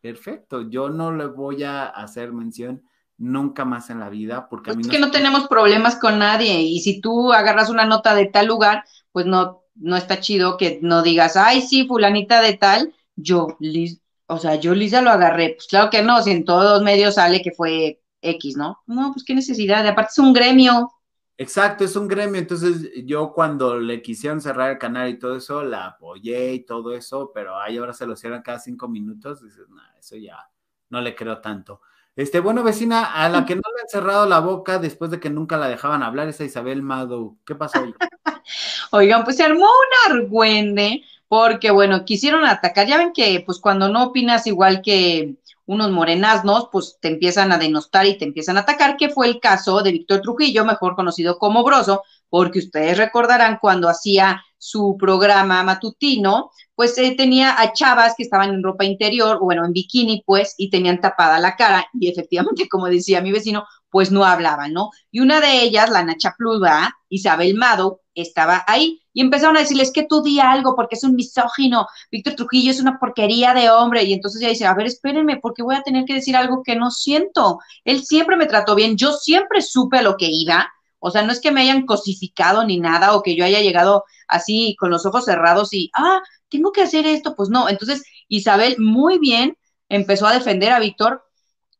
perfecto, 0.00 0.70
yo 0.70 0.88
no 0.88 1.12
le 1.12 1.26
voy 1.26 1.62
a 1.62 1.84
hacer 1.84 2.32
mención 2.32 2.82
nunca 3.18 3.66
más 3.66 3.90
en 3.90 4.00
la 4.00 4.08
vida, 4.08 4.48
porque 4.48 4.70
a 4.70 4.74
mí 4.74 4.80
es 4.80 4.88
que 4.88 4.98
no 4.98 5.10
tenemos 5.10 5.46
problemas 5.46 5.96
con 5.96 6.18
nadie, 6.18 6.62
y 6.62 6.80
si 6.80 7.02
tú 7.02 7.34
agarras 7.34 7.68
una 7.68 7.84
nota 7.84 8.14
de 8.14 8.24
tal 8.24 8.46
lugar, 8.46 8.82
pues 9.12 9.26
no, 9.26 9.64
no 9.74 9.94
está 9.94 10.20
chido 10.20 10.56
que 10.56 10.78
no 10.80 11.02
digas, 11.02 11.36
ay, 11.36 11.60
sí, 11.60 11.86
fulanita 11.86 12.40
de 12.40 12.54
tal, 12.54 12.94
yo, 13.14 13.58
Liz, 13.60 14.00
o 14.26 14.38
sea, 14.38 14.54
yo 14.54 14.74
Lisa 14.74 15.02
lo 15.02 15.10
agarré, 15.10 15.50
pues 15.50 15.66
claro 15.66 15.90
que 15.90 16.02
no, 16.02 16.22
si 16.22 16.30
en 16.30 16.46
todos 16.46 16.64
los 16.64 16.82
medios 16.82 17.16
sale 17.16 17.42
que 17.42 17.52
fue 17.52 18.00
X, 18.20 18.56
¿no? 18.56 18.78
No, 18.86 19.12
pues 19.12 19.24
qué 19.24 19.34
necesidad, 19.34 19.86
aparte 19.86 20.10
es 20.12 20.18
un 20.18 20.32
gremio. 20.32 20.90
Exacto, 21.36 21.84
es 21.84 21.94
un 21.94 22.08
gremio, 22.08 22.40
entonces 22.40 22.90
yo 23.04 23.32
cuando 23.32 23.78
le 23.78 24.02
quisieron 24.02 24.40
cerrar 24.40 24.72
el 24.72 24.78
canal 24.78 25.08
y 25.08 25.18
todo 25.18 25.36
eso, 25.36 25.62
la 25.62 25.86
apoyé 25.86 26.52
y 26.54 26.64
todo 26.64 26.94
eso, 26.94 27.30
pero 27.32 27.56
ahí 27.58 27.76
ahora 27.76 27.92
se 27.92 28.06
lo 28.06 28.16
cierran 28.16 28.42
cada 28.42 28.58
cinco 28.58 28.88
minutos, 28.88 29.42
dices, 29.42 29.68
no, 29.68 29.80
eso 29.98 30.16
ya 30.16 30.50
no 30.90 31.00
le 31.00 31.14
creo 31.14 31.40
tanto. 31.40 31.80
Este, 32.18 32.40
bueno, 32.40 32.64
vecina, 32.64 33.04
a 33.04 33.28
la 33.28 33.46
que 33.46 33.54
no 33.54 33.62
le 33.76 33.82
han 33.82 33.88
cerrado 33.88 34.26
la 34.26 34.40
boca 34.40 34.80
después 34.80 35.08
de 35.12 35.20
que 35.20 35.30
nunca 35.30 35.56
la 35.56 35.68
dejaban 35.68 36.02
hablar 36.02 36.26
es 36.26 36.40
a 36.40 36.44
Isabel 36.44 36.82
Mado. 36.82 37.36
¿Qué 37.46 37.54
pasó 37.54 37.78
ahí? 37.78 37.94
Oigan, 38.90 39.22
pues 39.22 39.36
se 39.36 39.44
armó 39.44 39.66
un 39.66 40.12
argüende 40.12 41.04
porque, 41.28 41.70
bueno, 41.70 42.04
quisieron 42.04 42.44
atacar. 42.44 42.88
Ya 42.88 42.98
ven 42.98 43.12
que, 43.12 43.44
pues, 43.46 43.60
cuando 43.60 43.88
no 43.88 44.06
opinas 44.06 44.48
igual 44.48 44.82
que 44.82 45.36
unos 45.68 45.90
morenaznos, 45.90 46.68
pues 46.72 46.96
te 46.98 47.08
empiezan 47.08 47.52
a 47.52 47.58
denostar 47.58 48.06
y 48.06 48.16
te 48.16 48.24
empiezan 48.24 48.56
a 48.56 48.60
atacar, 48.60 48.96
que 48.96 49.10
fue 49.10 49.26
el 49.26 49.38
caso 49.38 49.82
de 49.82 49.92
Víctor 49.92 50.22
Trujillo, 50.22 50.64
mejor 50.64 50.96
conocido 50.96 51.38
como 51.38 51.62
Broso, 51.62 52.02
porque 52.30 52.60
ustedes 52.60 52.96
recordarán 52.96 53.58
cuando 53.60 53.90
hacía 53.90 54.42
su 54.56 54.96
programa 54.98 55.62
matutino, 55.62 56.50
pues 56.74 56.96
eh, 56.96 57.14
tenía 57.16 57.60
a 57.60 57.74
chavas 57.74 58.14
que 58.16 58.22
estaban 58.22 58.48
en 58.48 58.62
ropa 58.62 58.86
interior, 58.86 59.38
bueno, 59.40 59.66
en 59.66 59.72
bikini, 59.72 60.22
pues, 60.24 60.54
y 60.56 60.70
tenían 60.70 61.02
tapada 61.02 61.38
la 61.38 61.54
cara, 61.54 61.86
y 61.92 62.08
efectivamente, 62.08 62.66
como 62.66 62.86
decía 62.86 63.20
mi 63.20 63.30
vecino, 63.30 63.64
pues 63.90 64.10
no 64.10 64.24
hablaban, 64.24 64.72
¿no? 64.72 64.90
Y 65.10 65.20
una 65.20 65.40
de 65.40 65.62
ellas, 65.62 65.90
la 65.90 66.02
Nacha 66.02 66.34
Pluda, 66.36 66.94
Isabel 67.08 67.54
Mado, 67.54 68.00
estaba 68.14 68.64
ahí 68.66 69.00
y 69.12 69.20
empezaron 69.20 69.56
a 69.56 69.60
decirles 69.60 69.92
que 69.92 70.04
tú 70.04 70.22
di 70.22 70.40
algo 70.40 70.74
porque 70.74 70.96
es 70.96 71.04
un 71.04 71.14
misógino, 71.14 71.86
Víctor 72.10 72.34
Trujillo 72.34 72.70
es 72.70 72.80
una 72.80 72.98
porquería 72.98 73.54
de 73.54 73.70
hombre 73.70 74.04
y 74.04 74.12
entonces 74.12 74.40
ella 74.40 74.50
dice, 74.50 74.66
a 74.66 74.74
ver, 74.74 74.86
espérenme, 74.86 75.38
porque 75.38 75.62
voy 75.62 75.76
a 75.76 75.82
tener 75.82 76.04
que 76.04 76.14
decir 76.14 76.36
algo 76.36 76.62
que 76.62 76.76
no 76.76 76.90
siento. 76.90 77.58
Él 77.84 78.04
siempre 78.04 78.36
me 78.36 78.46
trató 78.46 78.74
bien, 78.74 78.96
yo 78.96 79.12
siempre 79.12 79.62
supe 79.62 79.98
a 79.98 80.02
lo 80.02 80.16
que 80.16 80.28
iba, 80.30 80.68
o 81.00 81.10
sea, 81.10 81.22
no 81.22 81.32
es 81.32 81.40
que 81.40 81.52
me 81.52 81.62
hayan 81.62 81.86
cosificado 81.86 82.64
ni 82.64 82.80
nada 82.80 83.14
o 83.14 83.22
que 83.22 83.36
yo 83.36 83.44
haya 83.44 83.60
llegado 83.60 84.04
así 84.26 84.76
con 84.78 84.90
los 84.90 85.06
ojos 85.06 85.24
cerrados 85.24 85.72
y, 85.72 85.90
ah, 85.94 86.20
tengo 86.48 86.72
que 86.72 86.82
hacer 86.82 87.06
esto, 87.06 87.34
pues 87.36 87.50
no. 87.50 87.68
Entonces, 87.68 88.02
Isabel 88.28 88.76
muy 88.78 89.18
bien 89.18 89.56
empezó 89.88 90.26
a 90.26 90.34
defender 90.34 90.72
a 90.72 90.80
Víctor 90.80 91.22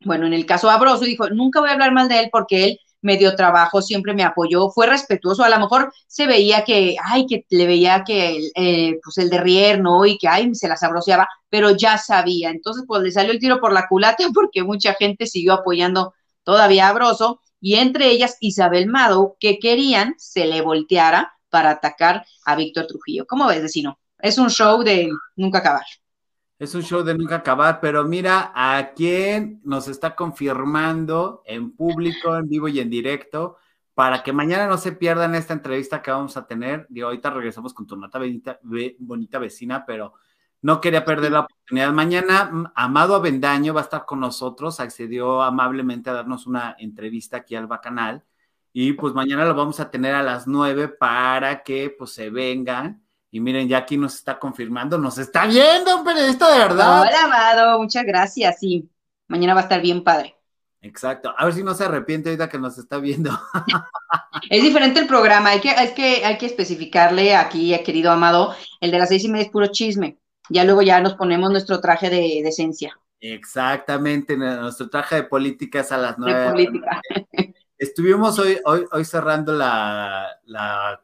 Bueno, 0.04 0.26
en 0.26 0.32
el 0.32 0.46
caso 0.46 0.70
Abroso 0.70 1.04
dijo, 1.04 1.28
nunca 1.30 1.60
voy 1.60 1.70
a 1.70 1.72
hablar 1.72 1.92
mal 1.92 2.08
de 2.08 2.20
él 2.20 2.28
porque 2.30 2.64
él 2.64 2.78
me 3.00 3.16
dio 3.16 3.34
trabajo, 3.36 3.82
siempre 3.82 4.14
me 4.14 4.24
apoyó, 4.24 4.70
fue 4.70 4.86
respetuoso, 4.86 5.44
a 5.44 5.48
lo 5.48 5.58
mejor 5.58 5.92
se 6.06 6.26
veía 6.26 6.64
que, 6.64 6.96
ay, 7.02 7.26
que 7.26 7.44
le 7.50 7.66
veía 7.66 8.02
que, 8.04 8.48
eh, 8.54 8.98
pues 9.02 9.18
el 9.18 9.30
de 9.30 9.38
Rier, 9.40 9.80
¿no? 9.80 10.04
Y 10.06 10.18
que, 10.18 10.28
ay, 10.28 10.54
se 10.54 10.68
las 10.68 10.82
abroceaba, 10.82 11.28
pero 11.48 11.70
ya 11.76 11.98
sabía, 11.98 12.50
entonces 12.50 12.84
pues 12.86 13.02
le 13.02 13.12
salió 13.12 13.32
el 13.32 13.38
tiro 13.38 13.60
por 13.60 13.72
la 13.72 13.86
culata 13.88 14.24
porque 14.34 14.62
mucha 14.64 14.94
gente 14.94 15.26
siguió 15.26 15.54
apoyando 15.54 16.14
todavía 16.44 16.88
a 16.88 16.92
Broso, 16.92 17.40
y 17.60 17.74
entre 17.74 18.10
ellas 18.10 18.36
Isabel 18.40 18.86
Mado, 18.86 19.36
que 19.40 19.58
querían 19.58 20.14
se 20.18 20.46
le 20.46 20.60
volteara 20.62 21.32
para 21.50 21.70
atacar 21.70 22.24
a 22.44 22.56
Víctor 22.56 22.86
Trujillo. 22.86 23.26
¿Cómo 23.26 23.46
ves, 23.46 23.62
vecino? 23.62 23.98
Es 24.18 24.38
un 24.38 24.50
show 24.50 24.82
de 24.82 25.10
nunca 25.36 25.58
acabar. 25.58 25.84
Es 26.58 26.74
un 26.74 26.82
show 26.82 27.04
de 27.04 27.14
nunca 27.16 27.36
acabar, 27.36 27.78
pero 27.80 28.04
mira 28.04 28.50
a 28.52 28.92
quién 28.92 29.60
nos 29.62 29.86
está 29.86 30.16
confirmando 30.16 31.42
en 31.46 31.70
público, 31.70 32.36
en 32.36 32.48
vivo 32.48 32.66
y 32.66 32.80
en 32.80 32.90
directo, 32.90 33.58
para 33.94 34.24
que 34.24 34.32
mañana 34.32 34.66
no 34.66 34.76
se 34.76 34.90
pierdan 34.90 35.36
esta 35.36 35.52
entrevista 35.52 36.02
que 36.02 36.10
vamos 36.10 36.36
a 36.36 36.48
tener. 36.48 36.86
Digo, 36.90 37.06
ahorita 37.06 37.30
regresamos 37.30 37.72
con 37.72 37.86
tu 37.86 37.96
nota 37.96 38.18
bonita, 38.18 39.38
vecina, 39.38 39.86
pero 39.86 40.14
no 40.60 40.80
quería 40.80 41.04
perder 41.04 41.30
la 41.30 41.40
oportunidad. 41.40 41.92
Mañana, 41.92 42.72
Amado 42.74 43.14
Avendaño 43.14 43.72
va 43.72 43.82
a 43.82 43.84
estar 43.84 44.04
con 44.04 44.18
nosotros, 44.18 44.80
accedió 44.80 45.42
amablemente 45.42 46.10
a 46.10 46.14
darnos 46.14 46.48
una 46.48 46.74
entrevista 46.80 47.36
aquí 47.38 47.54
al 47.54 47.68
Bacanal. 47.68 48.24
Y 48.72 48.94
pues 48.94 49.14
mañana 49.14 49.44
lo 49.44 49.54
vamos 49.54 49.78
a 49.78 49.90
tener 49.90 50.14
a 50.14 50.24
las 50.24 50.48
nueve 50.48 50.88
para 50.88 51.62
que 51.62 51.94
pues 51.96 52.10
se 52.10 52.30
vengan 52.30 53.02
y 53.30 53.40
miren, 53.40 53.68
ya 53.68 53.78
aquí 53.78 53.96
nos 53.96 54.14
está 54.14 54.38
confirmando, 54.38 54.96
nos 54.96 55.18
está 55.18 55.46
viendo 55.46 55.98
un 55.98 56.04
periodista 56.04 56.50
de 56.50 56.58
verdad. 56.58 57.02
Hola, 57.02 57.24
Amado, 57.24 57.78
muchas 57.78 58.04
gracias. 58.04 58.58
Sí, 58.58 58.88
mañana 59.26 59.54
va 59.54 59.60
a 59.60 59.62
estar 59.64 59.82
bien 59.82 60.02
padre. 60.02 60.34
Exacto. 60.80 61.34
A 61.36 61.44
ver 61.44 61.54
si 61.54 61.62
no 61.62 61.74
se 61.74 61.84
arrepiente 61.84 62.30
ahorita 62.30 62.48
que 62.48 62.58
nos 62.58 62.78
está 62.78 62.98
viendo. 62.98 63.30
es 64.50 64.62
diferente 64.62 65.00
el 65.00 65.06
programa. 65.06 65.50
Hay 65.50 65.60
que, 65.60 65.70
hay 65.70 65.92
que, 65.92 66.24
hay 66.24 66.38
que 66.38 66.46
especificarle 66.46 67.36
aquí, 67.36 67.76
querido 67.84 68.10
Amado, 68.10 68.54
el 68.80 68.90
de 68.90 68.98
las 68.98 69.08
seis 69.08 69.24
y 69.24 69.28
media 69.28 69.46
es 69.46 69.50
puro 69.50 69.66
chisme. 69.66 70.18
Ya 70.48 70.64
luego 70.64 70.80
ya 70.80 71.00
nos 71.00 71.14
ponemos 71.14 71.50
nuestro 71.50 71.80
traje 71.80 72.08
de 72.08 72.40
decencia. 72.42 72.98
Exactamente, 73.20 74.36
nuestro 74.36 74.88
traje 74.88 75.16
de 75.16 75.22
política 75.24 75.80
es 75.80 75.92
a 75.92 75.98
las 75.98 76.18
nueve. 76.18 76.40
De 76.40 76.50
política. 76.50 77.02
Estuvimos 77.76 78.38
hoy, 78.38 78.58
hoy, 78.64 78.84
hoy 78.90 79.04
cerrando 79.04 79.52
la, 79.52 80.26
la 80.44 81.00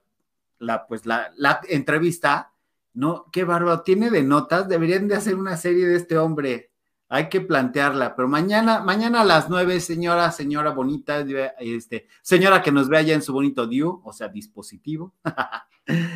la, 0.64 0.86
pues, 0.86 1.06
la, 1.06 1.32
la 1.36 1.60
entrevista, 1.68 2.52
¿no? 2.94 3.26
Qué 3.30 3.44
bárbaro, 3.44 3.82
tiene 3.82 4.10
de 4.10 4.22
notas, 4.22 4.68
deberían 4.68 5.08
de 5.08 5.16
hacer 5.16 5.36
una 5.36 5.56
serie 5.56 5.86
de 5.86 5.96
este 5.96 6.18
hombre, 6.18 6.70
hay 7.08 7.28
que 7.28 7.40
plantearla, 7.40 8.16
pero 8.16 8.26
mañana, 8.28 8.80
mañana 8.80 9.20
a 9.20 9.24
las 9.24 9.48
nueve, 9.48 9.78
señora, 9.80 10.32
señora 10.32 10.70
bonita, 10.70 11.24
este, 11.58 12.08
señora 12.22 12.62
que 12.62 12.72
nos 12.72 12.88
ve 12.88 12.98
allá 12.98 13.14
en 13.14 13.22
su 13.22 13.32
bonito 13.32 13.66
Diu, 13.66 14.00
o 14.04 14.12
sea, 14.12 14.28
dispositivo. 14.28 15.14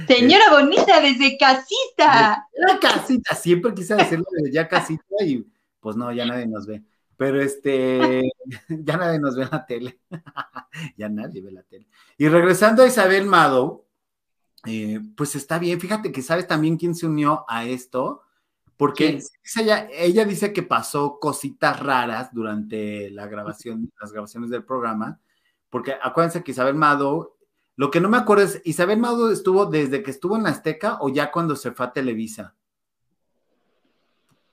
Señora 0.09 0.45
bonita 0.51 0.99
desde 0.99 1.37
casita. 1.37 2.49
La 2.55 2.81
casita, 2.81 3.35
siempre 3.35 3.75
quise 3.75 3.95
decirlo 3.95 4.25
desde 4.33 4.51
ya 4.51 4.67
casita 4.67 5.05
y 5.21 5.47
pues 5.79 5.95
no, 5.95 6.11
ya 6.11 6.25
nadie 6.25 6.47
nos 6.47 6.67
ve. 6.67 6.83
Pero 7.19 7.43
este, 7.43 8.23
ya 8.69 8.97
nadie 8.97 9.19
nos 9.19 9.37
ve 9.37 9.43
en 9.43 9.49
la 9.53 9.67
tele. 9.67 10.01
ya 10.97 11.09
nadie 11.11 11.43
ve 11.43 11.53
la 11.53 11.63
tele. 11.65 11.87
Y 12.17 12.29
regresando 12.29 12.83
a 12.83 12.87
Isabel 12.87 13.27
Mado, 13.27 13.85
eh, 14.67 15.01
pues 15.17 15.37
está 15.37 15.59
bien. 15.59 15.81
Fíjate 15.81 16.13
que 16.13 16.23
sabes 16.23 16.47
también 16.47 16.77
quién 16.77 16.95
se 16.95 17.07
unió 17.07 17.45
a 17.49 17.65
esto, 17.65 18.23
porque 18.77 19.23
ella, 19.57 19.89
ella, 19.93 20.25
dice 20.25 20.53
que 20.53 20.63
pasó 20.63 21.19
cositas 21.19 21.81
raras 21.81 22.31
durante 22.33 23.11
la 23.11 23.27
grabación, 23.27 23.93
las 24.01 24.13
grabaciones 24.13 24.51
del 24.51 24.65
programa, 24.65 25.21
porque 25.71 25.97
acuérdense 26.01 26.43
que 26.43 26.53
Isabel 26.53 26.77
Mado, 26.77 27.37
lo 27.77 27.91
que 27.91 28.01
no 28.01 28.09
me 28.09 28.17
acuerdo 28.17 28.45
es, 28.45 28.63
¿Isabel 28.65 28.99
Mado 28.99 29.31
estuvo 29.31 29.67
desde 29.67 30.03
que 30.03 30.11
estuvo 30.11 30.37
en 30.37 30.45
la 30.45 30.51
Azteca 30.51 30.99
o 31.01 31.09
ya 31.09 31.31
cuando 31.31 31.57
se 31.57 31.73
fue 31.73 31.87
a 31.87 31.93
Televisa? 31.93 32.55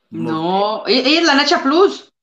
No, 0.09 0.85
ella 0.87 1.19
es 1.19 1.25
la 1.25 1.35
Nacha 1.35 1.61
Plus. 1.61 2.14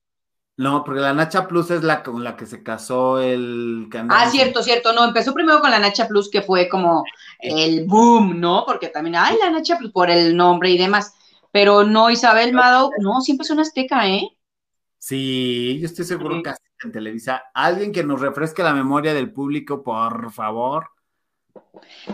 No, 0.55 0.83
porque 0.83 1.01
la 1.01 1.13
Nacha 1.13 1.47
Plus 1.47 1.71
es 1.71 1.83
la 1.83 2.03
con 2.03 2.23
la 2.23 2.35
que 2.35 2.45
se 2.45 2.61
casó 2.61 3.19
el... 3.19 3.89
ah, 4.09 4.29
cierto, 4.29 4.61
cierto. 4.61 4.93
No, 4.93 5.03
empezó 5.03 5.33
primero 5.33 5.59
con 5.59 5.71
la 5.71 5.79
Nacha 5.79 6.07
Plus, 6.07 6.29
que 6.29 6.43
fue 6.43 6.69
como 6.69 7.03
el 7.39 7.85
boom, 7.85 8.39
¿no? 8.39 8.63
Porque 8.65 8.89
también, 8.89 9.15
ay, 9.15 9.35
la 9.41 9.49
Nacha 9.49 9.77
Plus, 9.77 9.91
por 9.91 10.11
el 10.11 10.37
nombre 10.37 10.69
y 10.69 10.77
demás. 10.77 11.15
Pero 11.51 11.83
no, 11.83 12.09
Isabel 12.09 12.53
Mado, 12.53 12.91
no, 12.99 13.21
siempre 13.21 13.45
es 13.45 13.49
una 13.51 13.63
azteca, 13.63 14.07
¿eh? 14.07 14.29
Sí, 14.99 15.79
yo 15.81 15.87
estoy 15.87 16.05
seguro 16.05 16.41
que 16.41 16.53
en 16.83 16.91
Televisa. 16.91 17.43
Alguien 17.53 17.91
que 17.91 18.03
nos 18.03 18.21
refresque 18.21 18.63
la 18.63 18.73
memoria 18.73 19.13
del 19.13 19.31
público, 19.31 19.83
por 19.83 20.31
favor. 20.31 20.89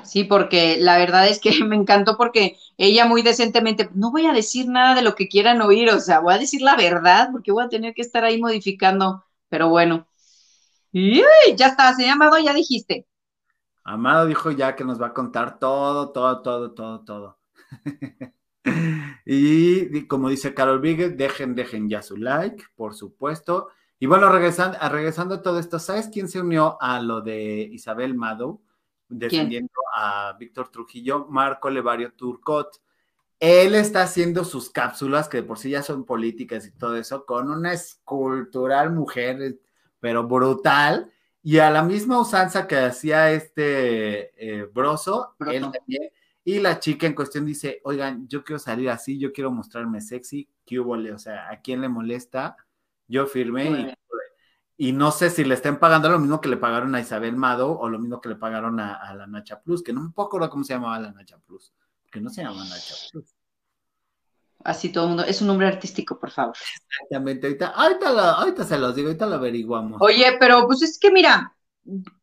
Sí, 0.04 0.24
porque 0.24 0.78
la 0.80 0.98
verdad 0.98 1.28
es 1.28 1.40
que 1.40 1.52
me 1.66 1.76
encantó 1.76 2.18
porque 2.18 2.58
ella 2.78 3.06
muy 3.06 3.22
decentemente, 3.22 3.90
no 3.94 4.12
voy 4.12 4.26
a 4.26 4.34
decir 4.34 4.68
nada 4.68 4.96
de 4.96 5.02
lo 5.02 5.16
que 5.16 5.28
quieran 5.28 5.62
oír, 5.62 5.90
o 5.90 6.00
sea, 6.00 6.20
voy 6.20 6.34
a 6.34 6.40
decir 6.40 6.62
la 6.62 6.76
verdad 6.76 7.30
porque 7.32 7.52
voy 7.52 7.64
a 7.64 7.70
tener 7.70 7.94
que 7.94 8.02
estar 8.02 8.24
ahí 8.24 8.40
modificando, 8.40 9.24
pero 9.50 9.70
bueno. 9.70 10.08
Y 10.92 11.22
ya 11.56 11.68
está, 11.68 11.94
se 11.94 12.10
Amado, 12.10 12.40
ya 12.40 12.54
dijiste. 12.54 13.06
Amado 13.84 14.26
dijo 14.26 14.52
ya 14.52 14.76
que 14.76 14.84
nos 14.84 15.02
va 15.02 15.08
a 15.08 15.14
contar 15.14 15.60
todo, 15.60 16.12
todo, 16.12 16.42
todo, 16.42 16.74
todo, 16.74 17.04
todo. 17.04 17.40
y, 19.26 20.08
como 20.08 20.30
dice 20.30 20.54
Carol 20.54 20.80
Víguez, 20.80 21.16
dejen, 21.16 21.56
dejen 21.56 21.90
ya 21.90 22.02
su 22.02 22.18
like, 22.18 22.64
por 22.76 22.96
supuesto. 22.96 23.70
Y 24.00 24.08
bueno, 24.08 24.30
regresando, 24.32 24.78
regresando 24.90 25.36
a 25.36 25.42
todo 25.42 25.60
esto, 25.60 25.78
¿sabes 25.78 26.10
quién 26.12 26.28
se 26.28 26.42
unió 26.42 26.78
a 26.82 27.00
lo 27.02 27.22
de 27.22 27.70
Isabel 27.72 28.16
Mado? 28.16 28.62
Defendiendo 29.10 29.74
a 29.94 30.36
Víctor 30.40 30.70
Trujillo, 30.70 31.26
Marco 31.30 31.70
Levario 31.70 32.14
Turcot. 32.14 32.82
Él 33.40 33.76
está 33.76 34.04
haciendo 34.04 34.44
sus 34.44 34.70
cápsulas, 34.70 35.28
que 35.28 35.38
de 35.38 35.44
por 35.44 35.58
sí 35.58 35.72
ya 35.72 35.82
son 35.82 36.06
políticas 36.06 36.68
y 36.68 36.72
todo 36.72 36.96
eso, 36.96 37.26
con 37.26 37.50
una 37.50 37.74
escultural 37.74 38.92
mujer, 38.92 39.60
pero 40.00 40.28
brutal, 40.28 41.12
y 41.42 41.60
a 41.60 41.72
la 41.72 41.84
misma 41.84 42.20
usanza 42.20 42.68
que 42.68 42.78
hacía 42.78 43.32
este 43.32 44.32
eh, 44.38 44.66
Broso, 44.74 45.36
él 45.52 45.72
también. 45.72 46.10
Y 46.44 46.60
la 46.60 46.80
chica 46.80 47.06
en 47.08 47.14
cuestión 47.14 47.46
dice, 47.46 47.80
oigan, 47.84 48.28
yo 48.28 48.44
quiero 48.44 48.60
salir 48.60 48.90
así, 48.90 49.20
yo 49.20 49.32
quiero 49.32 49.52
mostrarme 49.52 50.02
sexy, 50.02 50.50
¿qué 50.66 50.80
hubo? 50.80 50.94
O 51.14 51.20
sea, 51.20 51.50
¿a 51.50 51.62
quién 51.62 51.82
le 51.82 51.90
molesta? 51.90 52.58
Yo 53.08 53.26
firmé 53.26 53.70
y 53.70 53.94
y 54.82 54.94
no 54.94 55.12
sé 55.12 55.30
si 55.30 55.44
le 55.44 55.56
estén 55.56 55.78
pagando 55.78 56.08
lo 56.08 56.20
mismo 56.20 56.40
que 56.40 56.48
le 56.48 56.56
pagaron 56.56 56.96
a 56.96 57.02
Isabel 57.02 57.36
Mado 57.36 57.78
o 57.78 57.90
lo 57.90 58.00
mismo 58.00 58.22
que 58.22 58.30
le 58.30 58.38
pagaron 58.38 58.80
a, 58.80 59.14
la 59.14 59.28
Nacha 59.28 59.60
Plus, 59.60 59.84
que 59.84 59.92
no 59.92 60.02
me 60.02 60.10
puedo 60.12 60.28
acordar 60.28 60.50
cómo 60.50 60.64
se 60.64 60.74
llamaba 60.74 60.98
la 61.00 61.12
Nacha 61.12 61.38
Plus, 61.38 61.74
que 62.10 62.22
no 62.22 62.30
se 62.30 62.44
llama 62.44 62.64
Nacha 62.64 62.96
Plus. 63.12 63.36
Así 64.64 64.88
todo 64.90 65.04
el 65.04 65.10
mundo, 65.10 65.26
es 65.26 65.42
un 65.42 65.48
nombre 65.48 65.68
artístico, 65.68 66.18
por 66.18 66.32
favor. 66.32 66.56
Exactamente, 66.94 67.48
ahorita, 67.48 67.68
ahorita, 67.68 68.32
ahorita 68.36 68.64
se 68.64 68.80
los 68.80 68.96
digo, 68.96 69.10
ahorita 69.10 69.26
lo 69.26 69.36
averiguamos. 69.36 70.02
Oye, 70.02 70.38
pero 70.40 70.66
pues 70.66 70.82
es 70.82 70.98
que 70.98 71.12
mira, 71.12 71.54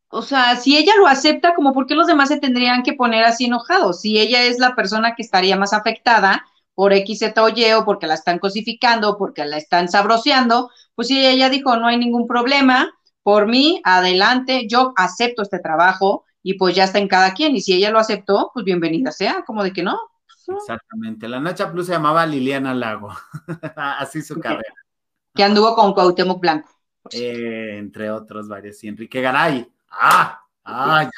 o 0.08 0.22
sea, 0.22 0.56
si 0.56 0.78
ella 0.78 0.94
lo 0.96 1.06
acepta, 1.06 1.54
como 1.54 1.74
por 1.74 1.86
qué 1.86 1.94
los 1.94 2.06
demás 2.06 2.30
se 2.30 2.40
tendrían 2.40 2.82
que 2.82 2.94
poner 2.94 3.24
así 3.24 3.44
enojados? 3.44 4.00
Si 4.00 4.18
ella 4.18 4.44
es 4.44 4.58
la 4.58 4.74
persona 4.74 5.14
que 5.14 5.22
estaría 5.22 5.58
más 5.58 5.74
afectada 5.74 6.46
por 6.76 6.92
X, 6.92 7.20
Z 7.20 7.42
o 7.42 7.48
Y, 7.48 7.72
o 7.72 7.84
porque 7.84 8.06
la 8.06 8.14
están 8.14 8.38
cosificando, 8.38 9.16
porque 9.16 9.44
la 9.46 9.56
están 9.56 9.88
sabroseando, 9.88 10.70
pues 10.94 11.08
sí, 11.08 11.26
ella 11.26 11.48
dijo, 11.48 11.76
no 11.76 11.86
hay 11.88 11.96
ningún 11.96 12.28
problema, 12.28 12.92
por 13.22 13.46
mí, 13.48 13.80
adelante, 13.82 14.68
yo 14.68 14.92
acepto 14.94 15.42
este 15.42 15.58
trabajo 15.58 16.24
y 16.42 16.54
pues 16.54 16.76
ya 16.76 16.84
está 16.84 17.00
en 17.00 17.08
cada 17.08 17.34
quien. 17.34 17.56
Y 17.56 17.60
si 17.60 17.72
ella 17.72 17.90
lo 17.90 17.98
aceptó, 17.98 18.52
pues 18.54 18.64
bienvenida 18.64 19.10
sea, 19.10 19.42
como 19.44 19.64
de 19.64 19.72
que 19.72 19.82
no. 19.82 19.98
Exactamente. 20.46 21.26
La 21.28 21.40
Nacha 21.40 21.72
Plus 21.72 21.86
se 21.86 21.92
llamaba 21.92 22.24
Liliana 22.26 22.72
Lago, 22.74 23.10
así 23.76 24.22
su 24.22 24.38
carrera. 24.38 24.72
Que 25.34 25.42
anduvo 25.42 25.74
con 25.74 25.92
Cuauhtémoc 25.92 26.40
Blanco. 26.40 26.70
Eh, 27.10 27.78
entre 27.78 28.10
otros 28.10 28.48
varios. 28.48 28.84
Y 28.84 28.88
Enrique 28.88 29.20
Garay. 29.20 29.66
Ah, 29.90 30.40
ah, 30.64 31.02
ya. 31.02 31.10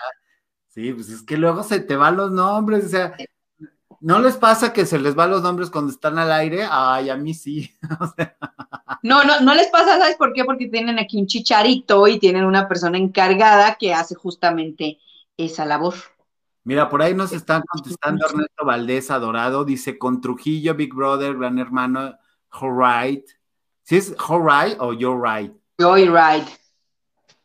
Sí, 0.68 0.92
pues 0.92 1.10
es 1.10 1.22
que 1.22 1.36
luego 1.36 1.62
se 1.64 1.80
te 1.80 1.96
van 1.96 2.16
los 2.16 2.30
nombres, 2.30 2.86
o 2.86 2.88
sea, 2.88 3.16
¿No 4.00 4.18
les 4.20 4.36
pasa 4.36 4.72
que 4.72 4.86
se 4.86 4.98
les 4.98 5.14
van 5.14 5.30
los 5.30 5.42
nombres 5.42 5.70
cuando 5.70 5.90
están 5.90 6.18
al 6.18 6.30
aire? 6.30 6.66
Ay, 6.70 7.10
a 7.10 7.16
mí 7.16 7.34
sí. 7.34 7.72
No, 9.02 9.22
no, 9.22 9.40
no 9.40 9.54
les 9.54 9.68
pasa, 9.68 9.96
¿sabes 9.96 10.16
por 10.16 10.32
qué? 10.32 10.44
Porque 10.44 10.66
tienen 10.66 10.98
aquí 10.98 11.20
un 11.20 11.26
chicharito 11.28 12.08
y 12.08 12.18
tienen 12.18 12.44
una 12.44 12.66
persona 12.66 12.98
encargada 12.98 13.76
que 13.76 13.94
hace 13.94 14.16
justamente 14.16 14.98
esa 15.36 15.64
labor. 15.64 15.94
Mira, 16.64 16.88
por 16.88 17.00
ahí 17.00 17.14
nos 17.14 17.32
están 17.32 17.62
contestando 17.68 18.26
Ernesto 18.26 18.64
Valdés 18.64 19.10
Adorado, 19.10 19.64
dice 19.64 19.98
con 19.98 20.20
Trujillo, 20.20 20.74
Big 20.74 20.92
Brother, 20.92 21.36
Gran 21.36 21.58
Hermano, 21.58 22.18
Right. 22.60 23.24
¿Sí 23.84 23.96
es 23.96 24.10
Right 24.10 24.76
o 24.80 24.92
You're 24.92 25.20
Right? 25.20 25.52
You're 25.78 26.10
Right. 26.10 26.48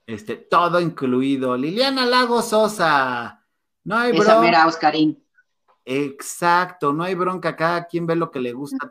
Este, 0.05 0.35
todo 0.35 0.79
incluido. 0.81 1.55
Liliana 1.55 2.05
Lago 2.05 2.41
Sosa. 2.41 3.45
No 3.83 3.97
hay 3.97 4.17
Esa 4.17 4.41
mera, 4.41 4.67
Oscarín. 4.67 5.22
Exacto, 5.85 6.93
no 6.93 7.03
hay 7.03 7.15
bronca, 7.15 7.55
cada 7.55 7.85
quien 7.85 8.07
ve 8.07 8.15
lo 8.15 8.31
que 8.31 8.39
le 8.39 8.53
gusta. 8.53 8.89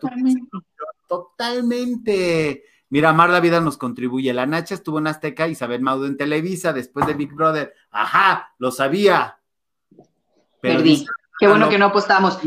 Totalmente. 1.08 2.64
Mira, 2.90 3.08
Amar 3.08 3.30
la 3.30 3.40
Vida 3.40 3.60
nos 3.60 3.78
contribuye. 3.78 4.34
La 4.34 4.44
Nacha 4.44 4.74
estuvo 4.74 4.98
en 4.98 5.06
Azteca, 5.06 5.48
Isabel 5.48 5.80
Maudo 5.80 6.06
en 6.06 6.18
Televisa, 6.18 6.74
después 6.74 7.06
de 7.06 7.14
Big 7.14 7.32
Brother. 7.32 7.72
Ajá, 7.90 8.54
lo 8.58 8.70
sabía. 8.70 9.40
Perdí. 10.60 11.06
Qué 11.38 11.48
bueno 11.48 11.70
que 11.70 11.78
no 11.78 11.86
apostamos. 11.86 12.38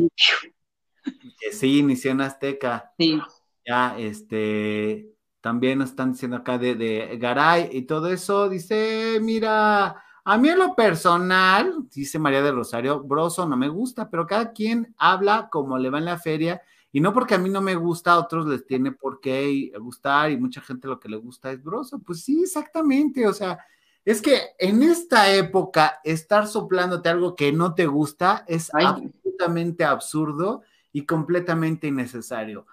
Que 1.39 1.51
sí, 1.51 1.79
inició 1.79 2.11
en 2.11 2.21
Azteca. 2.21 2.93
Sí. 2.97 3.19
Ya, 3.65 3.97
este, 3.97 5.15
también 5.41 5.79
nos 5.79 5.89
están 5.89 6.11
diciendo 6.11 6.37
acá 6.37 6.59
de, 6.59 6.75
de 6.75 7.17
Garay 7.17 7.69
y 7.71 7.81
todo 7.81 8.09
eso. 8.09 8.47
Dice, 8.47 9.17
mira, 9.21 10.04
a 10.25 10.37
mí 10.39 10.49
en 10.49 10.57
lo 10.57 10.75
personal, 10.75 11.87
dice 11.93 12.17
María 12.17 12.41
de 12.41 12.51
Rosario, 12.51 13.01
Broso 13.01 13.47
no 13.47 13.55
me 13.55 13.69
gusta, 13.69 14.09
pero 14.09 14.25
cada 14.25 14.51
quien 14.51 14.93
habla 14.97 15.49
como 15.51 15.77
le 15.77 15.91
va 15.91 15.99
en 15.99 16.05
la 16.05 16.17
feria 16.17 16.61
y 16.91 16.99
no 16.99 17.13
porque 17.13 17.35
a 17.35 17.37
mí 17.37 17.47
no 17.47 17.61
me 17.61 17.75
gusta, 17.75 18.13
a 18.13 18.19
otros 18.19 18.47
les 18.47 18.65
tiene 18.65 18.91
por 18.91 19.19
qué 19.19 19.71
gustar 19.79 20.31
y 20.31 20.37
mucha 20.37 20.61
gente 20.61 20.87
lo 20.87 20.99
que 20.99 21.09
le 21.09 21.17
gusta 21.17 21.51
es 21.51 21.63
broso. 21.63 21.99
Pues 21.99 22.23
sí, 22.23 22.41
exactamente. 22.41 23.27
O 23.27 23.33
sea, 23.33 23.59
es 24.03 24.21
que 24.21 24.39
en 24.57 24.81
esta 24.81 25.31
época 25.31 25.99
estar 26.03 26.47
soplándote 26.47 27.09
algo 27.09 27.35
que 27.35 27.51
no 27.51 27.75
te 27.75 27.85
gusta 27.85 28.45
es 28.47 28.73
absolutamente 28.73 29.83
absurdo 29.83 30.63
y 30.91 31.05
completamente 31.05 31.87
innecesario. 31.87 32.65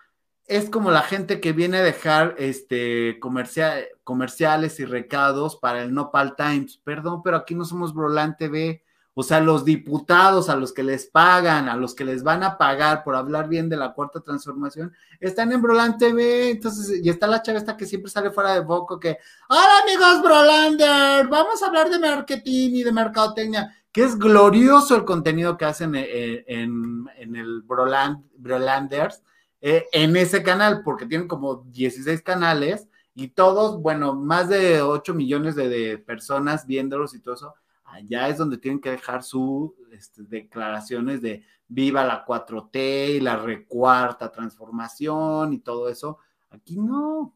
Es 0.46 0.68
como 0.68 0.90
la 0.90 1.02
gente 1.02 1.40
que 1.40 1.52
viene 1.52 1.78
a 1.78 1.82
dejar 1.82 2.34
este 2.38 3.18
comerciales 3.20 4.80
y 4.80 4.84
recados 4.84 5.56
para 5.56 5.82
el 5.82 5.94
Nopal 5.94 6.36
Times. 6.36 6.78
Perdón, 6.78 7.22
pero 7.22 7.36
aquí 7.36 7.54
no 7.54 7.64
somos 7.64 7.94
Brolan 7.94 8.36
TV 8.36 8.82
o 9.14 9.22
sea, 9.22 9.40
los 9.40 9.64
diputados 9.64 10.48
a 10.48 10.56
los 10.56 10.72
que 10.72 10.82
les 10.82 11.06
pagan, 11.06 11.68
a 11.68 11.76
los 11.76 11.94
que 11.94 12.04
les 12.04 12.22
van 12.22 12.42
a 12.42 12.56
pagar 12.56 13.04
por 13.04 13.14
hablar 13.14 13.46
bien 13.46 13.68
de 13.68 13.76
la 13.76 13.92
cuarta 13.92 14.20
transformación, 14.20 14.92
están 15.20 15.52
en 15.52 15.60
Broland 15.60 15.98
TV. 15.98 16.50
Entonces, 16.50 17.04
y 17.04 17.10
está 17.10 17.26
la 17.26 17.42
chava 17.42 17.58
esta 17.58 17.76
que 17.76 17.84
siempre 17.84 18.10
sale 18.10 18.30
fuera 18.30 18.54
de 18.54 18.64
foco 18.64 18.98
que, 18.98 19.18
hola 19.48 19.80
amigos 19.82 20.22
Brolander, 20.22 21.28
vamos 21.28 21.62
a 21.62 21.66
hablar 21.66 21.90
de 21.90 21.98
marketing 21.98 22.70
y 22.70 22.82
de 22.84 22.92
mercadotecnia, 22.92 23.76
que 23.92 24.04
es 24.04 24.18
glorioso 24.18 24.96
el 24.96 25.04
contenido 25.04 25.58
que 25.58 25.66
hacen 25.66 25.94
eh, 25.94 26.44
en, 26.46 27.06
el 27.18 27.60
Broland, 27.62 28.24
Brolanders, 28.38 29.22
eh, 29.64 29.86
en 29.92 30.16
ese 30.16 30.42
canal, 30.42 30.82
porque 30.84 31.06
tienen 31.06 31.28
como 31.28 31.62
16 31.68 32.20
canales 32.22 32.88
y 33.14 33.28
todos, 33.28 33.80
bueno, 33.80 34.12
más 34.12 34.48
de 34.48 34.82
8 34.82 35.14
millones 35.14 35.54
de, 35.54 35.98
personas 35.98 36.66
viéndolos 36.66 37.14
y 37.14 37.20
todo 37.20 37.34
eso 37.34 37.54
allá 37.84 38.28
es 38.28 38.38
donde 38.38 38.58
tienen 38.58 38.80
que 38.80 38.90
dejar 38.90 39.22
sus 39.22 39.70
este, 39.92 40.22
declaraciones 40.24 41.22
de 41.22 41.44
viva 41.68 42.04
la 42.04 42.24
4T 42.24 43.16
y 43.16 43.20
la 43.20 43.36
recuarta 43.36 44.32
transformación 44.32 45.52
y 45.52 45.60
todo 45.60 45.88
eso. 45.88 46.18
Aquí 46.50 46.76
no. 46.76 47.32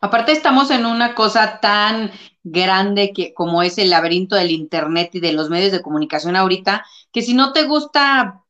Aparte 0.00 0.30
estamos 0.30 0.70
en 0.70 0.86
una 0.86 1.16
cosa 1.16 1.58
tan 1.58 2.12
grande 2.44 3.12
que 3.12 3.34
como 3.34 3.64
es 3.64 3.78
el 3.78 3.90
laberinto 3.90 4.36
del 4.36 4.52
internet 4.52 5.10
y 5.14 5.20
de 5.20 5.32
los 5.32 5.50
medios 5.50 5.72
de 5.72 5.82
comunicación 5.82 6.36
ahorita, 6.36 6.86
que 7.10 7.22
si 7.22 7.34
no 7.34 7.52
te 7.52 7.64
gusta 7.64 8.44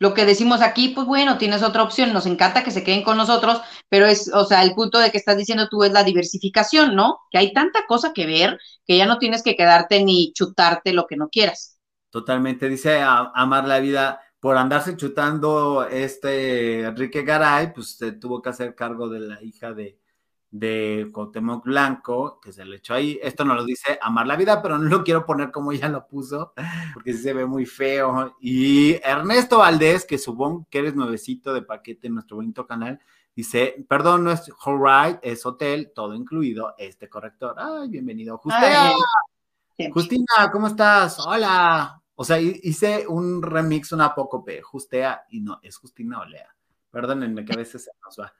lo 0.00 0.14
que 0.14 0.24
decimos 0.24 0.62
aquí, 0.62 0.88
pues 0.88 1.06
bueno, 1.06 1.36
tienes 1.36 1.62
otra 1.62 1.82
opción, 1.82 2.14
nos 2.14 2.24
encanta 2.24 2.64
que 2.64 2.70
se 2.70 2.82
queden 2.82 3.02
con 3.02 3.18
nosotros, 3.18 3.60
pero 3.90 4.06
es, 4.06 4.32
o 4.32 4.46
sea, 4.46 4.62
el 4.62 4.74
punto 4.74 4.98
de 4.98 5.10
que 5.10 5.18
estás 5.18 5.36
diciendo 5.36 5.68
tú 5.68 5.84
es 5.84 5.92
la 5.92 6.02
diversificación, 6.02 6.96
¿no? 6.96 7.18
Que 7.30 7.36
hay 7.36 7.52
tanta 7.52 7.80
cosa 7.86 8.14
que 8.14 8.26
ver 8.26 8.58
que 8.86 8.96
ya 8.96 9.04
no 9.04 9.18
tienes 9.18 9.42
que 9.42 9.56
quedarte 9.56 10.02
ni 10.02 10.32
chutarte 10.32 10.94
lo 10.94 11.06
que 11.06 11.16
no 11.16 11.28
quieras. 11.28 11.78
Totalmente, 12.08 12.68
dice 12.70 13.02
Amar 13.02 13.68
la 13.68 13.78
Vida, 13.78 14.20
por 14.40 14.56
andarse 14.56 14.96
chutando 14.96 15.86
este 15.86 16.80
Enrique 16.84 17.22
Garay, 17.22 17.74
pues 17.74 17.98
se 17.98 18.12
tuvo 18.12 18.40
que 18.40 18.48
hacer 18.48 18.74
cargo 18.74 19.10
de 19.10 19.20
la 19.20 19.42
hija 19.42 19.74
de, 19.74 19.99
de 20.50 21.08
Cuauhtémoc 21.12 21.64
Blanco, 21.64 22.40
que 22.40 22.52
se 22.52 22.64
le 22.64 22.76
echó 22.76 22.94
ahí. 22.94 23.18
Esto 23.22 23.44
no 23.44 23.54
lo 23.54 23.64
dice 23.64 23.98
Amar 24.02 24.26
la 24.26 24.36
Vida, 24.36 24.60
pero 24.60 24.78
no 24.78 24.88
lo 24.88 25.04
quiero 25.04 25.24
poner 25.24 25.50
como 25.50 25.72
ella 25.72 25.88
lo 25.88 26.06
puso, 26.06 26.52
porque 26.92 27.12
sí 27.12 27.22
se 27.22 27.32
ve 27.32 27.46
muy 27.46 27.66
feo. 27.66 28.36
Y 28.40 28.94
Ernesto 29.02 29.58
Valdés, 29.58 30.04
que 30.04 30.18
supongo 30.18 30.66
que 30.70 30.80
eres 30.80 30.94
nuevecito 30.94 31.54
de 31.54 31.62
paquete 31.62 32.08
en 32.08 32.14
nuestro 32.14 32.36
bonito 32.36 32.66
canal, 32.66 33.00
dice, 33.34 33.86
perdón, 33.88 34.24
no 34.24 34.32
es 34.32 34.50
Ride, 34.66 35.20
es 35.22 35.46
hotel, 35.46 35.92
todo 35.94 36.14
incluido, 36.14 36.74
este 36.78 37.08
corrector. 37.08 37.54
Ay, 37.58 37.88
bienvenido. 37.88 38.38
Justina, 38.38 38.92
Justina, 39.92 40.50
¿cómo 40.52 40.66
estás? 40.66 41.18
Hola. 41.20 41.96
O 42.16 42.24
sea, 42.24 42.38
hice 42.38 43.06
un 43.08 43.40
remix, 43.42 43.92
una 43.92 44.14
poco 44.14 44.44
Justea, 44.62 45.24
y 45.30 45.40
no, 45.40 45.58
es 45.62 45.78
Justina 45.78 46.20
Olea. 46.20 46.54
Perdónenme 46.90 47.46
que 47.46 47.54
a 47.54 47.56
veces 47.56 47.84
se 47.84 47.90
nos 48.04 48.20
va. 48.20 48.30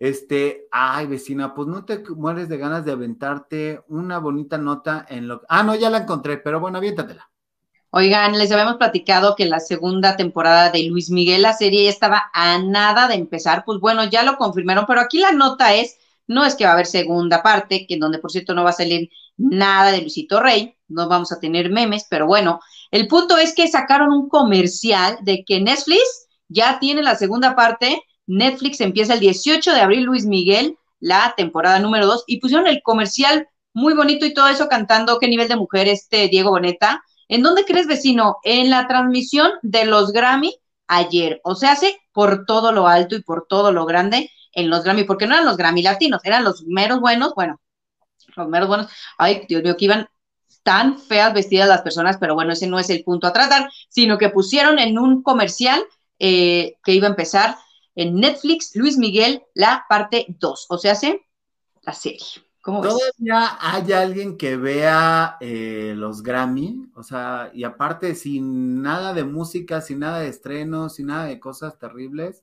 Este, 0.00 0.66
ay, 0.72 1.06
vecina, 1.06 1.54
pues 1.54 1.68
no 1.68 1.84
te 1.84 2.02
mueres 2.16 2.48
de 2.48 2.56
ganas 2.56 2.86
de 2.86 2.92
aventarte 2.92 3.84
una 3.86 4.18
bonita 4.18 4.56
nota 4.56 5.04
en 5.06 5.28
lo. 5.28 5.42
Ah, 5.46 5.62
no, 5.62 5.74
ya 5.74 5.90
la 5.90 5.98
encontré, 5.98 6.38
pero 6.38 6.58
bueno, 6.58 6.78
aviéntatela. 6.78 7.30
Oigan, 7.90 8.38
les 8.38 8.50
habíamos 8.50 8.76
platicado 8.76 9.36
que 9.36 9.44
la 9.44 9.60
segunda 9.60 10.16
temporada 10.16 10.70
de 10.70 10.84
Luis 10.84 11.10
Miguel, 11.10 11.42
la 11.42 11.52
serie 11.52 11.84
ya 11.84 11.90
estaba 11.90 12.30
a 12.32 12.58
nada 12.58 13.08
de 13.08 13.16
empezar. 13.16 13.62
Pues 13.66 13.78
bueno, 13.78 14.04
ya 14.04 14.22
lo 14.22 14.38
confirmaron, 14.38 14.86
pero 14.86 15.02
aquí 15.02 15.18
la 15.18 15.32
nota 15.32 15.74
es: 15.74 15.98
no 16.26 16.46
es 16.46 16.54
que 16.54 16.64
va 16.64 16.70
a 16.70 16.74
haber 16.74 16.86
segunda 16.86 17.42
parte, 17.42 17.86
que 17.86 17.94
en 17.94 18.00
donde 18.00 18.20
por 18.20 18.30
cierto 18.30 18.54
no 18.54 18.64
va 18.64 18.70
a 18.70 18.72
salir 18.72 19.10
nada 19.36 19.92
de 19.92 20.00
Luisito 20.00 20.40
Rey, 20.40 20.78
no 20.88 21.08
vamos 21.08 21.30
a 21.30 21.40
tener 21.40 21.70
memes, 21.70 22.06
pero 22.08 22.26
bueno, 22.26 22.60
el 22.90 23.06
punto 23.06 23.36
es 23.36 23.54
que 23.54 23.68
sacaron 23.68 24.12
un 24.12 24.30
comercial 24.30 25.18
de 25.22 25.44
que 25.44 25.60
Netflix 25.60 26.26
ya 26.48 26.78
tiene 26.78 27.02
la 27.02 27.16
segunda 27.16 27.54
parte 27.54 28.02
Netflix 28.30 28.80
empieza 28.80 29.14
el 29.14 29.20
18 29.20 29.74
de 29.74 29.80
abril, 29.80 30.04
Luis 30.04 30.24
Miguel, 30.24 30.78
la 31.00 31.34
temporada 31.36 31.80
número 31.80 32.06
2, 32.06 32.24
y 32.28 32.38
pusieron 32.38 32.66
el 32.68 32.80
comercial 32.82 33.48
muy 33.72 33.94
bonito 33.94 34.24
y 34.24 34.34
todo 34.34 34.48
eso 34.48 34.68
cantando 34.68 35.18
qué 35.18 35.28
nivel 35.28 35.48
de 35.48 35.56
mujer 35.56 35.88
este 35.88 36.28
Diego 36.28 36.50
Boneta. 36.50 37.02
¿En 37.28 37.42
dónde 37.42 37.64
crees, 37.64 37.86
vecino? 37.86 38.36
En 38.44 38.70
la 38.70 38.86
transmisión 38.86 39.52
de 39.62 39.84
los 39.84 40.12
Grammy 40.12 40.54
ayer. 40.86 41.40
O 41.42 41.56
sea, 41.56 41.72
hace 41.72 42.00
por 42.12 42.46
todo 42.46 42.72
lo 42.72 42.86
alto 42.86 43.16
y 43.16 43.22
por 43.22 43.46
todo 43.48 43.72
lo 43.72 43.84
grande 43.84 44.30
en 44.52 44.70
los 44.70 44.84
Grammy, 44.84 45.04
porque 45.04 45.26
no 45.26 45.34
eran 45.34 45.46
los 45.46 45.56
Grammy 45.56 45.82
latinos, 45.82 46.20
eran 46.24 46.44
los 46.44 46.64
meros 46.64 47.00
buenos, 47.00 47.34
bueno, 47.34 47.60
los 48.36 48.48
meros 48.48 48.68
buenos. 48.68 48.86
Ay, 49.18 49.44
Dios 49.48 49.62
mío, 49.62 49.76
que 49.76 49.86
iban 49.86 50.08
tan 50.62 50.98
feas 50.98 51.34
vestidas 51.34 51.68
las 51.68 51.82
personas, 51.82 52.16
pero 52.18 52.34
bueno, 52.34 52.52
ese 52.52 52.66
no 52.68 52.78
es 52.78 52.90
el 52.90 53.02
punto 53.02 53.26
a 53.26 53.32
tratar, 53.32 53.70
sino 53.88 54.18
que 54.18 54.28
pusieron 54.28 54.78
en 54.78 54.98
un 54.98 55.22
comercial 55.22 55.82
eh, 56.18 56.76
que 56.84 56.92
iba 56.92 57.06
a 57.06 57.10
empezar 57.10 57.56
en 58.00 58.14
Netflix, 58.14 58.74
Luis 58.76 58.96
Miguel, 58.96 59.42
la 59.52 59.84
parte 59.86 60.24
2, 60.28 60.66
o 60.70 60.78
sea, 60.78 60.92
hace 60.92 61.26
la 61.82 61.92
serie. 61.92 62.26
¿Cómo 62.62 62.80
¿Todavía 62.80 63.58
hay 63.60 63.92
alguien 63.92 64.38
que 64.38 64.56
vea 64.56 65.36
eh, 65.40 65.92
los 65.96 66.22
Grammy? 66.22 66.90
O 66.94 67.02
sea, 67.02 67.50
y 67.52 67.64
aparte, 67.64 68.14
sin 68.14 68.80
nada 68.80 69.12
de 69.12 69.24
música, 69.24 69.82
sin 69.82 69.98
nada 69.98 70.20
de 70.20 70.28
estrenos, 70.28 70.94
sin 70.94 71.06
nada 71.06 71.24
de 71.26 71.38
cosas 71.38 71.78
terribles. 71.78 72.42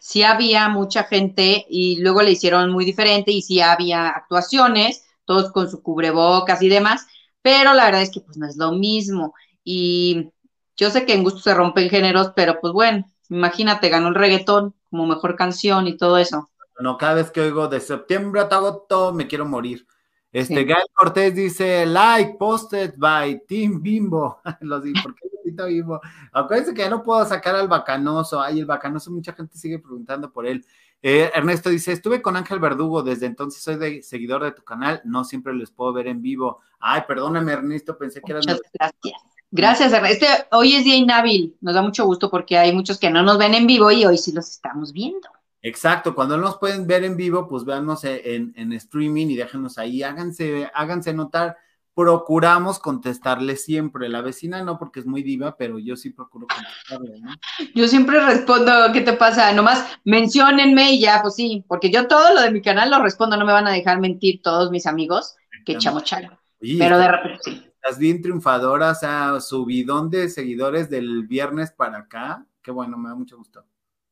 Sí 0.00 0.24
había 0.24 0.68
mucha 0.68 1.04
gente 1.04 1.64
y 1.68 2.00
luego 2.00 2.22
le 2.22 2.32
hicieron 2.32 2.72
muy 2.72 2.84
diferente 2.84 3.30
y 3.30 3.42
sí 3.42 3.60
había 3.60 4.08
actuaciones, 4.08 5.04
todos 5.24 5.52
con 5.52 5.70
su 5.70 5.80
cubrebocas 5.82 6.60
y 6.62 6.68
demás, 6.68 7.06
pero 7.40 7.72
la 7.72 7.84
verdad 7.84 8.02
es 8.02 8.10
que 8.10 8.20
pues 8.20 8.36
no 8.36 8.48
es 8.48 8.56
lo 8.56 8.72
mismo. 8.72 9.34
Y 9.62 10.30
yo 10.76 10.90
sé 10.90 11.06
que 11.06 11.14
en 11.14 11.22
gusto 11.22 11.40
se 11.40 11.54
rompen 11.54 11.88
géneros, 11.88 12.32
pero 12.34 12.60
pues 12.60 12.72
bueno, 12.72 13.04
Imagínate, 13.30 13.88
ganó 13.88 14.08
el 14.08 14.14
reggaetón 14.14 14.74
como 14.90 15.06
mejor 15.06 15.36
canción 15.36 15.86
y 15.86 15.96
todo 15.96 16.18
eso. 16.18 16.48
No, 16.78 16.96
cada 16.96 17.14
vez 17.14 17.30
que 17.30 17.40
oigo 17.40 17.68
de 17.68 17.80
septiembre 17.80 18.40
a 18.40 18.44
agosto 18.44 19.12
me 19.12 19.26
quiero 19.26 19.46
morir. 19.46 19.86
Este, 20.32 20.64
Gael 20.64 20.84
Cortés 20.92 21.34
dice, 21.34 21.86
like, 21.86 22.36
posted 22.38 22.94
by 22.98 23.42
Team 23.46 23.80
Bimbo. 23.80 24.40
Los 24.60 24.82
¿por 25.02 25.14
qué 25.14 25.64
Bimbo? 25.66 26.00
Acuérdense 26.32 26.74
que 26.74 26.82
ya 26.82 26.90
no 26.90 27.02
puedo 27.02 27.24
sacar 27.24 27.54
al 27.54 27.68
bacanoso. 27.68 28.40
Ay, 28.40 28.60
el 28.60 28.66
bacanoso, 28.66 29.10
mucha 29.10 29.32
gente 29.32 29.56
sigue 29.56 29.78
preguntando 29.78 30.30
por 30.30 30.46
él. 30.46 30.64
Eh, 31.00 31.30
Ernesto 31.34 31.70
dice, 31.70 31.92
estuve 31.92 32.20
con 32.20 32.36
Ángel 32.36 32.58
Verdugo, 32.58 33.02
desde 33.02 33.26
entonces 33.26 33.62
soy 33.62 33.76
de, 33.76 34.02
seguidor 34.02 34.42
de 34.44 34.52
tu 34.52 34.64
canal, 34.64 35.00
no 35.04 35.24
siempre 35.24 35.54
les 35.54 35.70
puedo 35.70 35.92
ver 35.92 36.08
en 36.08 36.20
vivo. 36.20 36.60
Ay, 36.80 37.02
perdóname, 37.06 37.52
Ernesto, 37.52 37.96
pensé 37.96 38.20
que 38.20 38.32
eras... 38.32 38.46
Muchas 38.46 38.60
gracias. 38.72 39.35
Gracias, 39.50 39.92
este 39.92 40.26
hoy 40.50 40.74
es 40.74 40.84
día 40.84 40.96
inhábil, 40.96 41.56
nos 41.60 41.74
da 41.74 41.82
mucho 41.82 42.04
gusto 42.04 42.30
porque 42.30 42.58
hay 42.58 42.72
muchos 42.72 42.98
que 42.98 43.10
no 43.10 43.22
nos 43.22 43.38
ven 43.38 43.54
en 43.54 43.66
vivo 43.66 43.90
y 43.92 44.04
hoy 44.04 44.18
sí 44.18 44.32
los 44.32 44.50
estamos 44.50 44.92
viendo. 44.92 45.28
Exacto, 45.62 46.14
cuando 46.14 46.36
no 46.36 46.44
nos 46.44 46.58
pueden 46.58 46.86
ver 46.86 47.04
en 47.04 47.16
vivo, 47.16 47.48
pues 47.48 47.64
véanos 47.64 48.04
en, 48.04 48.52
en 48.56 48.72
streaming 48.72 49.28
y 49.28 49.36
déjenos 49.36 49.78
ahí, 49.78 50.02
háganse, 50.02 50.68
háganse 50.74 51.12
notar, 51.12 51.56
procuramos 51.94 52.80
contestarle 52.80 53.56
siempre, 53.56 54.08
la 54.08 54.20
vecina 54.20 54.62
no 54.62 54.78
porque 54.78 55.00
es 55.00 55.06
muy 55.06 55.22
diva, 55.22 55.56
pero 55.56 55.78
yo 55.78 55.96
sí 55.96 56.10
procuro 56.10 56.46
contestarle, 56.48 57.20
¿no? 57.20 57.32
Yo 57.74 57.88
siempre 57.88 58.20
respondo, 58.20 58.72
¿qué 58.92 59.00
te 59.00 59.12
pasa? 59.12 59.52
Nomás 59.52 59.86
menciónenme 60.04 60.92
y 60.92 61.00
ya, 61.00 61.22
pues 61.22 61.36
sí, 61.36 61.64
porque 61.68 61.90
yo 61.90 62.08
todo 62.08 62.34
lo 62.34 62.42
de 62.42 62.50
mi 62.50 62.62
canal 62.62 62.90
lo 62.90 63.00
respondo, 63.00 63.36
no 63.36 63.46
me 63.46 63.52
van 63.52 63.68
a 63.68 63.72
dejar 63.72 64.00
mentir 64.00 64.42
todos 64.42 64.70
mis 64.70 64.86
amigos 64.86 65.36
que 65.64 65.72
echamos 65.72 66.04
chalo. 66.04 66.36
Pero 66.60 66.98
de 66.98 67.08
repente 67.08 67.38
sí 67.42 67.62
bien 67.98 68.20
triunfadora, 68.20 68.90
o 68.90 68.94
sea, 68.94 69.40
subidón 69.40 70.10
de 70.10 70.28
seguidores 70.28 70.90
del 70.90 71.26
viernes 71.26 71.70
para 71.70 71.98
acá. 71.98 72.44
Qué 72.62 72.70
bueno, 72.70 72.98
me 72.98 73.08
da 73.08 73.14
mucho 73.14 73.36
gusto. 73.36 73.64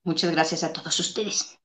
Muchas 0.05 0.31
gracias 0.31 0.63
a 0.65 0.73
todos 0.73 0.99
ustedes. 1.01 1.59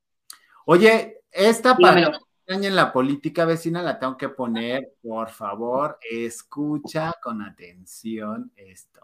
Oye, 0.66 1.22
esta 1.32 1.78
parte 1.78 2.18
en 2.48 2.76
la 2.76 2.92
política 2.92 3.46
vecina, 3.46 3.84
la 3.84 4.00
tengo 4.00 4.18
que 4.18 4.30
poner, 4.30 4.96
por 5.02 5.30
favor, 5.30 6.00
escucha 6.10 7.14
con 7.22 7.44
atención 7.44 8.52
esto. 8.56 9.02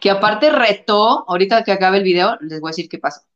Que 0.00 0.10
aparte 0.10 0.50
retó, 0.50 1.28
ahorita 1.28 1.64
que 1.64 1.72
acabe 1.72 1.98
el 1.98 2.04
video, 2.04 2.36
les 2.40 2.60
voy 2.60 2.68
a 2.68 2.70
decir 2.70 2.88
qué 2.88 2.98
pasa. 2.98 3.26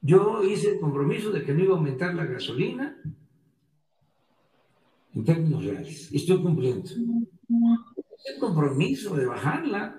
Yo 0.00 0.42
hice 0.42 0.72
el 0.72 0.80
compromiso 0.80 1.30
de 1.30 1.44
que 1.44 1.52
no 1.52 1.62
iba 1.62 1.74
a 1.74 1.78
aumentar 1.78 2.14
la 2.14 2.24
gasolina 2.24 2.96
en 5.14 5.24
términos 5.24 5.64
reales. 5.64 6.10
Estoy 6.12 6.42
cumpliendo. 6.42 6.88
El 6.88 8.38
compromiso 8.40 9.14
de 9.16 9.26
bajarla. 9.26 9.98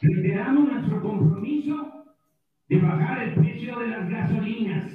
Reiteramos 0.00 0.72
nuestro 0.72 1.02
compromiso 1.02 1.76
de 2.68 2.78
bajar 2.78 3.22
el 3.22 3.34
precio 3.34 3.78
de 3.78 3.88
las 3.88 4.08
gasolinas, 4.08 4.92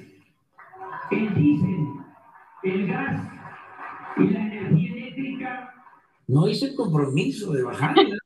el 1.12 1.36
diésel, 1.36 1.86
el 2.64 2.88
gas 2.88 3.28
y 4.18 4.24
la 4.30 4.40
energía 4.48 4.94
eléctrica. 4.96 5.74
No 6.28 6.48
hice 6.48 6.68
el 6.70 6.76
compromiso 6.76 7.52
de 7.54 7.62
bajarla. 7.64 8.18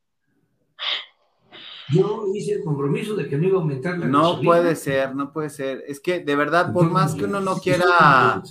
Yo 1.91 2.25
hice 2.33 2.53
el 2.53 2.63
compromiso 2.63 3.15
de 3.15 3.27
que 3.27 3.37
no 3.37 3.47
iba 3.47 3.57
a 3.57 3.61
aumentar 3.61 3.97
la 3.97 4.05
No 4.07 4.21
gasolina. 4.21 4.45
puede 4.45 4.75
ser, 4.75 5.15
no 5.15 5.33
puede 5.33 5.49
ser. 5.49 5.83
Es 5.87 5.99
que 5.99 6.19
de 6.19 6.35
verdad, 6.35 6.71
por 6.71 6.89
más 6.89 7.15
que 7.15 7.25
uno 7.25 7.41
no 7.41 7.55
quiera, 7.57 8.41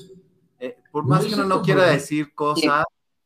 por 0.91 1.07
más 1.07 1.25
que 1.25 1.35
uno 1.35 1.45
no 1.45 1.63
quiera 1.63 1.85
decir 1.87 2.35
cosas 2.35 2.85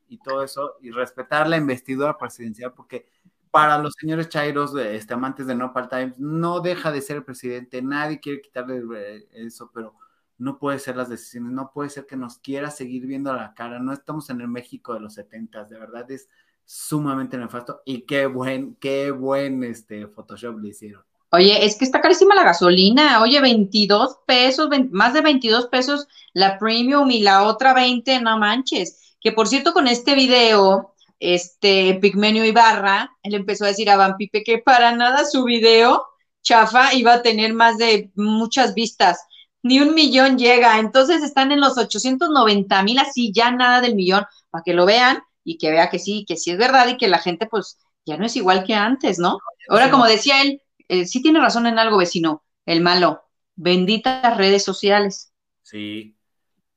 y 0.09 0.19
todo 0.19 0.43
eso, 0.43 0.75
y 0.81 0.91
respetar 0.91 1.49
la 1.49 1.57
investidura 1.57 2.19
presidencial, 2.19 2.73
porque 2.75 3.07
para 3.51 3.79
los 3.79 3.95
señores 3.99 4.29
Chairos, 4.29 4.75
este, 4.77 5.15
amantes 5.15 5.47
de 5.47 5.55
No 5.55 5.73
Times, 5.89 6.19
no 6.19 6.61
deja 6.61 6.91
de 6.91 7.03
ser 7.03 7.19
el 7.19 7.25
presidente, 7.25 7.83
nadie 7.83 8.21
quiere 8.21 8.41
quitarle 8.41 8.83
eh, 8.97 9.29
eso, 9.33 9.71
pero 9.73 9.95
no 10.39 10.59
puede 10.59 10.79
ser 10.79 10.97
las 10.97 11.09
decisiones, 11.09 11.53
no 11.53 11.71
puede 11.73 11.91
ser 11.91 12.07
que 12.07 12.17
nos 12.17 12.39
quiera 12.39 12.71
seguir 12.71 13.07
viendo 13.07 13.31
a 13.31 13.37
la 13.37 13.55
cara, 13.55 13.79
no 13.79 13.93
estamos 13.93 14.29
en 14.31 14.41
el 14.41 14.49
México 14.49 14.95
de 14.95 15.01
los 15.01 15.15
setentas, 15.15 15.69
de 15.71 15.79
verdad 15.79 16.11
es 16.11 16.29
sumamente 16.65 17.37
nefasto 17.37 17.83
y 17.85 18.03
qué 18.03 18.27
buen, 18.27 18.77
qué 18.77 19.11
buen 19.11 19.63
este 19.65 20.07
Photoshop 20.07 20.59
le 20.59 20.69
hicieron. 20.69 21.05
Oye, 21.35 21.65
es 21.65 21.77
que 21.77 21.87
está 21.87 22.03
carísima 22.03 22.35
la 22.35 22.45
gasolina. 22.45 23.23
Oye, 23.23 23.41
22 23.41 24.19
pesos, 24.27 24.69
más 24.91 25.15
de 25.15 25.23
22 25.23 25.67
pesos 25.69 26.07
la 26.35 26.59
premium 26.59 27.11
y 27.11 27.21
la 27.21 27.45
otra 27.45 27.73
20, 27.73 28.21
no 28.21 28.39
manches. 28.39 29.17
Que 29.19 29.33
por 29.33 29.49
cierto, 29.49 29.73
con 29.73 29.89
este 29.89 30.15
video, 30.15 30.95
este 31.19 31.99
Pigmenio 32.03 32.45
Ibarra, 32.45 33.17
él 33.23 33.35
empezó 33.35 33.65
a 33.65 33.69
decir 33.69 33.89
a 33.89 33.97
Van 33.97 34.17
Pipe 34.19 34.45
que 34.45 34.59
para 34.59 34.93
nada 34.93 35.25
su 35.25 35.45
video 35.45 36.05
chafa 36.43 36.93
iba 36.95 37.15
a 37.15 37.23
tener 37.23 37.55
más 37.55 37.79
de 37.79 38.11
muchas 38.15 38.75
vistas. 38.75 39.19
Ni 39.63 39.81
un 39.81 39.95
millón 39.95 40.37
llega. 40.37 40.81
Entonces 40.81 41.23
están 41.23 41.51
en 41.51 41.61
los 41.61 41.79
890 41.79 42.83
mil, 42.83 42.99
así 42.99 43.33
ya 43.33 43.51
nada 43.53 43.81
del 43.81 43.95
millón, 43.95 44.27
para 44.51 44.65
que 44.65 44.75
lo 44.75 44.85
vean 44.85 45.23
y 45.45 45.57
que 45.57 45.71
vea 45.71 45.89
que 45.89 45.99
sí, 45.99 46.27
que 46.29 46.37
sí 46.37 46.51
es 46.51 46.59
verdad 46.59 46.89
y 46.89 46.99
que 46.99 47.09
la 47.09 47.19
gente 47.19 47.47
pues 47.47 47.79
ya 48.05 48.19
no 48.19 48.27
es 48.27 48.37
igual 48.37 48.65
que 48.65 48.75
antes, 48.75 49.19
¿no? 49.19 49.39
Ahora, 49.69 49.91
como 49.91 50.07
decía 50.07 50.43
él, 50.43 50.61
eh, 50.93 51.07
sí 51.07 51.23
tiene 51.23 51.41
razón 51.41 51.67
en 51.67 51.79
algo, 51.79 51.97
vecino, 51.97 52.45
el 52.67 52.81
malo, 52.81 53.23
benditas 53.57 54.37
redes 54.37 54.65
sociales. 54.65 55.33
Sí. 55.63 56.17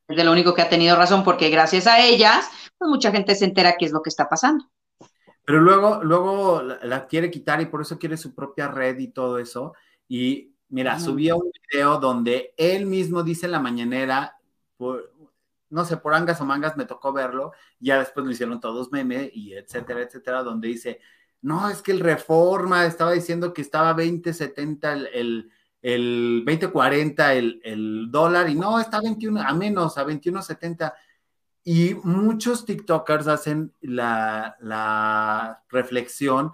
Es 0.07 0.15
de 0.15 0.23
lo 0.23 0.31
único 0.31 0.53
que 0.53 0.61
ha 0.61 0.69
tenido 0.69 0.95
razón, 0.95 1.23
porque 1.23 1.49
gracias 1.49 1.85
a 1.87 1.99
ellas, 1.99 2.49
pues 2.77 2.89
mucha 2.89 3.11
gente 3.11 3.35
se 3.35 3.45
entera 3.45 3.75
qué 3.77 3.85
es 3.85 3.91
lo 3.91 4.01
que 4.01 4.09
está 4.09 4.29
pasando. 4.29 4.65
Pero 5.43 5.59
luego, 5.59 6.03
luego 6.03 6.61
la, 6.61 6.79
la 6.83 7.07
quiere 7.07 7.29
quitar 7.29 7.61
y 7.61 7.65
por 7.65 7.81
eso 7.81 7.99
quiere 7.99 8.17
su 8.17 8.33
propia 8.33 8.67
red 8.67 8.97
y 8.99 9.09
todo 9.09 9.37
eso. 9.37 9.73
Y 10.07 10.55
mira, 10.69 10.99
subía 10.99 11.35
un 11.35 11.51
video 11.69 11.99
donde 11.99 12.53
él 12.57 12.85
mismo 12.85 13.21
dice 13.23 13.45
en 13.45 13.51
la 13.51 13.59
mañanera, 13.59 14.37
por, 14.77 15.13
no 15.69 15.85
sé, 15.85 15.97
por 15.97 16.13
angas 16.13 16.39
o 16.41 16.45
mangas 16.45 16.77
me 16.77 16.85
tocó 16.85 17.11
verlo, 17.13 17.51
ya 17.79 17.99
después 17.99 18.25
lo 18.25 18.31
hicieron 18.31 18.59
todos 18.59 18.91
meme 18.91 19.29
y 19.33 19.53
etcétera, 19.53 20.01
etcétera, 20.01 20.43
donde 20.43 20.67
dice, 20.69 20.99
no, 21.45 21.69
es 21.69 21.83
que 21.83 21.91
el 21.91 21.99
Reforma 21.99 22.87
estaba 22.87 23.11
diciendo 23.11 23.53
que 23.53 23.61
estaba 23.61 23.95
20.70 23.95 24.93
el, 24.93 25.07
el, 25.13 25.51
el 25.83 26.43
20.40 26.43 27.35
el, 27.35 27.61
el 27.63 28.07
dólar 28.09 28.49
y 28.49 28.55
no, 28.55 28.79
está 28.79 28.99
21, 28.99 29.39
a 29.43 29.53
menos, 29.53 29.99
a 29.99 30.07
21.70. 30.07 30.91
Y 31.63 31.93
muchos 32.03 32.65
TikTokers 32.65 33.27
hacen 33.27 33.71
la, 33.81 34.57
la 34.59 35.63
reflexión, 35.69 36.51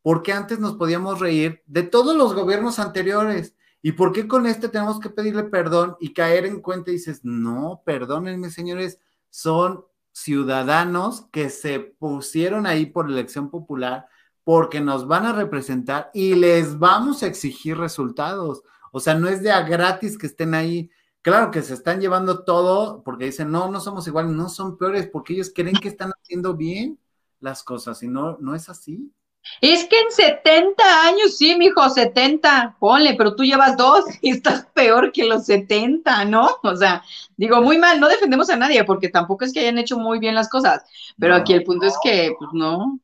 porque 0.00 0.32
antes 0.32 0.58
nos 0.58 0.76
podíamos 0.76 1.20
reír 1.20 1.62
de 1.66 1.82
todos 1.82 2.16
los 2.16 2.34
gobiernos 2.34 2.78
anteriores. 2.78 3.54
¿Y 3.82 3.92
por 3.92 4.10
qué 4.10 4.26
con 4.26 4.46
este 4.46 4.70
tenemos 4.70 5.00
que 5.00 5.10
pedirle 5.10 5.44
perdón 5.44 5.98
y 6.00 6.14
caer 6.14 6.46
en 6.46 6.62
cuenta 6.62 6.90
y 6.90 6.94
dices, 6.94 7.20
no, 7.26 7.82
perdónenme, 7.84 8.48
señores, 8.48 9.00
son 9.28 9.84
ciudadanos 10.12 11.26
que 11.30 11.50
se 11.50 11.78
pusieron 11.78 12.66
ahí 12.66 12.86
por 12.86 13.06
elección 13.06 13.50
popular 13.50 14.08
porque 14.44 14.80
nos 14.80 15.06
van 15.06 15.26
a 15.26 15.32
representar 15.32 16.10
y 16.14 16.34
les 16.34 16.78
vamos 16.78 17.22
a 17.22 17.26
exigir 17.26 17.76
resultados. 17.76 18.62
O 18.92 19.00
sea, 19.00 19.14
no 19.14 19.28
es 19.28 19.42
de 19.42 19.52
a 19.52 19.62
gratis 19.62 20.18
que 20.18 20.26
estén 20.26 20.54
ahí. 20.54 20.90
Claro 21.22 21.50
que 21.50 21.62
se 21.62 21.74
están 21.74 22.00
llevando 22.00 22.44
todo 22.44 23.02
porque 23.04 23.26
dicen, 23.26 23.50
no, 23.50 23.70
no 23.70 23.80
somos 23.80 24.06
iguales, 24.06 24.32
no 24.32 24.48
son 24.48 24.78
peores, 24.78 25.08
porque 25.08 25.34
ellos 25.34 25.52
creen 25.54 25.76
que 25.76 25.88
están 25.88 26.12
haciendo 26.22 26.54
bien 26.54 26.98
las 27.40 27.62
cosas 27.62 28.02
y 28.02 28.08
no, 28.08 28.38
no 28.40 28.54
es 28.54 28.68
así. 28.68 29.12
Es 29.60 29.84
que 29.84 29.98
en 29.98 30.10
70 30.10 31.06
años, 31.06 31.36
sí, 31.36 31.56
mijo, 31.56 31.88
70, 31.88 32.76
ponle, 32.78 33.14
pero 33.14 33.34
tú 33.34 33.42
llevas 33.42 33.76
dos 33.76 34.04
y 34.20 34.30
estás 34.30 34.66
peor 34.74 35.12
que 35.12 35.24
los 35.24 35.46
70, 35.46 36.24
¿no? 36.26 36.48
O 36.62 36.76
sea, 36.76 37.02
digo, 37.36 37.60
muy 37.62 37.78
mal, 37.78 38.00
no 38.00 38.08
defendemos 38.08 38.50
a 38.50 38.56
nadie 38.56 38.84
porque 38.84 39.08
tampoco 39.08 39.44
es 39.44 39.52
que 39.52 39.60
hayan 39.60 39.78
hecho 39.78 39.98
muy 39.98 40.18
bien 40.18 40.34
las 40.34 40.48
cosas, 40.48 40.82
pero 41.18 41.34
No, 41.34 41.40
aquí 41.40 41.52
el 41.52 41.64
punto 41.64 41.86
es 41.86 41.94
que, 42.02 42.34
pues 42.38 42.50
no. 42.52 43.00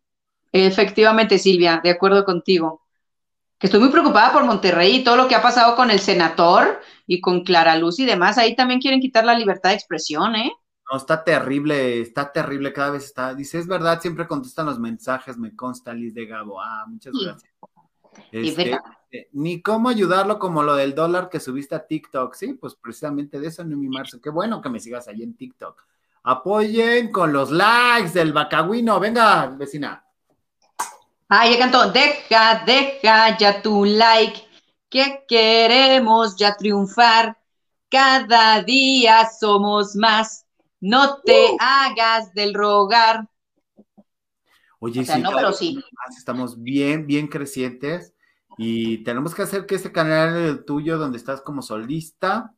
Efectivamente, 0.64 1.38
Silvia, 1.38 1.80
de 1.82 1.90
acuerdo 1.90 2.24
contigo. 2.24 2.82
Que 3.59 3.66
estoy 3.68 3.80
muy 3.80 3.88
preocupada 3.88 4.32
por 4.32 4.44
Monterrey 4.44 4.96
y 4.96 5.04
todo 5.04 5.16
lo 5.16 5.28
que 5.28 5.34
ha 5.34 5.42
pasado 5.42 5.76
con 5.76 5.90
el 5.90 5.98
senador 5.98 6.80
y 7.07 7.20
con 7.20 7.42
Clara 7.42 7.76
Luz 7.76 7.98
y 7.98 8.04
demás. 8.04 8.36
Ahí 8.38 8.54
también 8.54 8.80
quieren 8.80 9.00
quitar 9.00 9.24
la 9.24 9.38
libertad 9.38 9.70
de 9.70 9.76
expresión, 9.76 10.36
¿eh? 10.36 10.52
No, 10.90 10.98
está 10.98 11.24
terrible, 11.24 12.00
está 12.00 12.30
terrible, 12.30 12.72
cada 12.72 12.92
vez 12.92 13.04
está. 13.04 13.34
Dice, 13.34 13.59
es 13.59 13.66
verdad, 13.66 14.00
siempre 14.00 14.26
contestan 14.26 14.66
los 14.66 14.78
mensajes, 14.78 15.36
me 15.36 15.57
consta 15.57 15.92
Liz 15.92 16.14
de 16.14 16.26
Gabo. 16.26 16.61
Ah, 16.61 16.84
muchas 16.86 17.12
gracias. 17.12 17.52
Este, 18.30 18.64
verdad. 18.64 18.80
ni 19.32 19.61
cómo 19.61 19.88
ayudarlo 19.88 20.38
como 20.38 20.62
lo 20.62 20.74
del 20.74 20.94
dólar 20.94 21.28
que 21.28 21.40
subiste 21.40 21.74
a 21.74 21.86
TikTok. 21.86 22.34
Sí, 22.34 22.54
pues 22.54 22.76
precisamente 22.76 23.40
de 23.40 23.48
eso, 23.48 23.64
mi 23.64 23.88
Marzo. 23.88 24.20
Qué 24.20 24.30
bueno 24.30 24.61
que 24.61 24.68
me 24.68 24.80
sigas 24.80 25.09
ahí 25.09 25.22
en 25.22 25.36
TikTok. 25.36 25.82
Apoyen 26.22 27.11
con 27.12 27.32
los 27.32 27.50
likes 27.50 28.12
del 28.12 28.32
bacagüino. 28.32 28.98
Venga, 29.00 29.46
vecina. 29.46 30.05
Ah, 31.29 31.49
ya 31.49 31.59
cantó, 31.59 31.91
deja, 31.91 32.62
deja 32.64 33.37
ya 33.37 33.61
tu 33.61 33.85
like, 33.85 34.47
que 34.89 35.24
queremos 35.27 36.37
ya 36.37 36.57
triunfar. 36.57 37.37
Cada 37.89 38.62
día 38.62 39.29
somos 39.29 39.97
más, 39.97 40.47
no 40.81 41.20
te 41.22 41.57
hagas 41.59 42.33
del 42.33 42.55
rogar. 42.55 43.29
Oye, 44.79 45.01
O 45.01 45.05
sea, 45.05 45.16
sí, 45.16 45.22
no, 45.22 45.33
pero 45.33 45.53
sí. 45.53 45.83
Estamos 46.16 46.62
bien, 46.62 47.07
bien 47.07 47.27
crecientes 47.27 48.14
y 48.59 48.99
tenemos 48.99 49.35
que 49.35 49.43
hacer 49.43 49.66
que 49.66 49.77
ese 49.77 49.91
canal 49.91 50.37
el 50.37 50.64
tuyo, 50.64 50.97
donde 50.99 51.18
estás 51.18 51.41
como 51.41 51.62
solista, 51.62 52.55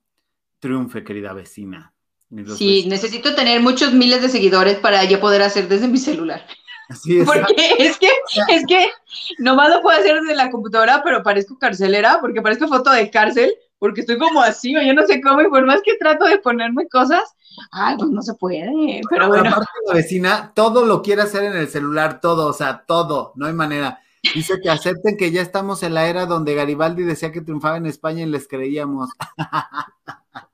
triunfe, 0.59 1.05
querida 1.05 1.33
vecina. 1.33 1.95
Sí, 2.29 2.37
vecinos. 2.43 2.87
necesito 2.87 3.35
tener 3.35 3.63
muchos 3.63 3.95
miles 3.95 4.21
de 4.21 4.29
seguidores 4.29 4.79
para 4.79 5.05
yo 5.05 5.21
poder 5.21 5.41
hacer 5.41 5.69
desde 5.69 5.89
mi 5.89 5.97
celular. 5.97 6.47
Así 6.89 7.19
es. 7.19 7.27
Porque 7.27 7.55
es 7.79 7.99
que, 7.99 8.09
es 8.49 8.67
que 8.67 8.91
nomás 9.39 9.71
lo 9.71 9.83
puedo 9.83 9.99
hacer 9.99 10.21
desde 10.21 10.35
la 10.35 10.51
computadora, 10.51 11.03
pero 11.05 11.23
parezco 11.23 11.59
carcelera, 11.59 12.19
porque 12.21 12.43
parezco 12.43 12.69
foto 12.69 12.91
de 12.91 13.11
cárcel, 13.11 13.55
porque 13.79 14.01
estoy 14.01 14.19
como 14.19 14.41
así, 14.41 14.77
o 14.77 14.83
yo 14.83 14.95
no 14.95 15.07
sé 15.07 15.21
cómo, 15.21 15.41
y 15.43 15.49
por 15.49 15.65
más 15.67 15.81
que 15.85 15.97
trato 15.97 16.25
de 16.25 16.39
ponerme 16.39 16.89
cosas, 16.89 17.23
ay, 17.71 17.97
pues 17.99 18.11
no 18.11 18.23
se 18.23 18.35
puede, 18.35 19.01
pero 19.09 19.29
bueno. 19.29 19.51
aparte 19.51 19.71
la 19.87 19.95
vecina 19.95 20.53
todo 20.55 20.85
lo 20.85 21.03
quiere 21.03 21.23
hacer 21.23 21.45
en 21.45 21.57
el 21.57 21.69
celular, 21.69 22.21
todo, 22.21 22.47
o 22.47 22.53
sea, 22.53 22.85
todo, 22.87 23.33
no 23.37 23.47
hay 23.47 23.53
manera. 23.53 24.01
Dice 24.35 24.55
que 24.61 24.69
acepten 24.69 25.17
que 25.17 25.31
ya 25.31 25.41
estamos 25.43 25.83
en 25.85 25.95
la 25.95 26.09
era 26.09 26.27
donde 26.27 26.55
Garibaldi 26.55 27.05
decía 27.05 27.31
que 27.31 27.41
triunfaba 27.41 27.77
en 27.77 27.87
España 27.87 28.23
y 28.25 28.27
les 28.27 28.49
creíamos. 28.49 29.11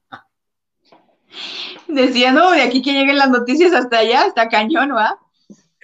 Decía, 1.88 2.32
no, 2.32 2.50
de 2.50 2.62
aquí 2.62 2.82
que 2.82 2.92
lleguen 2.92 3.18
las 3.18 3.30
noticias 3.30 3.72
hasta 3.72 3.98
allá, 3.98 4.22
hasta 4.22 4.48
cañón, 4.48 4.94
¿va? 4.94 5.18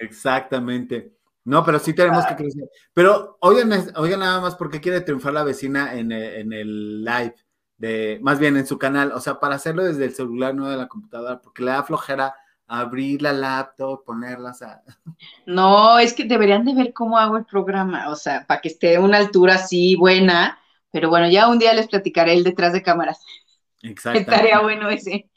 Exactamente. 0.01 1.13
No, 1.43 1.63
pero 1.63 1.79
sí 1.79 1.93
tenemos 1.93 2.25
que 2.25 2.35
crecer. 2.35 2.69
Pero 2.93 3.37
oigan, 3.39 3.71
oigan 3.95 4.19
nada 4.19 4.41
más 4.41 4.55
por 4.55 4.69
qué 4.69 4.79
quiere 4.79 5.01
triunfar 5.01 5.33
la 5.33 5.43
vecina 5.43 5.95
en 5.95 6.11
el, 6.11 6.23
en 6.35 6.53
el 6.53 7.03
live, 7.03 7.35
de, 7.77 8.19
más 8.21 8.37
bien 8.37 8.57
en 8.57 8.67
su 8.67 8.77
canal, 8.77 9.11
o 9.11 9.19
sea, 9.19 9.39
para 9.39 9.55
hacerlo 9.55 9.83
desde 9.83 10.05
el 10.05 10.13
celular, 10.13 10.53
no 10.53 10.69
de 10.69 10.77
la 10.77 10.87
computadora, 10.87 11.41
porque 11.41 11.63
le 11.63 11.71
da 11.71 11.83
flojera 11.83 12.35
abrir 12.67 13.21
la 13.21 13.33
laptop, 13.33 14.05
ponerlas 14.05 14.61
a... 14.61 14.81
No, 15.45 15.97
es 15.97 16.13
que 16.13 16.25
deberían 16.25 16.63
de 16.63 16.75
ver 16.75 16.93
cómo 16.93 17.17
hago 17.17 17.37
el 17.37 17.45
programa, 17.45 18.09
o 18.09 18.15
sea, 18.15 18.45
para 18.45 18.61
que 18.61 18.69
esté 18.69 18.95
a 18.95 19.01
una 19.01 19.17
altura 19.17 19.55
así 19.55 19.95
buena, 19.95 20.59
pero 20.91 21.09
bueno, 21.09 21.27
ya 21.29 21.47
un 21.47 21.57
día 21.57 21.73
les 21.73 21.87
platicaré 21.87 22.33
el 22.33 22.43
detrás 22.43 22.73
de 22.73 22.83
cámaras. 22.83 23.19
Exacto. 23.81 24.19
Estaría 24.19 24.59
bueno 24.61 24.89
ese. 24.89 25.30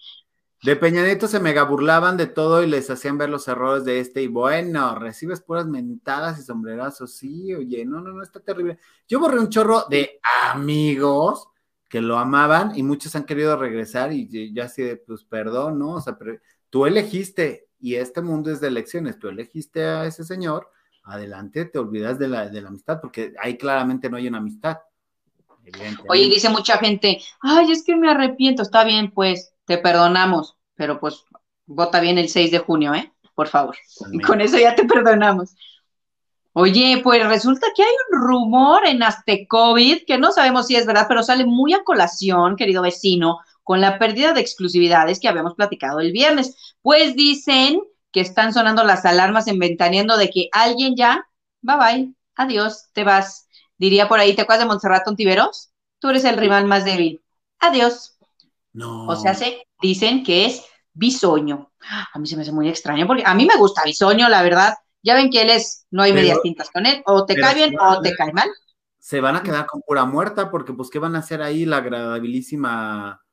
De 0.64 0.76
Peña 0.76 1.02
Nieto 1.02 1.28
se 1.28 1.40
mega 1.40 1.64
burlaban 1.64 2.16
de 2.16 2.26
todo 2.26 2.62
y 2.62 2.66
les 2.66 2.88
hacían 2.88 3.18
ver 3.18 3.28
los 3.28 3.46
errores 3.48 3.84
de 3.84 4.00
este. 4.00 4.22
Y 4.22 4.28
bueno, 4.28 4.94
recibes 4.94 5.42
puras 5.42 5.66
mentadas 5.66 6.38
y 6.38 6.42
sombrerazos. 6.42 7.12
Sí, 7.16 7.52
oye, 7.52 7.84
no, 7.84 8.00
no, 8.00 8.14
no, 8.14 8.22
está 8.22 8.40
terrible. 8.40 8.78
Yo 9.06 9.20
borré 9.20 9.38
un 9.38 9.50
chorro 9.50 9.84
de 9.90 10.20
amigos 10.52 11.48
que 11.86 12.00
lo 12.00 12.16
amaban 12.16 12.72
y 12.78 12.82
muchos 12.82 13.14
han 13.14 13.24
querido 13.24 13.58
regresar 13.58 14.10
y 14.14 14.54
ya 14.54 14.64
así 14.64 14.80
de, 14.80 14.96
pues 14.96 15.22
perdón, 15.24 15.78
¿no? 15.78 15.96
O 15.96 16.00
sea, 16.00 16.16
pero 16.16 16.38
tú 16.70 16.86
elegiste 16.86 17.68
y 17.78 17.96
este 17.96 18.22
mundo 18.22 18.50
es 18.50 18.62
de 18.62 18.68
elecciones, 18.68 19.18
tú 19.18 19.28
elegiste 19.28 19.84
a 19.84 20.06
ese 20.06 20.24
señor, 20.24 20.70
adelante, 21.02 21.66
te 21.66 21.78
olvidas 21.78 22.18
de 22.18 22.28
la, 22.28 22.48
de 22.48 22.62
la 22.62 22.68
amistad, 22.68 23.02
porque 23.02 23.34
ahí 23.38 23.58
claramente 23.58 24.08
no 24.08 24.16
hay 24.16 24.28
una 24.28 24.38
amistad. 24.38 24.78
Oye, 26.08 26.24
dice 26.24 26.48
mucha 26.48 26.78
gente, 26.78 27.20
ay, 27.40 27.70
es 27.70 27.84
que 27.84 27.96
me 27.96 28.10
arrepiento, 28.10 28.62
está 28.62 28.82
bien, 28.84 29.10
pues, 29.10 29.53
te 29.66 29.78
perdonamos, 29.78 30.56
pero 30.74 31.00
pues 31.00 31.24
vota 31.66 32.00
bien 32.00 32.18
el 32.18 32.28
6 32.28 32.50
de 32.50 32.58
junio, 32.58 32.94
¿eh? 32.94 33.12
Por 33.34 33.48
favor. 33.48 33.76
Y 34.12 34.20
con 34.20 34.40
eso 34.40 34.58
ya 34.58 34.74
te 34.74 34.84
perdonamos. 34.84 35.54
Oye, 36.52 37.00
pues 37.02 37.26
resulta 37.26 37.66
que 37.74 37.82
hay 37.82 37.92
un 38.12 38.20
rumor 38.20 38.86
en 38.86 39.02
Aztecovid 39.02 40.04
que 40.06 40.18
no 40.18 40.30
sabemos 40.30 40.68
si 40.68 40.76
es 40.76 40.86
verdad, 40.86 41.06
pero 41.08 41.24
sale 41.24 41.44
muy 41.44 41.74
a 41.74 41.82
colación, 41.82 42.54
querido 42.54 42.82
vecino, 42.82 43.40
con 43.64 43.80
la 43.80 43.98
pérdida 43.98 44.32
de 44.32 44.40
exclusividades 44.40 45.18
que 45.18 45.26
habíamos 45.26 45.54
platicado 45.54 45.98
el 45.98 46.12
viernes. 46.12 46.76
Pues 46.80 47.16
dicen 47.16 47.80
que 48.12 48.20
están 48.20 48.52
sonando 48.52 48.84
las 48.84 49.04
alarmas 49.04 49.48
en 49.48 49.58
ventaneando 49.58 50.16
de 50.16 50.30
que 50.30 50.48
alguien 50.52 50.94
ya, 50.94 51.26
bye 51.60 51.76
bye, 51.76 52.14
adiós, 52.36 52.88
te 52.92 53.02
vas. 53.02 53.48
Diría 53.76 54.06
por 54.06 54.20
ahí, 54.20 54.36
¿te 54.36 54.42
acuerdas 54.42 54.64
de 54.64 54.68
Montserrat 54.68 55.08
Ontiveros? 55.08 55.72
Tú 55.98 56.10
eres 56.10 56.24
el 56.24 56.36
rival 56.36 56.66
más 56.66 56.84
débil. 56.84 57.20
Adiós. 57.58 58.13
No. 58.74 59.06
O 59.06 59.16
sea, 59.16 59.34
se 59.34 59.66
dicen 59.80 60.22
que 60.22 60.44
es 60.44 60.64
bisoño. 60.92 61.72
A 62.12 62.18
mí 62.18 62.26
se 62.26 62.36
me 62.36 62.42
hace 62.42 62.52
muy 62.52 62.68
extraño 62.68 63.06
porque 63.06 63.22
a 63.24 63.34
mí 63.34 63.46
me 63.46 63.56
gusta 63.56 63.82
bisoño, 63.84 64.28
la 64.28 64.42
verdad. 64.42 64.74
Ya 65.02 65.14
ven 65.14 65.30
que 65.30 65.42
él 65.42 65.50
es, 65.50 65.86
no 65.90 66.02
hay 66.02 66.12
medias 66.12 66.40
tintas 66.42 66.70
con 66.70 66.86
él, 66.86 67.02
o 67.06 67.24
te 67.24 67.34
cae 67.36 67.54
bien 67.54 67.74
o 67.78 68.00
te 68.00 68.14
cae 68.14 68.32
mal. 68.32 68.48
Se 68.98 69.20
van 69.20 69.36
a 69.36 69.42
quedar 69.42 69.66
con 69.66 69.82
pura 69.82 70.04
muerta 70.04 70.50
porque 70.50 70.72
pues 70.72 70.90
qué 70.90 70.98
van 70.98 71.14
a 71.14 71.18
hacer 71.20 71.42
ahí 71.42 71.66
la 71.66 71.78
agradabilísima 71.78 73.24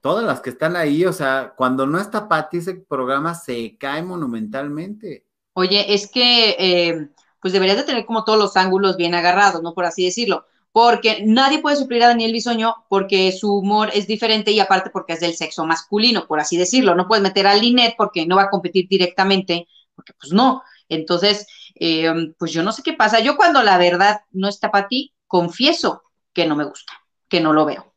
todas 0.00 0.24
las 0.24 0.40
que 0.40 0.50
están 0.50 0.76
ahí, 0.76 1.04
o 1.04 1.12
sea, 1.12 1.54
cuando 1.56 1.86
no 1.86 2.00
está 2.00 2.28
Patti, 2.28 2.58
ese 2.58 2.74
programa 2.74 3.34
se 3.34 3.76
cae 3.78 4.02
monumentalmente. 4.02 5.26
Oye, 5.54 5.92
es 5.92 6.10
que 6.10 6.56
eh, 6.58 7.08
pues 7.40 7.52
deberías 7.52 7.76
de 7.76 7.84
tener 7.84 8.06
como 8.06 8.24
todos 8.24 8.38
los 8.38 8.56
ángulos 8.56 8.96
bien 8.96 9.14
agarrados, 9.14 9.62
¿no? 9.62 9.74
Por 9.74 9.84
así 9.84 10.04
decirlo. 10.04 10.46
Porque 10.72 11.22
nadie 11.24 11.60
puede 11.60 11.76
suplir 11.76 12.02
a 12.04 12.08
Daniel 12.08 12.32
Bisoño 12.32 12.74
porque 12.88 13.32
su 13.32 13.58
humor 13.58 13.90
es 13.92 14.06
diferente 14.06 14.50
y 14.50 14.60
aparte 14.60 14.90
porque 14.90 15.14
es 15.14 15.20
del 15.20 15.34
sexo 15.34 15.64
masculino, 15.64 16.26
por 16.26 16.40
así 16.40 16.56
decirlo. 16.56 16.94
No 16.94 17.08
puedes 17.08 17.22
meter 17.22 17.46
a 17.46 17.54
Linet 17.54 17.94
porque 17.96 18.26
no 18.26 18.36
va 18.36 18.44
a 18.44 18.50
competir 18.50 18.86
directamente, 18.88 19.66
porque 19.94 20.12
pues 20.18 20.32
no. 20.32 20.62
Entonces, 20.88 21.46
eh, 21.74 22.12
pues 22.38 22.52
yo 22.52 22.62
no 22.62 22.72
sé 22.72 22.82
qué 22.82 22.92
pasa. 22.92 23.20
Yo 23.20 23.36
cuando 23.36 23.62
la 23.62 23.78
verdad 23.78 24.20
no 24.30 24.48
está 24.48 24.70
para 24.70 24.88
ti, 24.88 25.12
confieso 25.26 26.02
que 26.32 26.46
no 26.46 26.56
me 26.56 26.64
gusta, 26.64 26.92
que 27.28 27.40
no 27.40 27.52
lo 27.52 27.64
veo. 27.64 27.92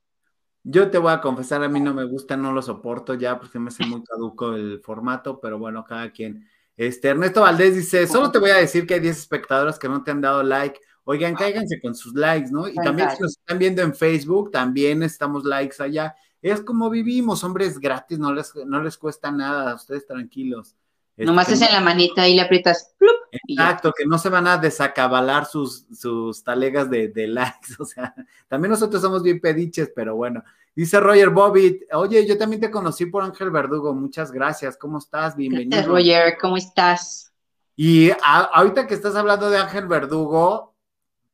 Yo 0.63 0.91
te 0.91 0.99
voy 0.99 1.11
a 1.11 1.21
confesar, 1.21 1.63
a 1.63 1.69
mí 1.69 1.79
no 1.79 1.93
me 1.93 2.03
gusta, 2.03 2.37
no 2.37 2.51
lo 2.51 2.61
soporto 2.61 3.15
ya 3.15 3.39
porque 3.39 3.57
me 3.57 3.69
hace 3.69 3.83
muy 3.85 4.03
caduco 4.03 4.53
el 4.53 4.79
formato, 4.79 5.39
pero 5.39 5.57
bueno, 5.57 5.83
cada 5.83 6.11
quien. 6.11 6.47
Este, 6.77 7.09
Ernesto 7.09 7.41
Valdés 7.41 7.75
dice, 7.75 8.07
solo 8.07 8.31
te 8.31 8.39
voy 8.39 8.51
a 8.51 8.57
decir 8.57 8.85
que 8.85 8.95
hay 8.95 8.99
10 8.99 9.17
espectadores 9.17 9.79
que 9.79 9.89
no 9.89 10.03
te 10.03 10.11
han 10.11 10.21
dado 10.21 10.43
like. 10.43 10.79
Oigan, 11.03 11.35
cáiganse 11.35 11.81
con 11.81 11.95
sus 11.95 12.13
likes, 12.13 12.51
¿no? 12.51 12.67
Y 12.67 12.75
también 12.75 13.09
si 13.11 13.21
nos 13.21 13.37
están 13.37 13.57
viendo 13.57 13.81
en 13.81 13.95
Facebook, 13.95 14.51
también 14.51 15.01
estamos 15.03 15.43
likes 15.43 15.81
allá. 15.81 16.15
Es 16.41 16.61
como 16.61 16.89
vivimos, 16.89 17.43
hombres 17.43 17.79
gratis, 17.79 18.19
no 18.19 18.33
les, 18.33 18.53
no 18.65 18.81
les 18.81 18.97
cuesta 18.97 19.31
nada, 19.31 19.75
ustedes 19.75 20.05
tranquilos. 20.05 20.75
Nomás 21.17 21.49
este, 21.49 21.65
es 21.65 21.69
en 21.69 21.75
la 21.75 21.81
manita 21.81 22.27
y 22.27 22.35
le 22.35 22.41
aprietas. 22.41 22.95
Exacto, 23.31 23.93
que 23.95 24.05
no 24.05 24.17
se 24.17 24.29
van 24.29 24.47
a 24.47 24.57
desacabalar 24.57 25.45
sus, 25.45 25.85
sus 25.93 26.43
talegas 26.43 26.89
de, 26.89 27.09
de, 27.09 27.27
likes. 27.27 27.73
O 27.79 27.85
sea, 27.85 28.13
también 28.47 28.71
nosotros 28.71 29.01
somos 29.01 29.23
bien 29.23 29.39
pediches, 29.39 29.91
pero 29.95 30.15
bueno. 30.15 30.43
Dice 30.73 30.99
Roger 30.99 31.29
Bobbitt, 31.29 31.83
oye, 31.93 32.25
yo 32.25 32.37
también 32.37 32.61
te 32.61 32.71
conocí 32.71 33.05
por 33.05 33.23
Ángel 33.23 33.51
Verdugo, 33.51 33.93
muchas 33.93 34.31
gracias, 34.31 34.77
¿cómo 34.77 34.99
estás? 34.99 35.35
Bienvenido. 35.35 35.71
Gracias, 35.71 35.87
Roger, 35.87 36.37
¿cómo 36.39 36.57
estás? 36.57 37.33
Y 37.75 38.09
a, 38.11 38.49
ahorita 38.53 38.87
que 38.87 38.93
estás 38.93 39.15
hablando 39.15 39.49
de 39.49 39.57
Ángel 39.57 39.87
Verdugo, 39.87 40.70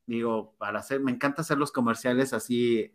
digo, 0.08 0.55
para 0.58 0.80
hacer, 0.80 1.01
me 1.01 1.12
encanta 1.12 1.41
hacer 1.41 1.58
los 1.58 1.72
comerciales 1.72 2.34
así, 2.34 2.91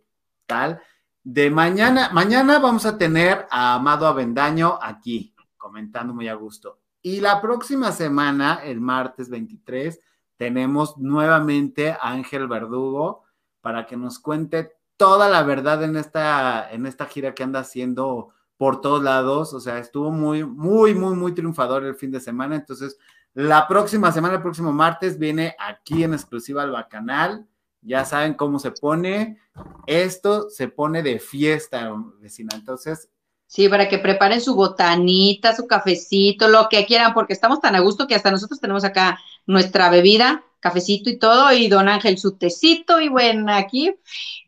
tal. 0.46 0.82
De 1.22 1.50
mañana, 1.50 2.10
mañana 2.12 2.58
vamos 2.58 2.84
a 2.86 2.98
tener 2.98 3.46
a 3.50 3.74
Amado 3.74 4.06
Avendaño 4.08 4.78
aquí, 4.82 5.34
comentando 5.56 6.12
muy 6.12 6.26
a 6.26 6.34
gusto. 6.34 6.80
Y 7.02 7.20
la 7.20 7.40
próxima 7.40 7.92
semana, 7.92 8.60
el 8.64 8.80
martes 8.80 9.28
23, 9.28 10.00
tenemos 10.36 10.96
nuevamente 10.98 11.92
a 11.92 12.10
Ángel 12.10 12.48
Verdugo 12.48 13.24
para 13.60 13.86
que 13.86 13.96
nos 13.96 14.18
cuente 14.18 14.72
toda 14.96 15.28
la 15.28 15.42
verdad 15.42 15.82
en 15.84 15.96
esta, 15.96 16.70
en 16.70 16.86
esta 16.86 17.06
gira 17.06 17.34
que 17.34 17.42
anda 17.42 17.60
haciendo 17.60 18.30
por 18.56 18.80
todos 18.80 19.02
lados. 19.02 19.52
O 19.52 19.60
sea, 19.60 19.78
estuvo 19.78 20.10
muy, 20.10 20.44
muy, 20.44 20.94
muy, 20.94 21.14
muy 21.14 21.32
triunfador 21.34 21.84
el 21.84 21.94
fin 21.94 22.10
de 22.10 22.20
semana. 22.20 22.56
Entonces, 22.56 22.98
la 23.34 23.66
próxima 23.66 24.12
semana, 24.12 24.36
el 24.36 24.42
próximo 24.42 24.72
martes, 24.72 25.18
viene 25.18 25.54
aquí 25.58 26.04
en 26.04 26.14
exclusiva 26.14 26.62
al 26.62 26.70
Bacanal. 26.70 27.46
Ya 27.80 28.04
saben 28.04 28.34
cómo 28.34 28.58
se 28.58 28.70
pone. 28.70 29.38
Esto 29.86 30.50
se 30.50 30.68
pone 30.68 31.02
de 31.02 31.18
fiesta, 31.18 31.92
vecina. 32.20 32.54
Entonces, 32.54 33.08
Sí, 33.52 33.68
para 33.68 33.86
que 33.86 33.98
preparen 33.98 34.40
su 34.40 34.54
botanita, 34.54 35.54
su 35.54 35.66
cafecito, 35.66 36.48
lo 36.48 36.70
que 36.70 36.86
quieran, 36.86 37.12
porque 37.12 37.34
estamos 37.34 37.60
tan 37.60 37.74
a 37.74 37.80
gusto 37.80 38.06
que 38.06 38.14
hasta 38.14 38.30
nosotros 38.30 38.60
tenemos 38.60 38.82
acá 38.82 39.18
nuestra 39.44 39.90
bebida, 39.90 40.42
cafecito 40.58 41.10
y 41.10 41.18
todo, 41.18 41.52
y 41.52 41.68
don 41.68 41.86
Ángel 41.86 42.16
su 42.16 42.38
tecito, 42.38 42.98
y 42.98 43.10
bueno, 43.10 43.52
aquí 43.52 43.94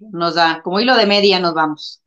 nos 0.00 0.36
da, 0.36 0.62
como 0.62 0.80
hilo 0.80 0.96
de 0.96 1.04
media 1.04 1.38
nos 1.38 1.52
vamos. 1.52 2.00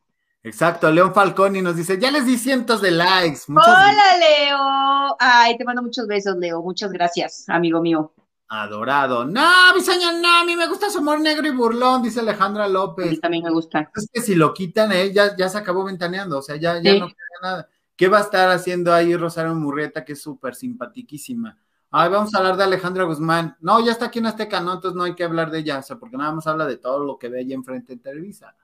Exacto, 0.48 0.90
León 0.90 1.12
Falconi 1.12 1.60
nos 1.60 1.76
dice, 1.76 1.98
ya 2.00 2.10
les 2.10 2.24
di 2.24 2.38
cientos 2.38 2.80
de 2.80 2.90
likes. 2.90 3.40
Muchas 3.48 3.68
Hola, 3.68 4.16
Leo. 4.18 5.16
Ay, 5.20 5.58
te 5.58 5.64
mando 5.64 5.82
muchos 5.82 6.06
besos, 6.06 6.36
Leo. 6.38 6.62
Muchas 6.62 6.90
gracias, 6.90 7.44
amigo 7.48 7.82
mío. 7.82 8.14
Adorado. 8.48 9.26
No, 9.26 9.74
Bisoño, 9.74 10.12
no, 10.22 10.38
a 10.40 10.44
mí 10.44 10.56
me 10.56 10.66
gusta 10.66 10.88
su 10.88 11.00
humor 11.00 11.20
negro 11.20 11.46
y 11.46 11.50
burlón, 11.50 12.02
dice 12.02 12.20
Alejandra 12.20 12.66
López. 12.66 13.20
También 13.20 13.44
me 13.44 13.50
gusta. 13.50 13.90
Es 13.94 14.08
que 14.10 14.22
si 14.22 14.34
lo 14.34 14.54
quitan, 14.54 14.90
él 14.90 15.12
ya, 15.12 15.36
ya 15.36 15.50
se 15.50 15.58
acabó 15.58 15.84
ventaneando, 15.84 16.38
o 16.38 16.42
sea, 16.42 16.56
ya, 16.56 16.80
ya 16.80 16.92
sí. 16.92 17.00
no 17.00 17.08
queda 17.08 17.16
nada. 17.42 17.68
¿Qué 17.94 18.08
va 18.08 18.18
a 18.18 18.22
estar 18.22 18.48
haciendo 18.48 18.94
ahí 18.94 19.14
Rosario 19.14 19.54
Murrieta, 19.54 20.02
que 20.02 20.14
es 20.14 20.22
súper 20.22 20.54
simpatiquísima? 20.54 21.58
Ay, 21.90 22.08
vamos 22.08 22.34
a 22.34 22.38
hablar 22.38 22.56
de 22.56 22.64
Alejandra 22.64 23.04
Guzmán. 23.04 23.56
No, 23.60 23.84
ya 23.84 23.92
está 23.92 24.06
aquí 24.06 24.18
en 24.20 24.26
Azteca, 24.26 24.60
¿no? 24.60 24.72
Entonces 24.72 24.96
no 24.96 25.04
hay 25.04 25.14
que 25.14 25.24
hablar 25.24 25.50
de 25.50 25.58
ella, 25.58 25.80
o 25.80 25.82
sea, 25.82 25.98
porque 25.98 26.16
nada 26.16 26.32
más 26.32 26.46
habla 26.46 26.64
de 26.64 26.78
todo 26.78 27.04
lo 27.04 27.18
que 27.18 27.28
ve 27.28 27.40
allí 27.40 27.52
enfrente 27.52 27.92
en 27.92 28.00
Televisa. 28.00 28.54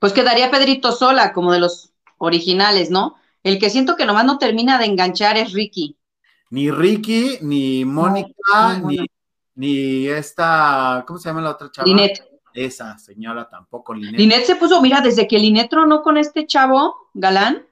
Pues 0.00 0.12
quedaría 0.12 0.50
Pedrito 0.50 0.90
sola, 0.90 1.32
como 1.32 1.52
de 1.52 1.60
los 1.60 1.92
originales, 2.18 2.90
¿no? 2.90 3.14
El 3.44 3.58
que 3.58 3.70
siento 3.70 3.94
que 3.94 4.06
nomás 4.06 4.24
no 4.24 4.38
termina 4.38 4.78
de 4.78 4.86
enganchar 4.86 5.36
es 5.36 5.52
Ricky. 5.52 5.96
Ni 6.50 6.70
Ricky, 6.70 7.38
ni 7.42 7.84
Mónica, 7.84 8.34
no, 8.52 8.78
no, 8.80 8.88
ni 8.88 9.06
ni 9.60 10.08
esta, 10.08 11.04
¿cómo 11.06 11.18
se 11.18 11.28
llama 11.28 11.42
la 11.42 11.50
otra 11.50 11.70
chava? 11.70 11.86
Linet. 11.86 12.26
Esa 12.54 12.96
señora 12.96 13.46
tampoco, 13.46 13.92
Linet. 13.92 14.18
Linet 14.18 14.44
se 14.44 14.56
puso, 14.56 14.80
mira, 14.80 15.02
desde 15.02 15.28
que 15.28 15.38
Linet 15.38 15.68
tronó 15.68 16.02
con 16.02 16.16
este 16.16 16.46
chavo, 16.46 17.10
Galán, 17.12 17.66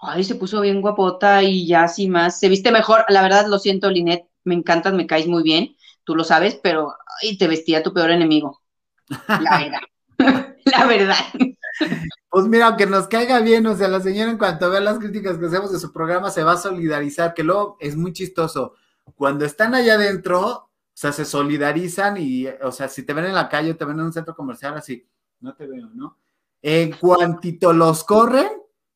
ay, 0.00 0.24
se 0.24 0.34
puso 0.34 0.60
bien 0.60 0.80
guapota 0.80 1.44
y 1.44 1.68
ya 1.68 1.84
así 1.84 2.08
más, 2.08 2.40
se 2.40 2.48
viste 2.48 2.72
mejor, 2.72 3.04
la 3.08 3.22
verdad 3.22 3.46
lo 3.46 3.60
siento, 3.60 3.90
Linet, 3.90 4.26
me 4.42 4.54
encantas, 4.54 4.92
me 4.92 5.06
caes 5.06 5.28
muy 5.28 5.44
bien, 5.44 5.76
tú 6.02 6.16
lo 6.16 6.24
sabes, 6.24 6.58
pero 6.60 6.94
ay, 7.22 7.38
te 7.38 7.46
vestía 7.46 7.82
tu 7.82 7.94
peor 7.94 8.10
enemigo, 8.10 8.60
la 9.08 9.58
verdad, 10.18 10.56
la 10.64 10.86
verdad. 10.86 11.24
Pues 12.28 12.46
mira, 12.46 12.68
aunque 12.68 12.86
nos 12.86 13.08
caiga 13.08 13.40
bien, 13.40 13.66
o 13.66 13.76
sea, 13.76 13.88
la 13.88 14.00
señora 14.00 14.30
en 14.30 14.38
cuanto 14.38 14.70
vea 14.70 14.80
las 14.80 14.98
críticas 14.98 15.36
que 15.36 15.46
hacemos 15.46 15.72
de 15.72 15.80
su 15.80 15.92
programa 15.92 16.30
se 16.30 16.44
va 16.44 16.52
a 16.52 16.56
solidarizar, 16.56 17.34
que 17.34 17.42
luego 17.42 17.76
es 17.80 17.96
muy 17.96 18.12
chistoso. 18.12 18.74
Cuando 19.16 19.44
están 19.44 19.74
allá 19.74 19.94
adentro, 19.94 20.40
o 20.40 20.70
sea, 20.92 21.12
se 21.12 21.24
solidarizan 21.24 22.16
y, 22.18 22.46
o 22.46 22.70
sea, 22.70 22.88
si 22.88 23.04
te 23.04 23.14
ven 23.14 23.24
en 23.24 23.34
la 23.34 23.48
calle, 23.48 23.74
te 23.74 23.84
ven 23.84 23.98
en 23.98 24.06
un 24.06 24.12
centro 24.12 24.36
comercial, 24.36 24.76
así, 24.76 25.04
no 25.40 25.54
te 25.54 25.66
veo, 25.66 25.88
¿no? 25.94 26.18
En 26.62 26.92
cuantito 26.92 27.72
los 27.72 28.04
corren, 28.04 28.48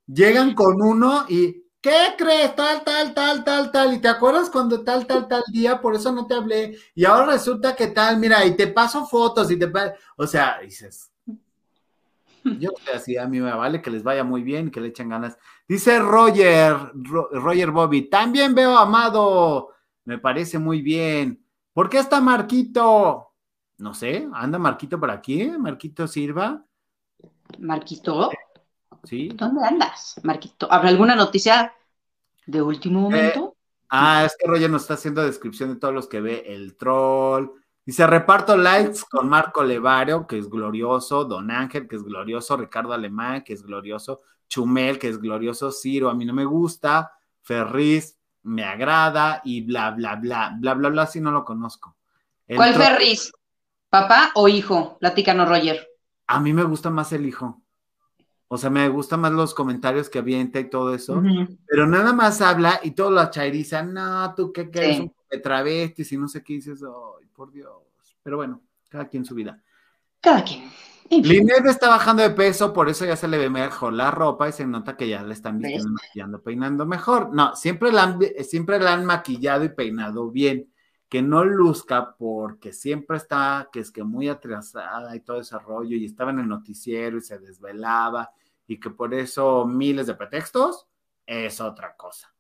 llegan 0.07 0.55
con 0.55 0.81
uno 0.83 1.25
y, 1.29 1.65
¿qué 1.81 2.15
crees? 2.17 2.55
Tal, 2.55 2.85
tal, 2.85 3.15
tal, 3.15 3.43
tal, 3.43 3.73
tal. 3.73 3.95
Y 3.95 3.99
te 4.01 4.09
acuerdas 4.09 4.51
cuando 4.51 4.85
tal, 4.85 5.07
tal, 5.07 5.27
tal 5.27 5.43
día, 5.51 5.81
por 5.81 5.95
eso 5.95 6.13
no 6.13 6.27
te 6.27 6.35
hablé. 6.35 6.79
Y 6.95 7.05
ahora 7.05 7.33
resulta 7.33 7.75
que 7.75 7.89
tal, 7.89 8.19
mira, 8.19 8.45
y 8.45 8.55
te 8.55 8.67
paso 8.67 9.07
fotos 9.07 9.51
y 9.51 9.59
te, 9.59 9.73
o 10.17 10.27
sea, 10.27 10.61
dices, 10.61 11.11
yo 12.59 12.71
así, 12.95 13.17
a 13.17 13.27
mí 13.27 13.41
me 13.41 13.53
vale 13.53 13.81
que 13.81 13.91
les 13.91 14.03
vaya 14.03 14.25
muy 14.25 14.43
bien, 14.43 14.71
que 14.71 14.81
le 14.81 14.89
echen 14.89 15.09
ganas. 15.09 15.39
Dice 15.67 15.99
Roger, 15.99 16.77
Roger 16.95 17.71
Bobby, 17.71 18.09
también 18.09 18.55
veo 18.55 18.77
Amado, 18.77 19.71
me 20.05 20.19
parece 20.19 20.59
muy 20.59 20.83
bien. 20.83 21.45
¿Por 21.73 21.89
qué 21.89 21.99
está 21.99 22.21
Marquito? 22.21 23.33
No 23.79 23.95
sé, 23.95 24.29
anda 24.33 24.59
Marquito 24.59 25.01
por 25.01 25.11
aquí, 25.11 25.51
Marquito 25.59 26.07
Sirva. 26.07 26.65
¿Marquito? 27.59 28.31
¿Sí? 29.05 29.29
¿Dónde 29.35 29.67
andas, 29.67 30.21
Marquito? 30.23 30.71
¿Habrá 30.71 30.89
alguna 30.89 31.15
noticia 31.17 31.73
de 32.47 32.63
último 32.63 33.01
momento? 33.01 33.57
Ah, 33.89 34.25
es 34.25 34.37
que 34.39 34.47
Roger 34.47 34.71
nos 34.71 34.83
está 34.83 34.95
haciendo 34.95 35.23
descripción 35.23 35.71
de 35.71 35.77
todos 35.77 35.95
los 35.95 36.09
que 36.09 36.21
ve 36.21 36.45
el 36.47 36.77
troll. 36.77 37.51
Dice, 37.87 38.07
reparto 38.07 38.57
likes 38.57 39.01
con 39.11 39.29
Marco 39.29 39.63
Levario, 39.63 40.27
que 40.27 40.39
es 40.39 40.49
glorioso, 40.49 41.25
Don 41.25 41.51
Ángel, 41.51 41.87
que 41.87 41.97
es 41.97 42.03
glorioso, 42.03 42.57
Ricardo 42.57 42.93
Alemán, 42.93 43.43
que 43.45 43.53
es 43.53 43.63
glorioso, 43.63 44.23
Chumel, 44.49 44.99
que 44.99 45.09
es 45.09 45.19
glorioso, 45.21 45.71
Ciro, 45.71 46.09
a 46.09 46.15
mí 46.15 46.25
no 46.25 46.33
me 46.33 46.45
gusta, 46.47 47.13
Ferriz, 47.43 48.17
me 48.43 48.65
agrada, 48.65 49.43
y 49.45 49.61
bla, 49.63 49.91
bla, 49.91 50.17
bla, 50.17 50.55
bla, 50.59 50.75
bla, 50.75 50.89
bla, 50.89 51.07
si 51.07 51.21
no 51.21 51.31
lo 51.31 51.45
conozco. 51.45 51.97
El 52.47 52.57
¿Cuál 52.57 52.75
Ferris? 52.75 53.33
¿Papá 53.91 54.33
o 54.35 54.49
hijo? 54.49 54.97
Platícanos, 54.99 55.49
Roger. 55.49 55.87
A 56.27 56.41
mí 56.41 56.53
me 56.53 56.65
gusta 56.65 56.91
más 56.91 57.13
el 57.13 57.27
hijo. 57.27 57.61
O 58.49 58.59
sea, 58.59 58.71
me 58.71 58.89
gustan 58.89 59.21
más 59.21 59.33
los 59.33 59.55
comentarios 59.55 60.09
que 60.09 60.19
avienta 60.19 60.61
y 60.61 60.69
todo 60.71 60.95
eso. 60.95 61.23
Pero 61.67 61.87
nada 61.87 62.13
más 62.13 62.41
habla 62.41 62.81
y 62.83 62.93
todos 62.93 63.13
lo 63.13 63.31
chairizan. 63.31 63.93
No, 63.95 64.35
tú 64.35 64.53
qué 64.53 64.71
quieres, 64.71 64.97
Sí. 64.97 65.03
un 65.03 65.13
de 65.31 65.39
travestis 65.39 66.13
y 66.13 66.17
no 66.17 66.29
sé 66.29 66.43
qué 66.43 66.55
dices. 66.55 66.83
Ay, 66.83 67.24
por 67.35 67.53
Dios. 67.53 67.83
Pero 68.23 68.37
bueno, 68.37 68.63
cada 68.89 69.09
quien 69.09 69.25
su 69.25 69.35
vida. 69.35 69.63
Cada 70.21 70.43
quien. 70.43 70.71
Linet 71.11 71.67
está 71.67 71.89
bajando 71.89 72.23
de 72.23 72.31
peso, 72.31 72.73
por 72.73 72.89
eso 72.89 73.05
ya 73.05 73.17
se 73.17 73.29
le 73.29 73.37
ve 73.37 73.51
mejor 73.51 73.93
la 73.93 74.11
ropa 74.11 74.49
y 74.49 74.53
se 74.53 74.67
nota 74.67 74.97
que 74.97 75.09
ya 75.09 75.23
le 75.23 75.35
están 75.35 75.59
vistiendo, 75.59 75.91
¿Ves? 75.91 76.03
maquillando, 76.03 76.43
peinando 76.43 76.87
mejor. 76.87 77.35
No, 77.35 77.55
siempre 77.55 77.93
la, 77.93 78.05
han, 78.05 78.19
siempre 78.43 78.81
la 78.81 78.95
han 78.95 79.05
maquillado 79.05 79.65
y 79.65 79.69
peinado 79.69 80.31
bien. 80.31 80.71
Que 81.09 81.21
no 81.23 81.45
luzca 81.45 82.17
porque 82.17 82.73
siempre 82.73 83.19
está, 83.19 83.69
que 83.71 83.81
es 83.81 83.93
que 83.93 84.03
muy 84.03 84.29
atrasada 84.29 85.15
y 85.15 85.21
todo 85.21 85.41
ese 85.41 85.57
rollo 85.59 85.97
y 85.97 86.07
estaba 86.07 86.31
en 86.31 86.41
el 86.41 86.49
noticiero 86.49 87.19
y 87.19 87.21
se 87.21 87.39
desvelaba 87.39 88.33
y 88.67 88.81
que 88.81 88.91
por 88.91 89.15
eso 89.15 89.65
miles 89.67 90.07
de 90.07 90.15
pretextos 90.15 90.89
es 91.27 91.61
otra 91.61 91.95
cosa. 91.95 92.34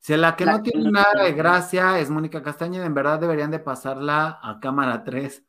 Si 0.00 0.16
la 0.16 0.34
que 0.34 0.46
La 0.46 0.52
no 0.52 0.62
tiene 0.62 0.90
nada 0.90 1.24
de 1.24 1.32
gracia 1.32 1.98
es 1.98 2.08
Mónica 2.08 2.42
Castañeda, 2.42 2.86
en 2.86 2.94
verdad 2.94 3.20
deberían 3.20 3.50
de 3.50 3.58
pasarla 3.58 4.38
a 4.42 4.58
cámara 4.58 5.04
3. 5.04 5.44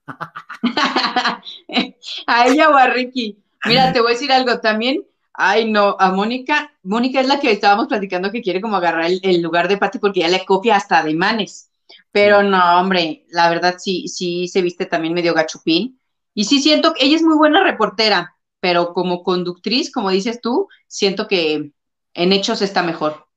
a 2.28 2.48
ella 2.48 2.70
o 2.70 2.76
a 2.76 2.88
Ricky. 2.88 3.42
Mira, 3.66 3.94
te 3.94 4.02
voy 4.02 4.12
a 4.12 4.14
decir 4.14 4.32
algo 4.32 4.60
también. 4.60 5.06
Ay, 5.34 5.72
no, 5.72 5.96
a 5.98 6.12
Mónica. 6.12 6.74
Mónica 6.84 7.22
es 7.22 7.28
la 7.28 7.40
que 7.40 7.52
estábamos 7.52 7.88
platicando 7.88 8.32
que 8.32 8.42
quiere 8.42 8.60
como 8.60 8.76
agarrar 8.76 9.06
el, 9.06 9.22
el 9.24 9.42
lugar 9.42 9.70
de 9.70 9.78
Patti 9.78 10.00
porque 10.00 10.20
ya 10.20 10.28
le 10.28 10.46
copia 10.46 10.76
hasta 10.76 11.00
ademanes. 11.00 11.72
Pero 12.12 12.44
no, 12.44 12.80
hombre, 12.80 13.26
la 13.30 13.50
verdad 13.50 13.76
sí, 13.78 14.08
sí 14.10 14.50
se 14.50 14.62
viste 14.62 14.86
también 14.86 15.14
medio 15.14 15.34
gachupín. 15.34 16.00
Y 16.34 16.44
sí 16.46 16.62
siento 16.62 16.94
que 16.94 17.06
ella 17.06 17.16
es 17.16 17.24
muy 17.24 17.38
buena 17.38 17.64
reportera, 17.64 18.36
pero 18.60 18.94
como 18.94 19.24
conductriz, 19.24 19.92
como 19.92 20.10
dices 20.10 20.42
tú, 20.42 20.68
siento 20.88 21.28
que 21.28 21.72
en 22.14 22.34
hechos 22.34 22.62
está 22.62 22.84
mejor. 22.84 23.28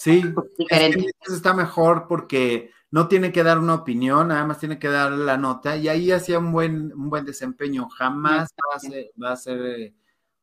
Sí, 0.00 0.22
Diferente. 0.56 0.98
es 0.98 1.04
que 1.04 1.10
eso 1.26 1.36
está 1.36 1.52
mejor 1.52 2.06
porque 2.08 2.70
no 2.90 3.06
tiene 3.06 3.32
que 3.32 3.42
dar 3.42 3.58
una 3.58 3.74
opinión, 3.74 4.28
nada 4.28 4.46
más 4.46 4.58
tiene 4.58 4.78
que 4.78 4.88
dar 4.88 5.12
la 5.12 5.36
nota 5.36 5.76
y 5.76 5.88
ahí 5.88 6.10
hacía 6.10 6.38
un 6.38 6.52
buen, 6.52 6.90
un 6.94 7.10
buen 7.10 7.26
desempeño. 7.26 7.86
Jamás 7.90 8.48
va 8.58 8.76
a 8.76 8.80
ser, 8.80 9.10
va 9.22 9.32
a 9.32 9.36
ser 9.36 9.60
eh, 9.60 9.94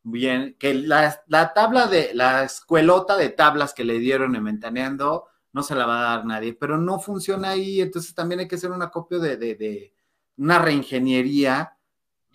bien. 0.03 0.55
Que 0.59 0.75
la, 0.75 1.23
la 1.25 1.55
tabla 1.55 1.87
de, 1.87 2.11
la 2.13 2.43
escuelota 2.43 3.17
de 3.17 3.29
tablas 3.29 3.73
que 3.73 3.83
le 3.83 3.97
dieron 3.97 4.35
en 4.35 4.43
Ventaneando 4.43 5.25
no 5.53 5.63
se 5.63 5.73
la 5.73 5.87
va 5.87 6.01
a 6.01 6.17
dar 6.17 6.25
nadie, 6.27 6.53
pero 6.53 6.77
no 6.77 6.99
funciona 6.99 7.49
ahí, 7.49 7.81
entonces 7.81 8.13
también 8.13 8.41
hay 8.41 8.47
que 8.47 8.57
hacer 8.57 8.69
una 8.69 8.91
copia 8.91 9.17
de, 9.17 9.37
de, 9.37 9.55
de 9.55 9.95
una 10.37 10.59
reingeniería 10.59 11.76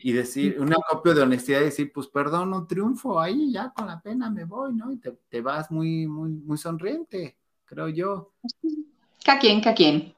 y 0.05 0.13
decir, 0.13 0.57
una 0.59 0.77
copia 0.91 1.15
de 1.15 1.23
honestidad 1.23 1.61
y 1.61 1.65
decir, 1.65 1.93
pues 1.93 2.09
perdón, 2.09 2.51
no 2.51 2.67
triunfo, 2.67 3.21
ahí 3.21 3.53
ya 3.53 3.73
con 3.73 3.87
la 3.87 4.01
pena 4.01 4.29
me 4.31 4.45
voy, 4.45 4.75
¿no? 4.75 4.91
Y 4.91 4.97
te, 4.97 5.13
te 5.29 5.41
vas 5.41 5.71
muy, 5.71 6.09
muy, 6.09 6.31
muy 6.31 6.59
sonriente, 6.59 7.39
creo 7.65 7.89
yo. 7.89 8.33
Cada 9.25 9.39
quien, 9.39 9.61
cada 9.61 9.77
quien. 9.77 10.13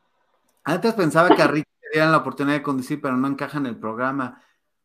Antes 0.64 0.94
pensaba 0.94 1.36
que 1.36 1.42
a 1.42 1.48
Ricky 1.48 1.68
le 1.82 1.88
dieran 1.92 2.12
la 2.12 2.18
oportunidad 2.18 2.56
de 2.56 2.62
conducir, 2.62 3.00
pero 3.02 3.18
no 3.18 3.28
encaja 3.28 3.58
en 3.58 3.66
el 3.66 3.76
programa. 3.76 4.42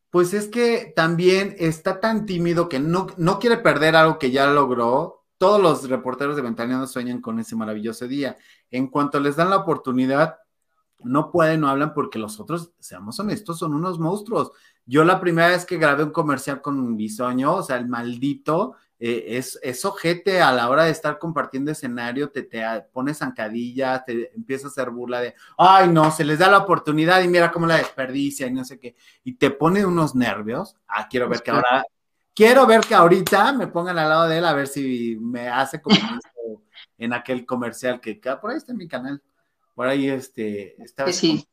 Pues 0.09 0.33
es 0.33 0.49
que 0.49 0.91
también 0.93 1.55
está 1.59 2.01
tan 2.01 2.25
tímido 2.25 2.67
que 2.67 2.79
no, 2.79 3.07
no 3.15 3.39
quiere 3.39 3.57
perder 3.57 3.95
algo 3.95 4.19
que 4.19 4.31
ya 4.31 4.47
logró. 4.47 5.23
Todos 5.37 5.61
los 5.61 5.89
reporteros 5.89 6.35
de 6.35 6.41
Ventaneando 6.41 6.87
sueñan 6.87 7.21
con 7.21 7.39
ese 7.39 7.55
maravilloso 7.55 8.05
día. 8.05 8.37
En 8.69 8.87
cuanto 8.87 9.21
les 9.21 9.37
dan 9.37 9.49
la 9.49 9.57
oportunidad, 9.57 10.39
no 10.99 11.31
pueden, 11.31 11.61
no 11.61 11.69
hablan 11.69 11.93
porque 11.93 12.19
los 12.19 12.39
otros, 12.39 12.73
seamos 12.79 13.17
honestos, 13.19 13.57
son 13.57 13.73
unos 13.73 13.99
monstruos. 13.99 14.51
Yo 14.89 15.03
la 15.03 15.19
primera 15.19 15.49
vez 15.49 15.67
que 15.67 15.77
grabé 15.77 16.03
un 16.03 16.09
comercial 16.09 16.63
con 16.63 16.79
un 16.79 16.97
bisoño, 16.97 17.57
o 17.57 17.61
sea, 17.61 17.77
el 17.77 17.87
maldito, 17.87 18.75
eh, 18.97 19.37
es, 19.37 19.59
es 19.61 19.85
ojete 19.85 20.41
a 20.41 20.51
la 20.51 20.67
hora 20.67 20.85
de 20.85 20.89
estar 20.89 21.19
compartiendo 21.19 21.69
escenario, 21.69 22.31
te, 22.31 22.41
te 22.41 22.63
pones 22.91 23.19
zancadillas, 23.19 24.03
te 24.03 24.33
empieza 24.33 24.65
a 24.65 24.71
hacer 24.71 24.89
burla 24.89 25.21
de, 25.21 25.35
ay 25.59 25.89
no, 25.89 26.09
se 26.09 26.25
les 26.25 26.39
da 26.39 26.49
la 26.49 26.57
oportunidad 26.57 27.21
y 27.21 27.27
mira 27.27 27.51
cómo 27.51 27.67
la 27.67 27.77
desperdicia 27.77 28.47
y 28.47 28.51
no 28.51 28.65
sé 28.65 28.79
qué, 28.79 28.95
y 29.23 29.33
te 29.33 29.51
pone 29.51 29.85
unos 29.85 30.15
nervios. 30.15 30.75
Ah, 30.87 31.07
quiero 31.07 31.29
ver 31.29 31.43
que 31.43 31.51
ahora, 31.51 31.85
quiero 32.33 32.65
ver 32.65 32.81
que 32.81 32.95
ahorita 32.95 33.53
me 33.53 33.67
pongan 33.67 33.99
al 33.99 34.09
lado 34.09 34.27
de 34.27 34.39
él 34.39 34.45
a 34.45 34.53
ver 34.53 34.67
si 34.67 35.17
me 35.21 35.49
hace 35.49 35.79
como 35.79 35.95
en 36.97 37.13
aquel 37.13 37.45
comercial 37.45 38.01
que, 38.01 38.15
por 38.41 38.49
ahí 38.49 38.57
está 38.57 38.71
en 38.71 38.79
mi 38.79 38.87
canal. 38.87 39.21
Por 39.75 39.85
ahí 39.85 40.09
este, 40.09 40.81
estaba 40.81 41.05
Que 41.05 41.13
sí. 41.13 41.47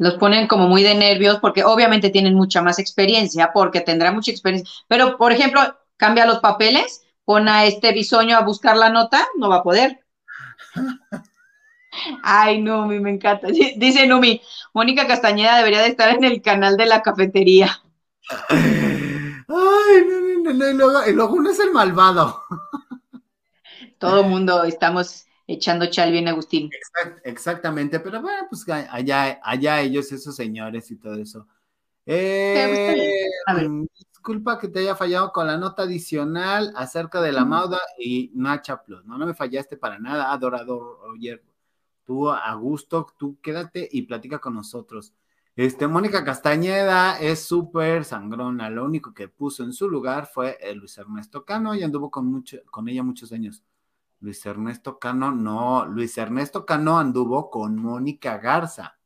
Los 0.00 0.14
ponen 0.14 0.46
como 0.46 0.66
muy 0.66 0.82
de 0.82 0.94
nervios 0.94 1.40
porque 1.40 1.62
obviamente 1.62 2.08
tienen 2.08 2.34
mucha 2.34 2.62
más 2.62 2.78
experiencia, 2.78 3.50
porque 3.52 3.82
tendrá 3.82 4.10
mucha 4.10 4.30
experiencia. 4.30 4.66
Pero, 4.88 5.18
por 5.18 5.30
ejemplo, 5.30 5.60
cambia 5.98 6.24
los 6.24 6.38
papeles, 6.38 7.02
pon 7.26 7.50
a 7.50 7.66
este 7.66 7.92
bisoño 7.92 8.34
a 8.34 8.40
buscar 8.40 8.78
la 8.78 8.88
nota, 8.88 9.28
no 9.36 9.50
va 9.50 9.56
a 9.56 9.62
poder. 9.62 10.00
Ay, 12.22 12.62
Numi, 12.62 12.98
me 12.98 13.10
encanta. 13.10 13.48
Dice 13.48 14.06
Numi, 14.06 14.40
Mónica 14.72 15.06
Castañeda 15.06 15.58
debería 15.58 15.82
de 15.82 15.88
estar 15.88 16.08
en 16.16 16.24
el 16.24 16.40
canal 16.40 16.78
de 16.78 16.86
la 16.86 17.02
cafetería. 17.02 17.82
Ay, 18.30 18.66
no, 20.42 20.54
no, 20.54 20.72
no, 20.72 21.06
y 21.06 21.12
luego 21.12 21.34
uno 21.34 21.50
es 21.50 21.60
el 21.60 21.72
malvado. 21.72 22.42
Todo 23.98 24.20
el 24.20 24.28
mundo 24.28 24.64
estamos 24.64 25.26
echando 25.54 25.86
chal 25.86 26.12
bien, 26.12 26.28
Agustín. 26.28 26.70
Exact- 26.72 27.20
exactamente, 27.24 28.00
pero 28.00 28.22
bueno, 28.22 28.46
pues 28.48 28.68
allá, 28.68 29.40
allá 29.42 29.80
ellos, 29.80 30.10
esos 30.12 30.34
señores 30.34 30.90
y 30.90 30.96
todo 30.96 31.14
eso. 31.14 31.46
Eh, 32.06 32.64
A 33.46 33.54
ver. 33.54 33.68
disculpa 33.98 34.58
que 34.58 34.68
te 34.68 34.80
haya 34.80 34.96
fallado 34.96 35.32
con 35.32 35.46
la 35.46 35.56
nota 35.56 35.82
adicional 35.82 36.72
acerca 36.76 37.20
de 37.20 37.32
la 37.32 37.44
Mauda 37.44 37.78
y 37.98 38.30
Nacha 38.34 38.82
Plus. 38.82 39.04
No, 39.04 39.18
no 39.18 39.26
me 39.26 39.34
fallaste 39.34 39.76
para 39.76 39.98
nada, 39.98 40.32
adorador 40.32 40.98
Roger. 41.06 41.42
Tú 42.04 42.30
a 42.30 42.52
gusto, 42.54 43.06
tú 43.18 43.38
quédate 43.40 43.88
y 43.90 44.02
platica 44.02 44.38
con 44.40 44.54
nosotros. 44.54 45.12
Este, 45.54 45.86
Mónica 45.86 46.24
Castañeda 46.24 47.20
es 47.20 47.44
súper 47.44 48.04
sangrona. 48.04 48.70
Lo 48.70 48.84
único 48.84 49.12
que 49.14 49.28
puso 49.28 49.62
en 49.62 49.72
su 49.72 49.88
lugar 49.88 50.26
fue 50.26 50.58
el 50.60 50.78
Luis 50.78 50.96
Ernesto 50.98 51.44
Cano 51.44 51.74
y 51.74 51.82
anduvo 51.82 52.10
con, 52.10 52.26
mucho, 52.26 52.58
con 52.70 52.88
ella 52.88 53.02
muchos 53.02 53.30
años. 53.32 53.62
Luis 54.20 54.44
Ernesto 54.46 54.98
Cano, 54.98 55.32
no, 55.32 55.86
Luis 55.86 56.16
Ernesto 56.18 56.64
Cano 56.64 56.98
anduvo 56.98 57.50
con 57.50 57.76
Mónica 57.76 58.38
Garza 58.38 59.00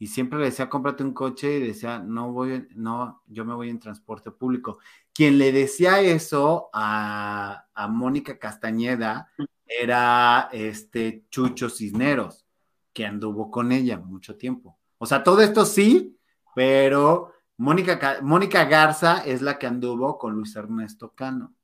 y 0.00 0.06
siempre 0.06 0.38
le 0.38 0.46
decía, 0.46 0.70
cómprate 0.70 1.04
un 1.04 1.12
coche 1.12 1.58
y 1.58 1.66
decía, 1.66 1.98
no 1.98 2.32
voy, 2.32 2.66
no, 2.74 3.22
yo 3.26 3.44
me 3.44 3.52
voy 3.52 3.68
en 3.68 3.78
transporte 3.78 4.30
público. 4.30 4.78
Quien 5.12 5.36
le 5.36 5.52
decía 5.52 6.00
eso 6.00 6.70
a, 6.72 7.66
a 7.74 7.86
Mónica 7.86 8.38
Castañeda 8.38 9.30
era 9.66 10.48
este 10.52 11.26
Chucho 11.28 11.68
Cisneros, 11.68 12.46
que 12.94 13.04
anduvo 13.04 13.50
con 13.50 13.72
ella 13.72 13.98
mucho 13.98 14.38
tiempo. 14.38 14.78
O 14.96 15.04
sea, 15.04 15.22
todo 15.22 15.42
esto 15.42 15.66
sí, 15.66 16.18
pero 16.54 17.34
Mónica, 17.58 18.20
Mónica 18.22 18.64
Garza 18.64 19.22
es 19.26 19.42
la 19.42 19.58
que 19.58 19.66
anduvo 19.66 20.16
con 20.16 20.32
Luis 20.32 20.56
Ernesto 20.56 21.12
Cano. 21.14 21.54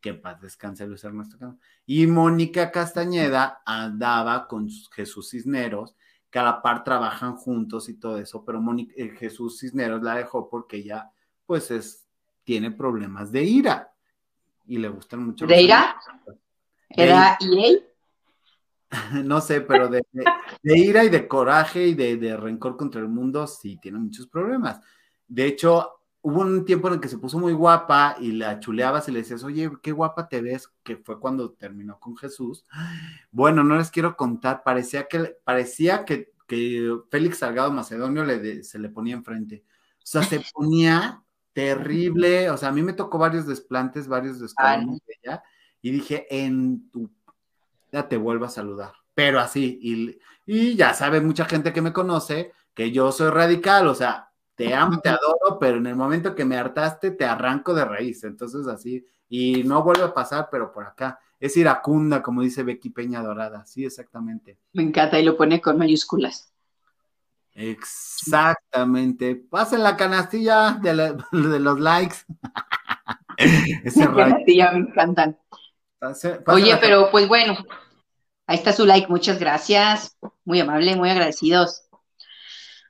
Que 0.00 0.14
paz 0.14 0.40
descanse 0.40 0.86
Luis 0.86 1.04
Ernesto. 1.04 1.58
Y 1.86 2.06
Mónica 2.06 2.70
Castañeda 2.70 3.62
andaba 3.64 4.46
con 4.48 4.68
Jesús 4.92 5.30
Cisneros, 5.30 5.94
que 6.30 6.38
a 6.38 6.42
la 6.42 6.62
par 6.62 6.84
trabajan 6.84 7.36
juntos 7.36 7.88
y 7.88 7.94
todo 7.98 8.18
eso, 8.18 8.44
pero 8.44 8.60
Mónica, 8.60 8.94
eh, 8.96 9.10
Jesús 9.10 9.58
Cisneros 9.58 10.02
la 10.02 10.14
dejó 10.14 10.48
porque 10.48 10.78
ella, 10.78 11.10
pues, 11.44 11.70
es, 11.70 12.06
tiene 12.44 12.70
problemas 12.70 13.30
de 13.32 13.42
ira 13.42 13.92
y 14.66 14.78
le 14.78 14.88
gustan 14.88 15.24
mucho. 15.24 15.46
¿De 15.46 15.62
ira? 15.62 15.96
¿Era 16.88 17.36
EA? 17.40 17.78
No 19.24 19.40
sé, 19.40 19.60
pero 19.60 19.88
de, 19.88 20.02
de, 20.10 20.24
de, 20.62 20.78
ira 20.78 21.04
y 21.04 21.10
de 21.10 21.28
coraje 21.28 21.86
y 21.86 21.94
de, 21.94 22.16
de 22.16 22.36
rencor 22.36 22.76
contra 22.76 23.00
el 23.00 23.08
mundo, 23.08 23.46
sí, 23.46 23.78
tiene 23.80 23.98
muchos 23.98 24.26
problemas. 24.26 24.80
De 25.28 25.46
hecho, 25.46 25.99
hubo 26.22 26.40
un 26.40 26.64
tiempo 26.64 26.88
en 26.88 26.94
el 26.94 27.00
que 27.00 27.08
se 27.08 27.18
puso 27.18 27.38
muy 27.38 27.52
guapa 27.52 28.16
y 28.20 28.32
la 28.32 28.60
chuleabas 28.60 29.08
y 29.08 29.12
le 29.12 29.20
decías, 29.20 29.42
oye, 29.44 29.70
qué 29.82 29.92
guapa 29.92 30.28
te 30.28 30.40
ves, 30.40 30.70
que 30.82 30.96
fue 30.96 31.18
cuando 31.18 31.52
terminó 31.52 31.98
con 31.98 32.16
Jesús. 32.16 32.64
Bueno, 33.30 33.64
no 33.64 33.76
les 33.76 33.90
quiero 33.90 34.16
contar, 34.16 34.62
parecía 34.62 35.08
que, 35.08 35.36
parecía 35.44 36.04
que, 36.04 36.32
que 36.46 36.98
Félix 37.10 37.38
Salgado 37.38 37.72
Macedonio 37.72 38.24
le 38.24 38.38
de, 38.38 38.64
se 38.64 38.78
le 38.78 38.90
ponía 38.90 39.14
enfrente. 39.14 39.64
O 39.98 40.06
sea, 40.06 40.22
se 40.22 40.40
ponía 40.54 41.22
terrible. 41.52 42.50
O 42.50 42.56
sea, 42.56 42.68
a 42.68 42.72
mí 42.72 42.82
me 42.82 42.92
tocó 42.92 43.18
varios 43.18 43.46
desplantes, 43.46 44.08
varios 44.08 44.40
descolones 44.40 45.00
de 45.06 45.14
ella, 45.22 45.42
y 45.82 45.90
dije, 45.90 46.26
en 46.30 46.90
tu 46.90 47.10
ya 47.92 48.08
te 48.08 48.16
vuelvo 48.16 48.44
a 48.44 48.50
saludar. 48.50 48.92
Pero 49.14 49.40
así, 49.40 49.78
y, 49.82 50.18
y 50.46 50.76
ya 50.76 50.94
sabe 50.94 51.20
mucha 51.20 51.44
gente 51.44 51.72
que 51.72 51.82
me 51.82 51.92
conoce 51.92 52.52
que 52.74 52.92
yo 52.92 53.10
soy 53.10 53.30
radical, 53.30 53.88
o 53.88 53.94
sea, 53.94 54.29
te 54.60 54.74
amo, 54.74 55.00
te 55.00 55.08
adoro, 55.08 55.58
pero 55.58 55.78
en 55.78 55.86
el 55.86 55.96
momento 55.96 56.34
que 56.34 56.44
me 56.44 56.58
hartaste, 56.58 57.12
te 57.12 57.24
arranco 57.24 57.72
de 57.72 57.86
raíz. 57.86 58.24
Entonces, 58.24 58.66
así, 58.66 59.06
y 59.26 59.64
no 59.64 59.82
vuelve 59.82 60.04
a 60.04 60.12
pasar, 60.12 60.48
pero 60.50 60.70
por 60.70 60.84
acá. 60.84 61.18
Es 61.38 61.56
iracunda, 61.56 62.22
como 62.22 62.42
dice 62.42 62.62
Becky 62.62 62.90
Peña 62.90 63.22
Dorada. 63.22 63.64
Sí, 63.64 63.86
exactamente. 63.86 64.58
Me 64.74 64.82
encanta 64.82 65.18
y 65.18 65.24
lo 65.24 65.38
pone 65.38 65.62
con 65.62 65.78
mayúsculas. 65.78 66.52
Exactamente. 67.54 69.36
Pasen 69.36 69.82
la 69.82 69.96
canastilla 69.96 70.78
de, 70.82 71.16
los 71.32 71.80
likes. 71.80 72.16
Ese 73.38 74.04
canastilla 74.04 74.72
me 74.72 74.80
encantan. 74.80 75.38
Oye, 76.48 76.76
pero 76.78 77.10
pues 77.10 77.26
bueno, 77.26 77.56
ahí 78.46 78.58
está 78.58 78.74
su 78.74 78.84
like, 78.84 79.08
muchas 79.08 79.38
gracias. 79.38 80.18
Muy 80.44 80.60
amable, 80.60 80.96
muy 80.96 81.08
agradecidos. 81.08 81.88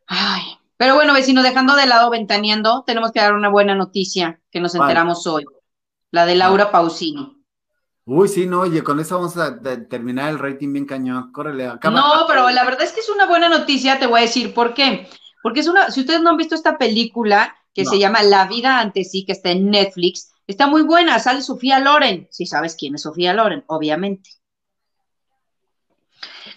Ay, 0.08 0.59
pero 0.80 0.94
bueno, 0.94 1.12
vecino, 1.12 1.42
dejando 1.42 1.76
de 1.76 1.84
lado 1.84 2.08
ventaneando, 2.08 2.84
tenemos 2.86 3.12
que 3.12 3.20
dar 3.20 3.34
una 3.34 3.50
buena 3.50 3.74
noticia 3.74 4.40
que 4.50 4.60
nos 4.60 4.74
enteramos 4.74 5.26
hoy. 5.26 5.44
La 6.10 6.24
de 6.24 6.36
Laura 6.36 6.70
Pausini. 6.70 7.36
Uy, 8.06 8.28
sí, 8.28 8.46
no, 8.46 8.60
oye, 8.60 8.82
con 8.82 8.98
eso 8.98 9.16
vamos 9.16 9.36
a 9.36 9.60
terminar 9.90 10.30
el 10.30 10.38
rating 10.38 10.72
bien 10.72 10.86
cañón. 10.86 11.32
Córrele. 11.32 11.66
No, 11.66 12.24
pero 12.26 12.48
la 12.48 12.64
verdad 12.64 12.80
es 12.80 12.92
que 12.92 13.00
es 13.00 13.10
una 13.10 13.26
buena 13.26 13.50
noticia, 13.50 13.98
te 13.98 14.06
voy 14.06 14.20
a 14.20 14.22
decir 14.22 14.54
por 14.54 14.72
qué. 14.72 15.06
Porque 15.42 15.60
es 15.60 15.68
una, 15.68 15.90
si 15.90 16.00
ustedes 16.00 16.22
no 16.22 16.30
han 16.30 16.38
visto 16.38 16.54
esta 16.54 16.78
película 16.78 17.54
que 17.74 17.84
se 17.84 17.98
llama 17.98 18.22
La 18.22 18.46
vida 18.46 18.80
ante 18.80 19.04
sí, 19.04 19.26
que 19.26 19.32
está 19.32 19.50
en 19.50 19.68
Netflix, 19.68 20.32
está 20.46 20.66
muy 20.66 20.80
buena, 20.80 21.18
sale 21.18 21.42
Sofía 21.42 21.78
Loren. 21.78 22.26
Si 22.30 22.46
sabes 22.46 22.74
quién 22.74 22.94
es 22.94 23.02
Sofía 23.02 23.34
Loren, 23.34 23.64
obviamente. 23.66 24.30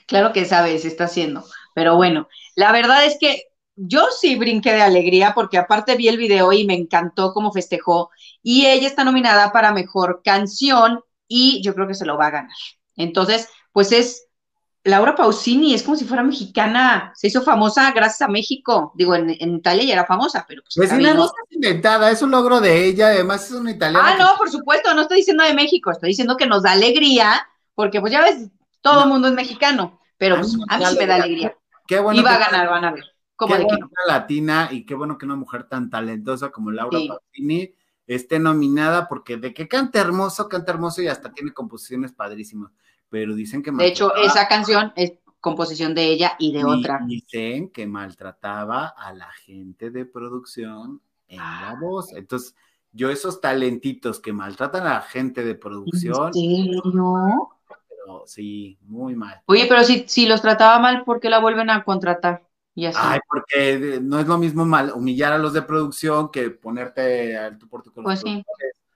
Claro 0.07 0.31
que 0.31 0.45
sabes, 0.45 0.85
está 0.85 1.03
haciendo. 1.03 1.43
Pero 1.75 1.97
bueno, 1.97 2.29
la 2.55 2.71
verdad 2.71 3.03
es 3.03 3.17
que 3.19 3.49
yo 3.75 4.07
sí 4.19 4.35
brinqué 4.35 4.73
de 4.73 4.81
alegría 4.81 5.33
porque 5.33 5.57
aparte 5.57 5.95
vi 5.95 6.07
el 6.07 6.17
video 6.17 6.51
y 6.53 6.65
me 6.65 6.75
encantó 6.75 7.33
cómo 7.33 7.51
festejó 7.51 8.11
y 8.41 8.65
ella 8.67 8.87
está 8.87 9.03
nominada 9.03 9.51
para 9.51 9.73
mejor 9.73 10.21
canción 10.23 11.01
y 11.27 11.61
yo 11.63 11.73
creo 11.73 11.87
que 11.87 11.95
se 11.95 12.05
lo 12.05 12.17
va 12.17 12.27
a 12.27 12.31
ganar. 12.31 12.55
Entonces, 12.95 13.49
pues 13.71 13.91
es 13.91 14.27
Laura 14.85 15.15
Pausini, 15.15 15.73
es 15.73 15.83
como 15.83 15.95
si 15.95 16.03
fuera 16.03 16.23
mexicana, 16.23 17.13
se 17.15 17.27
hizo 17.27 17.41
famosa 17.41 17.91
gracias 17.91 18.21
a 18.21 18.27
México. 18.27 18.91
Digo, 18.95 19.15
en, 19.15 19.29
Italia 19.29 19.83
ya 19.85 19.93
era 19.93 20.05
famosa, 20.05 20.45
pero 20.47 20.61
pues. 20.61 20.75
Pues 20.75 20.91
no 20.91 21.25
es 21.25 21.31
inventada, 21.51 22.11
es 22.11 22.21
un 22.21 22.31
logro 22.31 22.59
de 22.59 22.85
ella, 22.85 23.07
además 23.07 23.45
es 23.45 23.51
una 23.51 23.71
italiana. 23.71 24.13
Ah, 24.13 24.17
no, 24.17 24.37
por 24.37 24.51
supuesto, 24.51 24.93
no 24.93 25.03
estoy 25.03 25.17
diciendo 25.17 25.43
de 25.43 25.53
México, 25.53 25.91
estoy 25.91 26.09
diciendo 26.09 26.35
que 26.35 26.47
nos 26.47 26.63
da 26.63 26.73
alegría, 26.73 27.47
porque 27.75 28.01
pues 28.01 28.11
ya 28.11 28.21
ves, 28.21 28.49
todo 28.81 29.03
el 29.03 29.09
mundo 29.09 29.29
es 29.29 29.33
mexicano, 29.33 30.01
pero 30.17 30.35
pues, 30.35 30.53
a 30.67 30.77
mí 30.77 30.85
sí 30.85 30.97
me 30.97 31.07
da 31.07 31.15
alegría. 31.15 31.55
Qué 31.87 31.99
bueno. 31.99 32.19
Y 32.19 32.23
va 32.23 32.35
a 32.35 32.39
ganar, 32.39 32.69
van 32.69 32.83
a 32.83 32.91
ver. 32.91 33.12
Qué 33.47 33.57
de 33.57 33.65
una 33.65 33.87
latina 34.07 34.69
y 34.71 34.85
qué 34.85 34.95
bueno 34.95 35.17
que 35.17 35.25
una 35.25 35.35
mujer 35.35 35.63
tan 35.63 35.89
talentosa 35.89 36.51
como 36.51 36.71
Laura 36.71 36.99
Pausini 37.07 37.73
esté 38.07 38.39
nominada, 38.39 39.07
porque 39.07 39.37
de 39.37 39.53
que 39.53 39.67
canta 39.67 39.99
hermoso, 39.99 40.49
canta 40.49 40.71
hermoso 40.71 41.01
y 41.01 41.07
hasta 41.07 41.31
tiene 41.31 41.53
composiciones 41.53 42.11
padrísimas. 42.11 42.71
Pero 43.09 43.35
dicen 43.35 43.61
que. 43.61 43.71
De 43.71 43.87
hecho, 43.87 44.15
esa 44.15 44.47
canción 44.47 44.91
es 44.95 45.13
composición 45.39 45.93
de 45.93 46.05
ella 46.05 46.33
y 46.39 46.51
de 46.53 46.63
otra. 46.63 46.99
Dicen 47.05 47.69
que 47.69 47.85
maltrataba 47.85 48.87
a 48.87 49.13
la 49.13 49.31
gente 49.31 49.91
de 49.91 50.05
producción 50.05 51.01
en 51.27 51.37
la 51.37 51.71
ah. 51.71 51.77
voz. 51.79 52.13
Entonces, 52.13 52.55
yo 52.91 53.09
esos 53.09 53.41
talentitos 53.41 54.19
que 54.19 54.33
maltratan 54.33 54.87
a 54.87 54.95
la 54.95 55.01
gente 55.01 55.43
de 55.43 55.55
producción. 55.55 56.31
¿En 56.33 56.63
serio? 56.63 56.81
Pero 57.89 58.23
sí, 58.25 58.77
muy 58.81 59.15
mal. 59.15 59.41
Oye, 59.45 59.65
pero 59.67 59.83
si, 59.83 60.05
si 60.07 60.25
los 60.25 60.41
trataba 60.41 60.79
mal, 60.79 61.03
¿por 61.03 61.19
qué 61.19 61.29
la 61.29 61.39
vuelven 61.39 61.69
a 61.69 61.83
contratar? 61.83 62.47
Ay, 62.75 63.19
porque 63.27 63.99
no 64.01 64.19
es 64.19 64.27
lo 64.27 64.37
mismo 64.37 64.65
mal 64.65 64.91
humillar 64.95 65.33
a 65.33 65.37
los 65.37 65.53
de 65.53 65.61
producción 65.61 66.31
que 66.31 66.49
ponerte 66.49 67.37
al 67.37 67.57
tu 67.57 67.67
por 67.67 67.83
tu 67.83 67.91
Pues 67.93 68.21
sí. 68.21 68.43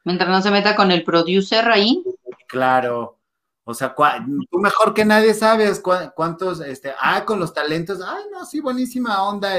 Mientras 0.03 0.29
no 0.29 0.41
se 0.41 0.51
meta 0.51 0.75
con 0.75 0.91
el 0.91 1.03
producer 1.03 1.69
ahí. 1.69 2.03
Claro. 2.47 3.19
O 3.65 3.73
sea, 3.73 3.93
tú 3.93 4.59
mejor 4.59 4.93
que 4.93 5.03
nadie 5.03 5.33
sabes 5.33 5.83
cuántos, 6.15 6.61
este, 6.61 6.93
ah, 7.01 7.25
con 7.25 7.37
los 7.37 7.53
talentos, 7.53 7.99
ay, 8.01 8.23
no, 8.31 8.45
sí, 8.45 8.61
buenísima 8.61 9.21
onda. 9.23 9.49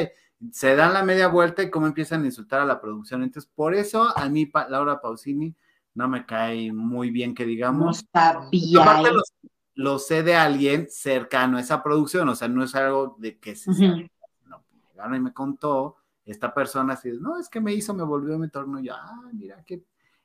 se 0.51 0.75
dan 0.75 0.95
la 0.95 1.03
media 1.03 1.29
vuelta 1.29 1.62
y 1.62 1.71
cómo 1.71 1.87
empiezan 1.87 2.23
a 2.23 2.27
insultar 2.27 2.61
a 2.61 2.64
la 2.64 2.81
producción. 2.81 3.23
Entonces, 3.23 3.51
por 3.55 3.75
eso 3.75 4.11
a 4.16 4.29
mí, 4.31 4.51
Laura 4.71 5.03
Pausini, 5.03 5.55
no 5.93 6.09
me 6.09 6.25
cae 6.25 6.73
muy 6.73 7.11
bien 7.11 7.35
que 7.35 7.45
digamos. 7.45 8.03
No 8.03 8.09
sabía. 8.21 8.83
Aparte, 8.83 9.11
lo 9.79 10.01
sé 10.01 10.24
de 10.24 10.35
alguien 10.35 10.89
cercano 10.91 11.57
a 11.57 11.61
esa 11.61 11.85
producción, 11.85 12.29
o 12.29 12.35
sea, 12.35 12.49
no 12.49 12.64
es 12.64 12.74
algo 12.74 13.14
de 13.20 13.39
que 13.39 13.55
se 13.55 13.70
no, 13.70 15.16
y 15.16 15.20
me 15.20 15.33
contó 15.33 15.99
esta 16.24 16.53
persona 16.53 16.95
así, 16.95 17.12
no, 17.20 17.39
es 17.39 17.49
que 17.49 17.61
me 17.61 17.72
hizo, 17.72 17.95
me 17.95 18.03
volvió, 18.03 18.37
me 18.39 18.49
torno, 18.49 18.81
yo, 18.81 18.93
ah, 18.97 19.22
mira 19.33 19.62
qué, 19.64 19.85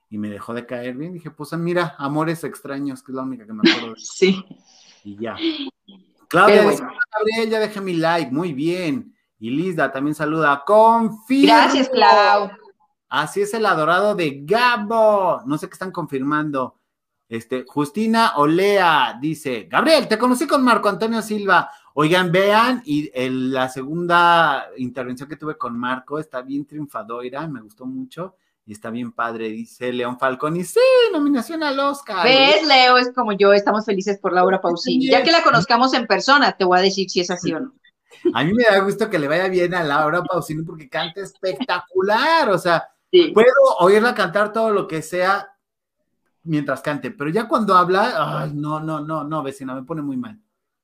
y 0.09 0.17
me 0.17 0.29
dejó 0.29 0.55
de 0.55 0.65
caer 0.65 0.95
bien, 0.95 1.13
dije, 1.13 1.29
pues 1.29 1.53
mira, 1.53 1.93
Amores 1.99 2.43
Extraños, 2.43 3.03
que 3.03 3.11
es 3.11 3.15
la 3.15 3.21
única 3.21 3.45
que 3.45 3.53
me 3.53 3.61
acuerdo. 3.69 3.93
sí. 3.97 4.43
Y 5.03 5.17
ya. 5.17 5.35
Claudia, 6.29 6.63
bueno. 6.63 6.89
Gabriel, 7.15 7.49
ya 7.51 7.59
dejé 7.59 7.79
mi 7.79 7.93
like, 7.93 8.31
muy 8.31 8.53
bien. 8.53 9.15
Y 9.37 9.51
Lisa 9.51 9.91
también 9.91 10.15
saluda, 10.15 10.63
confirmo. 10.65 11.53
Gracias, 11.53 11.89
Clau. 11.89 12.49
Así 13.07 13.41
es 13.41 13.53
el 13.53 13.67
adorado 13.67 14.15
de 14.15 14.41
Gabo. 14.43 15.43
No 15.45 15.59
sé 15.59 15.67
qué 15.67 15.73
están 15.73 15.91
confirmando. 15.91 16.79
Este, 17.33 17.65
Justina 17.67 18.33
Olea 18.35 19.17
dice, 19.19 19.67
Gabriel, 19.67 20.07
te 20.07 20.19
conocí 20.19 20.45
con 20.45 20.63
Marco 20.63 20.87
Antonio 20.87 21.19
Silva. 21.23 21.67
Oigan, 21.95 22.31
vean, 22.31 22.83
y 22.85 23.09
la 23.17 23.69
segunda 23.69 24.67
intervención 24.77 25.27
que 25.27 25.35
tuve 25.35 25.57
con 25.57 25.75
Marco 25.75 26.19
está 26.19 26.43
bien 26.43 26.67
triunfadora, 26.67 27.47
me 27.47 27.61
gustó 27.61 27.87
mucho 27.87 28.35
y 28.67 28.73
está 28.73 28.91
bien 28.91 29.13
padre, 29.13 29.49
dice 29.49 29.91
León 29.91 30.19
Falcón, 30.19 30.57
y 30.57 30.63
sí, 30.63 30.79
nominación 31.11 31.63
al 31.63 31.79
Oscar. 31.79 32.23
¿Ves, 32.23 32.67
Leo? 32.67 32.99
Es 32.99 33.11
como 33.15 33.31
yo, 33.31 33.51
estamos 33.51 33.83
felices 33.83 34.19
por 34.19 34.31
Laura 34.31 34.61
Pausini. 34.61 35.09
Ya 35.09 35.23
que 35.23 35.31
la 35.31 35.41
conozcamos 35.41 35.95
en 35.95 36.05
persona, 36.05 36.51
te 36.55 36.65
voy 36.65 36.77
a 36.77 36.81
decir 36.81 37.09
si 37.09 37.21
es 37.21 37.31
así 37.31 37.51
o 37.51 37.61
no. 37.61 37.73
A 38.35 38.43
mí 38.43 38.53
me 38.53 38.63
da 38.63 38.77
gusto 38.81 39.09
que 39.09 39.17
le 39.17 39.27
vaya 39.27 39.47
bien 39.47 39.73
a 39.73 39.83
Laura 39.83 40.21
Pausini 40.21 40.61
porque 40.61 40.87
canta 40.87 41.21
espectacular, 41.21 42.51
o 42.51 42.59
sea, 42.59 42.89
puedo 43.33 43.53
oírla 43.79 44.13
cantar 44.13 44.53
todo 44.53 44.69
lo 44.69 44.87
que 44.87 45.01
sea, 45.01 45.49
mientras 46.43 46.81
cante, 46.81 47.11
pero 47.11 47.29
ya 47.29 47.47
cuando 47.47 47.75
habla, 47.75 48.41
ay, 48.41 48.51
no, 48.53 48.79
no, 48.79 48.99
no, 48.99 49.23
no, 49.23 49.43
vecina, 49.43 49.73
me 49.73 49.83
pone 49.83 50.01
muy 50.01 50.17
mal. 50.17 50.39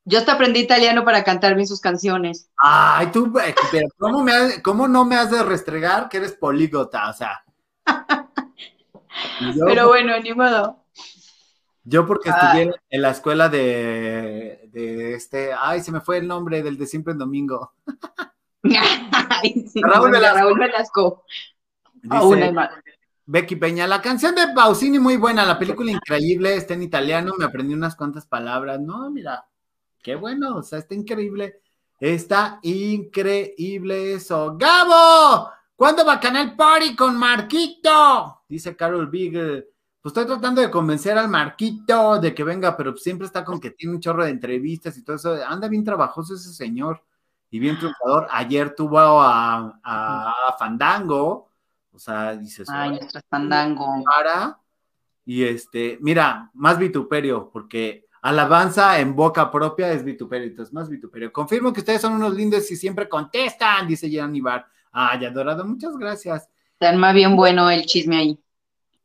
Yo 0.05 0.18
hasta 0.18 0.34
aprendí 0.34 0.62
italiano 0.62 1.03
para 1.05 1.24
cantar 1.24 1.55
bien 1.55 1.68
sus 1.68 1.82
canciones. 1.82 2.49
Ay, 2.57 3.12
tú, 3.12 3.32
eh, 3.39 3.53
pero 3.72 3.88
¿cómo, 3.97 4.24
me 4.24 4.62
¿cómo 4.64 4.88
no 4.88 5.05
me 5.05 5.16
has 5.16 5.30
de 5.30 5.43
restregar 5.43 6.10
que 6.10 6.18
eres 6.18 6.32
polígota? 6.34 7.10
O 7.10 7.14
sea. 7.14 7.43
pero 9.66 9.88
bueno, 9.89 10.20
ni 10.20 10.34
modo. 10.34 10.84
Yo 11.84 12.05
porque 12.05 12.30
estudié 12.30 12.72
ah. 12.72 12.82
en 12.89 13.01
la 13.01 13.12
escuela 13.12 13.49
de, 13.49 14.70
de, 14.72 15.14
este, 15.14 15.51
ay, 15.57 15.82
se 15.82 15.91
me 15.91 16.01
fue 16.01 16.18
el 16.18 16.28
nombre 16.28 16.64
del 16.64 16.78
de 16.78 16.88
siempre 16.88 17.14
en 17.14 17.20
domingo. 17.20 17.74
Raúl 18.64 20.12
Velasco. 20.12 20.39
Raúl 20.39 20.60
Velasco. 20.60 21.24
Dice, 22.01 22.53
Becky 23.32 23.57
Peña, 23.57 23.86
la 23.86 24.01
canción 24.01 24.34
de 24.34 24.47
Pausini 24.55 24.97
muy 24.97 25.15
buena, 25.15 25.45
la 25.45 25.59
película 25.59 25.91
increíble, 25.91 26.55
está 26.55 26.73
en 26.73 26.82
italiano, 26.82 27.34
me 27.38 27.45
aprendí 27.45 27.75
unas 27.75 27.95
cuantas 27.95 28.25
palabras. 28.25 28.80
No, 28.80 29.11
mira, 29.11 29.45
qué 30.01 30.15
bueno, 30.15 30.55
o 30.55 30.63
sea, 30.63 30.80
está 30.80 30.95
increíble. 30.95 31.61
Está 31.99 32.59
increíble 32.63 34.13
eso. 34.13 34.57
¡Gabo! 34.57 35.47
¿Cuándo 35.75 36.03
va 36.03 36.13
a 36.13 36.19
Canal 36.19 36.55
Party 36.55 36.95
con 36.95 37.17
Marquito? 37.17 38.45
Dice 38.49 38.75
Carol 38.75 39.05
Beagle. 39.05 39.67
Pues 40.01 40.09
estoy 40.09 40.25
tratando 40.25 40.61
de 40.61 40.71
convencer 40.71 41.15
al 41.15 41.30
Marquito 41.30 42.19
de 42.19 42.34
que 42.34 42.43
venga, 42.43 42.75
pero 42.75 42.97
siempre 42.97 43.27
está 43.27 43.45
con 43.45 43.59
que 43.59 43.69
tiene 43.69 43.93
un 43.93 44.01
chorro 44.01 44.23
de 44.23 44.32
entrevistas 44.32 44.97
y 44.97 45.03
todo 45.03 45.17
eso. 45.17 45.38
Anda 45.45 45.67
bien 45.67 45.84
trabajoso 45.84 46.34
ese 46.34 46.51
señor 46.51 47.03
y 47.51 47.59
bien 47.59 47.77
triunfador. 47.77 48.25
Ayer 48.32 48.73
tuvo 48.73 48.97
a, 48.97 49.80
a 49.84 50.55
Fandango 50.57 51.49
o 52.00 52.02
sea, 52.02 52.34
dices, 52.38 52.70
ay, 52.72 52.91
nuestro 52.91 53.20
fandango. 53.30 53.86
Para, 54.06 54.58
y 55.26 55.43
este, 55.43 55.97
mira, 56.00 56.50
más 56.54 56.80
vituperio, 56.80 57.50
porque 57.52 58.06
alabanza 58.22 58.97
en 59.02 59.14
boca 59.18 59.52
propia 59.52 59.91
es 59.91 60.02
vituperio, 60.02 60.47
entonces 60.47 60.74
más 60.74 60.88
vituperio. 60.88 61.34
Confirmo 61.34 61.74
que 61.74 61.82
ustedes 61.82 62.00
son 62.00 62.14
unos 62.14 62.34
lindos 62.34 62.72
y 62.72 62.78
siempre 62.78 63.10
contestan, 63.10 63.86
dice 63.86 64.10
Jan 64.10 64.34
Ibar. 64.34 64.66
Ay, 64.93 65.26
adorado, 65.26 65.66
muchas 65.66 65.97
gracias. 65.97 66.47
Está 66.72 66.95
más 66.95 67.14
bien 67.14 67.36
bueno 67.36 67.70
el 67.70 67.86
chisme 67.86 68.16
ahí. 68.16 68.39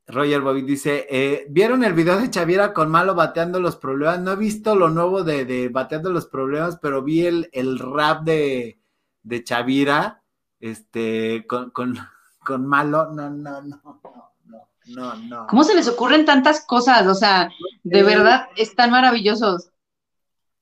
Roger 0.06 0.40
Bobby 0.40 0.62
dice, 0.62 1.08
eh, 1.10 1.46
¿vieron 1.50 1.82
el 1.82 1.94
video 1.94 2.20
de 2.20 2.30
Chavira 2.30 2.72
con 2.72 2.92
Malo 2.92 3.16
bateando 3.16 3.58
los 3.58 3.74
problemas? 3.74 4.20
No 4.20 4.32
he 4.32 4.36
visto 4.36 4.76
lo 4.76 4.90
nuevo 4.90 5.24
de, 5.24 5.44
de 5.44 5.68
bateando 5.68 6.10
los 6.10 6.26
problemas, 6.26 6.78
pero 6.80 7.02
vi 7.02 7.26
el, 7.26 7.50
el 7.52 7.76
rap 7.76 8.22
de, 8.22 8.78
de 9.24 9.42
Chavira, 9.42 10.22
este, 10.60 11.44
con, 11.48 11.70
con, 11.70 11.98
con 12.44 12.66
malo, 12.66 13.10
no, 13.12 13.30
no, 13.30 13.62
no, 13.62 14.00
no, 14.44 14.70
no, 14.86 15.14
no. 15.16 15.46
¿Cómo 15.46 15.64
se 15.64 15.74
les 15.74 15.88
ocurren 15.88 16.24
tantas 16.24 16.64
cosas? 16.64 17.06
O 17.06 17.14
sea, 17.14 17.50
de 17.82 18.02
verdad, 18.02 18.48
están 18.56 18.90
maravillosos. 18.90 19.70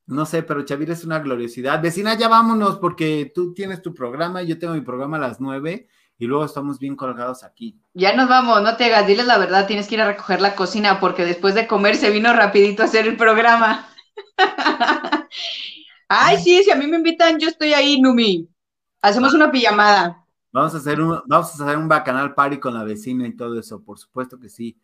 No 0.07 0.27
sé, 0.27 0.43
pero 0.43 0.65
Chavir 0.65 0.91
es 0.91 1.05
una 1.05 1.21
gloriosidad. 1.21 1.81
Vecina, 1.81 2.15
ya 2.15 2.29
vámonos 2.29 2.79
porque 2.79 3.31
tú 3.35 3.55
tienes 3.55 3.83
tu 3.83 3.95
programa 3.95 4.43
y 4.43 4.49
yo 4.49 4.59
tengo 4.59 4.75
mi 4.75 4.81
programa 4.81 5.17
a 5.17 5.21
las 5.21 5.41
nueve 5.41 5.89
y 6.19 6.27
luego 6.27 6.45
estamos 6.45 6.79
bien 6.79 6.97
colgados 6.97 7.45
aquí. 7.45 7.81
Ya 7.95 8.15
nos 8.15 8.29
vamos, 8.29 8.63
no 8.63 8.77
te 8.77 8.85
hagas, 8.85 9.07
diles 9.07 9.27
la 9.27 9.39
verdad, 9.39 9.67
tienes 9.67 9.89
que 9.89 9.95
ir 9.95 10.03
a 10.03 10.07
recoger 10.07 10.41
la 10.41 10.55
cocina 10.55 11.01
porque 11.01 11.25
después 11.25 11.55
de 11.55 11.67
comer 11.67 11.97
se 11.97 12.11
vino 12.11 12.33
rapidito 12.33 12.83
a 12.83 12.87
hacer 12.87 13.07
el 13.07 13.17
programa. 13.17 13.89
Ay, 16.09 16.39
sí, 16.39 16.63
si 16.63 16.71
a 16.71 16.77
mí 16.77 16.87
me 16.87 16.99
invitan, 16.99 17.39
yo 17.39 17.49
estoy 17.49 17.73
ahí, 17.73 18.01
Numi. 18.01 18.49
Hacemos 19.01 19.35
una 19.35 19.51
pijamada. 19.51 20.22
Vamos 20.53 20.75
a 20.75 20.79
hacer 20.79 21.01
un, 21.01 21.19
vamos 21.27 21.61
a 21.61 21.65
hacer 21.65 21.79
un 21.79 21.89
bacanal 21.89 22.35
party 22.35 22.59
con 22.59 22.75
la 22.75 22.85
vecina 22.85 23.27
y 23.27 23.35
todo 23.35 23.59
eso, 23.59 23.83
por 23.83 23.99
supuesto 23.99 24.39
que 24.39 24.51
sí. 24.51 24.77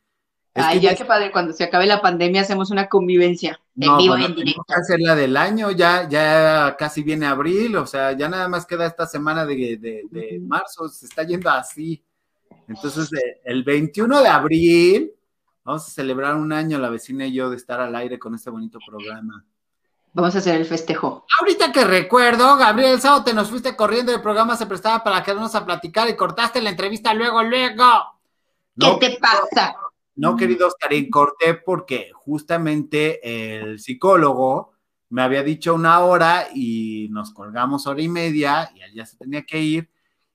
Es 0.55 0.65
Ay, 0.65 0.81
ya 0.81 0.95
qué 0.95 1.05
padre, 1.05 1.31
cuando 1.31 1.53
se 1.53 1.63
acabe 1.63 1.87
la 1.87 2.01
pandemia 2.01 2.41
hacemos 2.41 2.71
una 2.71 2.89
convivencia 2.89 3.61
en 3.77 3.97
vivo 3.99 4.17
y 4.17 4.25
en 4.25 4.35
directo. 4.35 4.65
hacer 4.69 4.99
la 4.99 5.15
del 5.15 5.37
año, 5.37 5.71
ya, 5.71 6.09
ya 6.09 6.75
casi 6.79 7.03
viene 7.03 7.27
abril, 7.27 7.77
o 7.77 7.87
sea, 7.87 8.13
ya 8.13 8.31
nada 8.31 8.49
más 8.49 8.65
queda 8.65 8.87
esta 8.87 9.07
semana 9.07 9.45
de, 9.45 9.79
de, 10.11 10.41
marzo, 10.41 10.89
se 10.89 11.05
está 11.05 11.23
yendo 11.23 11.51
así. 11.51 12.03
Entonces, 12.67 13.11
el 13.45 13.63
21 13.63 14.23
de 14.23 14.29
abril, 14.29 15.13
vamos 15.63 15.87
a 15.87 15.91
celebrar 15.91 16.35
un 16.35 16.53
año 16.53 16.79
la 16.79 16.89
vecina 16.89 17.27
y 17.27 17.35
yo 17.35 17.51
de 17.51 17.57
estar 17.57 17.79
al 17.79 17.95
aire 17.95 18.19
con 18.19 18.35
este 18.35 18.49
bonito 18.49 18.79
programa. 18.85 19.45
Vamos 20.19 20.35
a 20.35 20.39
hacer 20.39 20.57
el 20.57 20.65
festejo. 20.65 21.25
Ahorita 21.39 21.71
que 21.71 21.85
recuerdo, 21.85 22.57
Gabriel, 22.57 22.95
el 22.95 23.01
sábado 23.01 23.23
te 23.23 23.33
nos 23.33 23.51
fuiste 23.51 23.77
corriendo, 23.77 24.13
el 24.13 24.21
programa 24.21 24.57
se 24.57 24.67
prestaba 24.67 25.05
para 25.05 25.23
quedarnos 25.23 25.55
a 25.55 25.65
platicar 25.65 26.09
y 26.09 26.17
cortaste 26.17 26.61
la 26.61 26.71
entrevista 26.71 27.15
luego, 27.15 27.41
luego. 27.45 27.85
¿Qué 28.77 28.97
te 28.99 29.19
pasa? 29.21 29.77
No, 30.17 30.35
querido 30.35 30.67
Oscarín, 30.67 31.09
corté 31.09 31.55
porque 31.55 32.11
justamente 32.13 33.61
el 33.61 33.79
psicólogo 33.79 34.73
me 35.09 35.23
había 35.23 35.45
dicho 35.45 35.73
una 35.73 36.01
hora 36.01 36.49
y 36.53 37.07
nos 37.13 37.33
colgamos 37.33 37.87
hora 37.87 38.03
y 38.03 38.09
media 38.09 38.73
y 38.75 38.81
él 38.81 38.95
ya 38.95 39.07
se 39.07 39.19
tenía 39.19 39.47
que 39.47 39.61
ir. 39.61 39.89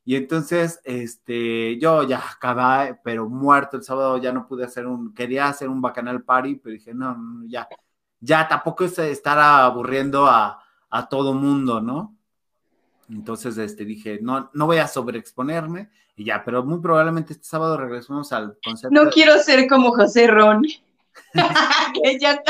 Y 0.06 0.16
entonces, 0.16 0.80
este, 0.86 1.78
yo 1.78 2.04
ya 2.04 2.24
acabé, 2.26 2.98
pero 3.04 3.28
muerto 3.28 3.76
el 3.76 3.84
sábado, 3.84 4.18
ya 4.18 4.32
no 4.32 4.48
pude 4.48 4.64
hacer 4.64 4.88
un, 4.88 5.14
quería 5.14 5.50
hacer 5.50 5.68
un 5.68 5.82
bacanal 5.82 6.24
party, 6.24 6.56
pero 6.56 6.72
dije, 6.72 6.94
no, 6.94 7.18
no 7.18 7.46
ya, 7.50 7.68
ya 8.24 8.48
tampoco 8.48 8.86
es 8.86 8.98
estar 9.00 9.38
aburriendo 9.38 10.28
a, 10.28 10.64
a 10.90 11.10
todo 11.10 11.34
mundo, 11.34 11.82
¿no? 11.82 12.16
Entonces, 13.10 13.58
este, 13.58 13.84
dije, 13.84 14.20
no, 14.22 14.50
no 14.54 14.66
voy 14.66 14.78
a 14.78 14.88
sobreexponerme 14.88 15.90
y 16.16 16.26
ya, 16.26 16.44
pero 16.44 16.64
muy 16.64 16.80
probablemente 16.80 17.34
este 17.34 17.46
sábado 17.46 17.76
regresamos 17.78 18.32
al 18.32 18.58
concepto. 18.64 18.94
No 18.94 19.10
quiero 19.10 19.38
ser 19.40 19.68
como 19.68 19.92
José 19.92 20.28
Ron. 20.28 20.64
que 22.04 22.18
ya 22.20 22.42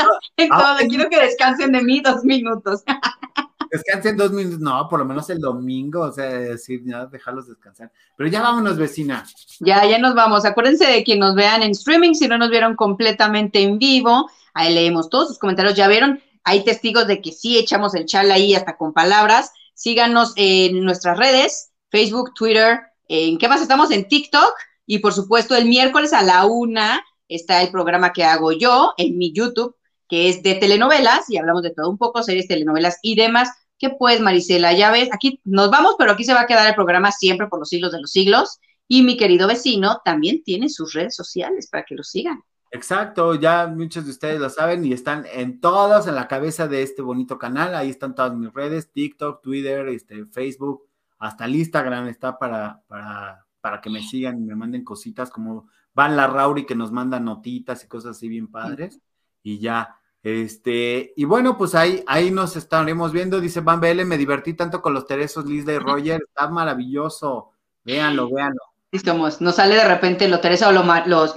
ah, 0.50 0.78
quiero 0.88 1.10
que 1.10 1.20
descansen 1.20 1.72
de 1.72 1.82
mí 1.82 2.00
dos 2.00 2.24
minutos. 2.24 2.82
descansen 3.76 4.16
dos 4.16 4.32
minutos, 4.32 4.60
no, 4.60 4.88
por 4.88 4.98
lo 4.98 5.04
menos 5.04 5.28
el 5.30 5.38
domingo, 5.38 6.02
o 6.02 6.12
sea, 6.12 6.26
decir, 6.26 6.82
ya, 6.84 7.06
dejarlos 7.06 7.48
descansar. 7.48 7.90
Pero 8.16 8.30
ya 8.30 8.40
vámonos, 8.40 8.76
vecina. 8.76 9.24
Ya, 9.60 9.84
ya 9.86 9.98
nos 9.98 10.14
vamos. 10.14 10.44
Acuérdense 10.44 10.86
de 10.86 11.04
que 11.04 11.16
nos 11.16 11.34
vean 11.34 11.62
en 11.62 11.70
streaming, 11.72 12.14
si 12.14 12.28
no 12.28 12.38
nos 12.38 12.50
vieron 12.50 12.76
completamente 12.76 13.62
en 13.62 13.78
vivo, 13.78 14.30
ahí 14.54 14.72
leemos 14.74 15.10
todos 15.10 15.28
sus 15.28 15.38
comentarios. 15.38 15.74
Ya 15.76 15.88
vieron, 15.88 16.20
hay 16.44 16.64
testigos 16.64 17.06
de 17.06 17.20
que 17.20 17.32
sí 17.32 17.58
echamos 17.58 17.94
el 17.94 18.06
chal 18.06 18.30
ahí 18.30 18.54
hasta 18.54 18.76
con 18.76 18.92
palabras. 18.92 19.52
Síganos 19.74 20.32
en 20.36 20.84
nuestras 20.84 21.18
redes, 21.18 21.72
Facebook, 21.90 22.32
Twitter, 22.34 22.80
¿En 23.08 23.38
qué 23.38 23.48
más 23.48 23.60
estamos? 23.60 23.90
En 23.90 24.08
TikTok. 24.08 24.52
Y 24.86 24.98
por 24.98 25.12
supuesto, 25.12 25.56
el 25.56 25.66
miércoles 25.66 26.12
a 26.12 26.22
la 26.22 26.46
una 26.46 27.04
está 27.28 27.62
el 27.62 27.70
programa 27.70 28.12
que 28.12 28.24
hago 28.24 28.52
yo 28.52 28.92
en 28.96 29.16
mi 29.16 29.32
YouTube, 29.32 29.76
que 30.08 30.28
es 30.28 30.42
de 30.42 30.54
telenovelas, 30.54 31.30
y 31.30 31.38
hablamos 31.38 31.62
de 31.62 31.70
todo 31.70 31.90
un 31.90 31.98
poco, 31.98 32.22
series, 32.22 32.48
telenovelas 32.48 32.98
y 33.02 33.14
demás. 33.14 33.50
¿Qué 33.78 33.90
pues, 33.90 34.20
Marisela? 34.20 34.72
Ya 34.72 34.90
ves, 34.90 35.08
aquí 35.12 35.40
nos 35.44 35.70
vamos, 35.70 35.96
pero 35.98 36.12
aquí 36.12 36.24
se 36.24 36.34
va 36.34 36.42
a 36.42 36.46
quedar 36.46 36.68
el 36.68 36.74
programa 36.74 37.10
siempre 37.10 37.48
por 37.48 37.58
los 37.58 37.68
siglos 37.68 37.92
de 37.92 38.00
los 38.00 38.10
siglos. 38.10 38.60
Y 38.86 39.02
mi 39.02 39.16
querido 39.16 39.48
vecino 39.48 40.00
también 40.04 40.42
tiene 40.42 40.68
sus 40.68 40.92
redes 40.92 41.16
sociales 41.16 41.68
para 41.70 41.84
que 41.84 41.94
lo 41.94 42.02
sigan. 42.02 42.42
Exacto, 42.70 43.34
ya 43.36 43.68
muchos 43.68 44.04
de 44.04 44.10
ustedes 44.10 44.40
lo 44.40 44.50
saben 44.50 44.84
y 44.84 44.92
están 44.92 45.24
en 45.32 45.60
todos 45.60 46.08
en 46.08 46.16
la 46.16 46.26
cabeza 46.26 46.66
de 46.66 46.82
este 46.82 47.02
bonito 47.02 47.38
canal. 47.38 47.74
Ahí 47.74 47.88
están 47.88 48.14
todas 48.14 48.34
mis 48.34 48.52
redes, 48.52 48.90
TikTok, 48.90 49.42
Twitter, 49.42 49.88
este, 49.88 50.26
Facebook, 50.26 50.82
hasta 51.18 51.44
el 51.44 51.54
Instagram 51.54 52.08
está 52.08 52.36
para, 52.38 52.82
para, 52.88 53.46
para 53.60 53.80
que 53.80 53.90
me 53.90 54.02
sigan 54.02 54.38
y 54.38 54.44
me 54.44 54.56
manden 54.56 54.84
cositas 54.84 55.30
como 55.30 55.68
Van 55.94 56.16
la 56.16 56.26
Rauri 56.26 56.66
que 56.66 56.74
nos 56.74 56.90
manda 56.90 57.20
notitas 57.20 57.84
y 57.84 57.88
cosas 57.88 58.16
así 58.16 58.28
bien 58.28 58.48
padres. 58.48 59.00
Y 59.42 59.60
ya, 59.60 59.96
este, 60.24 61.12
y 61.16 61.26
bueno, 61.26 61.58
pues 61.58 61.74
ahí, 61.74 62.02
ahí 62.06 62.30
nos 62.30 62.56
estaremos 62.56 63.12
viendo. 63.12 63.42
Dice 63.42 63.60
Van 63.60 63.78
BL, 63.78 64.06
me 64.06 64.16
divertí 64.16 64.54
tanto 64.54 64.80
con 64.80 64.94
los 64.94 65.06
Teresos, 65.06 65.44
Liz 65.44 65.68
y 65.68 65.78
Roger, 65.78 66.22
está 66.28 66.48
maravilloso. 66.48 67.52
Véanlo, 67.84 68.30
véanlo. 68.30 68.62
Estamos, 68.90 69.42
nos 69.42 69.56
sale 69.56 69.74
de 69.74 69.86
repente 69.86 70.26
lo 70.26 70.40
Teresa 70.40 70.68
o 70.68 70.72
lo, 70.72 70.82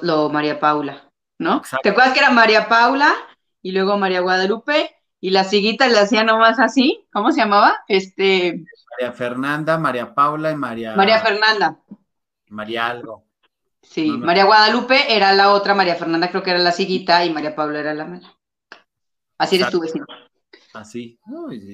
lo, 0.01 0.29
María 0.29 0.59
Paula, 0.61 1.11
¿no? 1.37 1.63
¿Te 1.83 1.89
acuerdas 1.89 2.13
que 2.13 2.19
era 2.19 2.31
María 2.31 2.69
Paula 2.69 3.13
y 3.61 3.73
luego 3.73 3.97
María 3.97 4.21
Guadalupe? 4.21 4.95
Y 5.19 5.31
la 5.31 5.43
siguita 5.43 5.89
le 5.89 5.99
hacía 5.99 6.23
nomás 6.23 6.57
así, 6.57 7.05
¿cómo 7.11 7.31
se 7.31 7.41
llamaba? 7.41 7.75
Este. 7.89 8.63
María 8.91 9.11
Fernanda, 9.11 9.77
María 9.77 10.15
Paula 10.15 10.51
y 10.51 10.55
María. 10.55 10.95
María 10.95 11.19
Fernanda. 11.19 11.77
María 12.47 12.87
algo. 12.87 13.25
Sí, 13.81 14.11
María 14.11 14.45
Guadalupe 14.45 15.13
era 15.13 15.33
la 15.33 15.51
otra, 15.51 15.73
María 15.73 15.95
Fernanda 15.95 16.29
creo 16.29 16.43
que 16.43 16.51
era 16.51 16.59
la 16.59 16.71
siguita 16.71 17.25
y 17.25 17.33
María 17.33 17.53
Paula 17.53 17.79
era 17.79 17.93
la 17.93 18.05
mala. 18.05 18.36
Así 19.37 19.55
eres 19.55 19.69
tú, 19.69 19.79
vecino. 19.79 20.05
Así, 20.73 21.19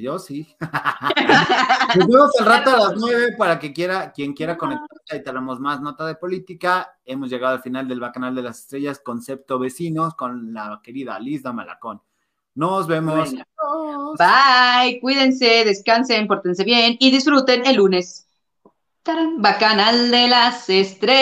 yo 0.02 0.20
sí. 0.20 0.56
Nos 1.98 2.08
vemos 2.08 2.32
el 2.40 2.46
rato 2.46 2.70
a 2.70 2.78
las 2.78 2.96
nueve 2.96 3.36
para 3.38 3.60
que 3.60 3.74
quiera, 3.74 4.12
quien 4.12 4.34
quiera 4.34 4.58
conectarse, 4.58 5.16
ahí 5.16 5.24
tenemos 5.24 5.60
más 5.60 5.82
nota 5.82 6.06
de 6.06 6.16
política. 6.16 6.98
Hemos 7.06 7.30
llegado 7.30 7.56
al 7.56 7.62
final 7.62 7.88
del 7.88 8.00
Bacanal 8.00 8.36
de 8.36 8.44
las 8.44 8.60
Estrellas, 8.60 9.02
concepto 9.04 9.60
vecinos, 9.60 10.16
con 10.16 10.54
la 10.54 10.80
querida 10.84 11.20
Lizda 11.20 11.52
Malacón. 11.52 12.02
Nos 12.56 12.88
vemos. 12.88 13.34
Bye, 14.18 15.00
cuídense, 15.02 15.66
descansen, 15.66 16.28
pórtense 16.28 16.64
bien 16.64 16.96
y 17.00 17.12
disfruten 17.12 17.66
el 17.66 17.78
lunes. 17.78 18.28
Bacanal 19.38 20.12
de 20.12 20.28
las 20.30 20.70
estrellas. 20.70 21.04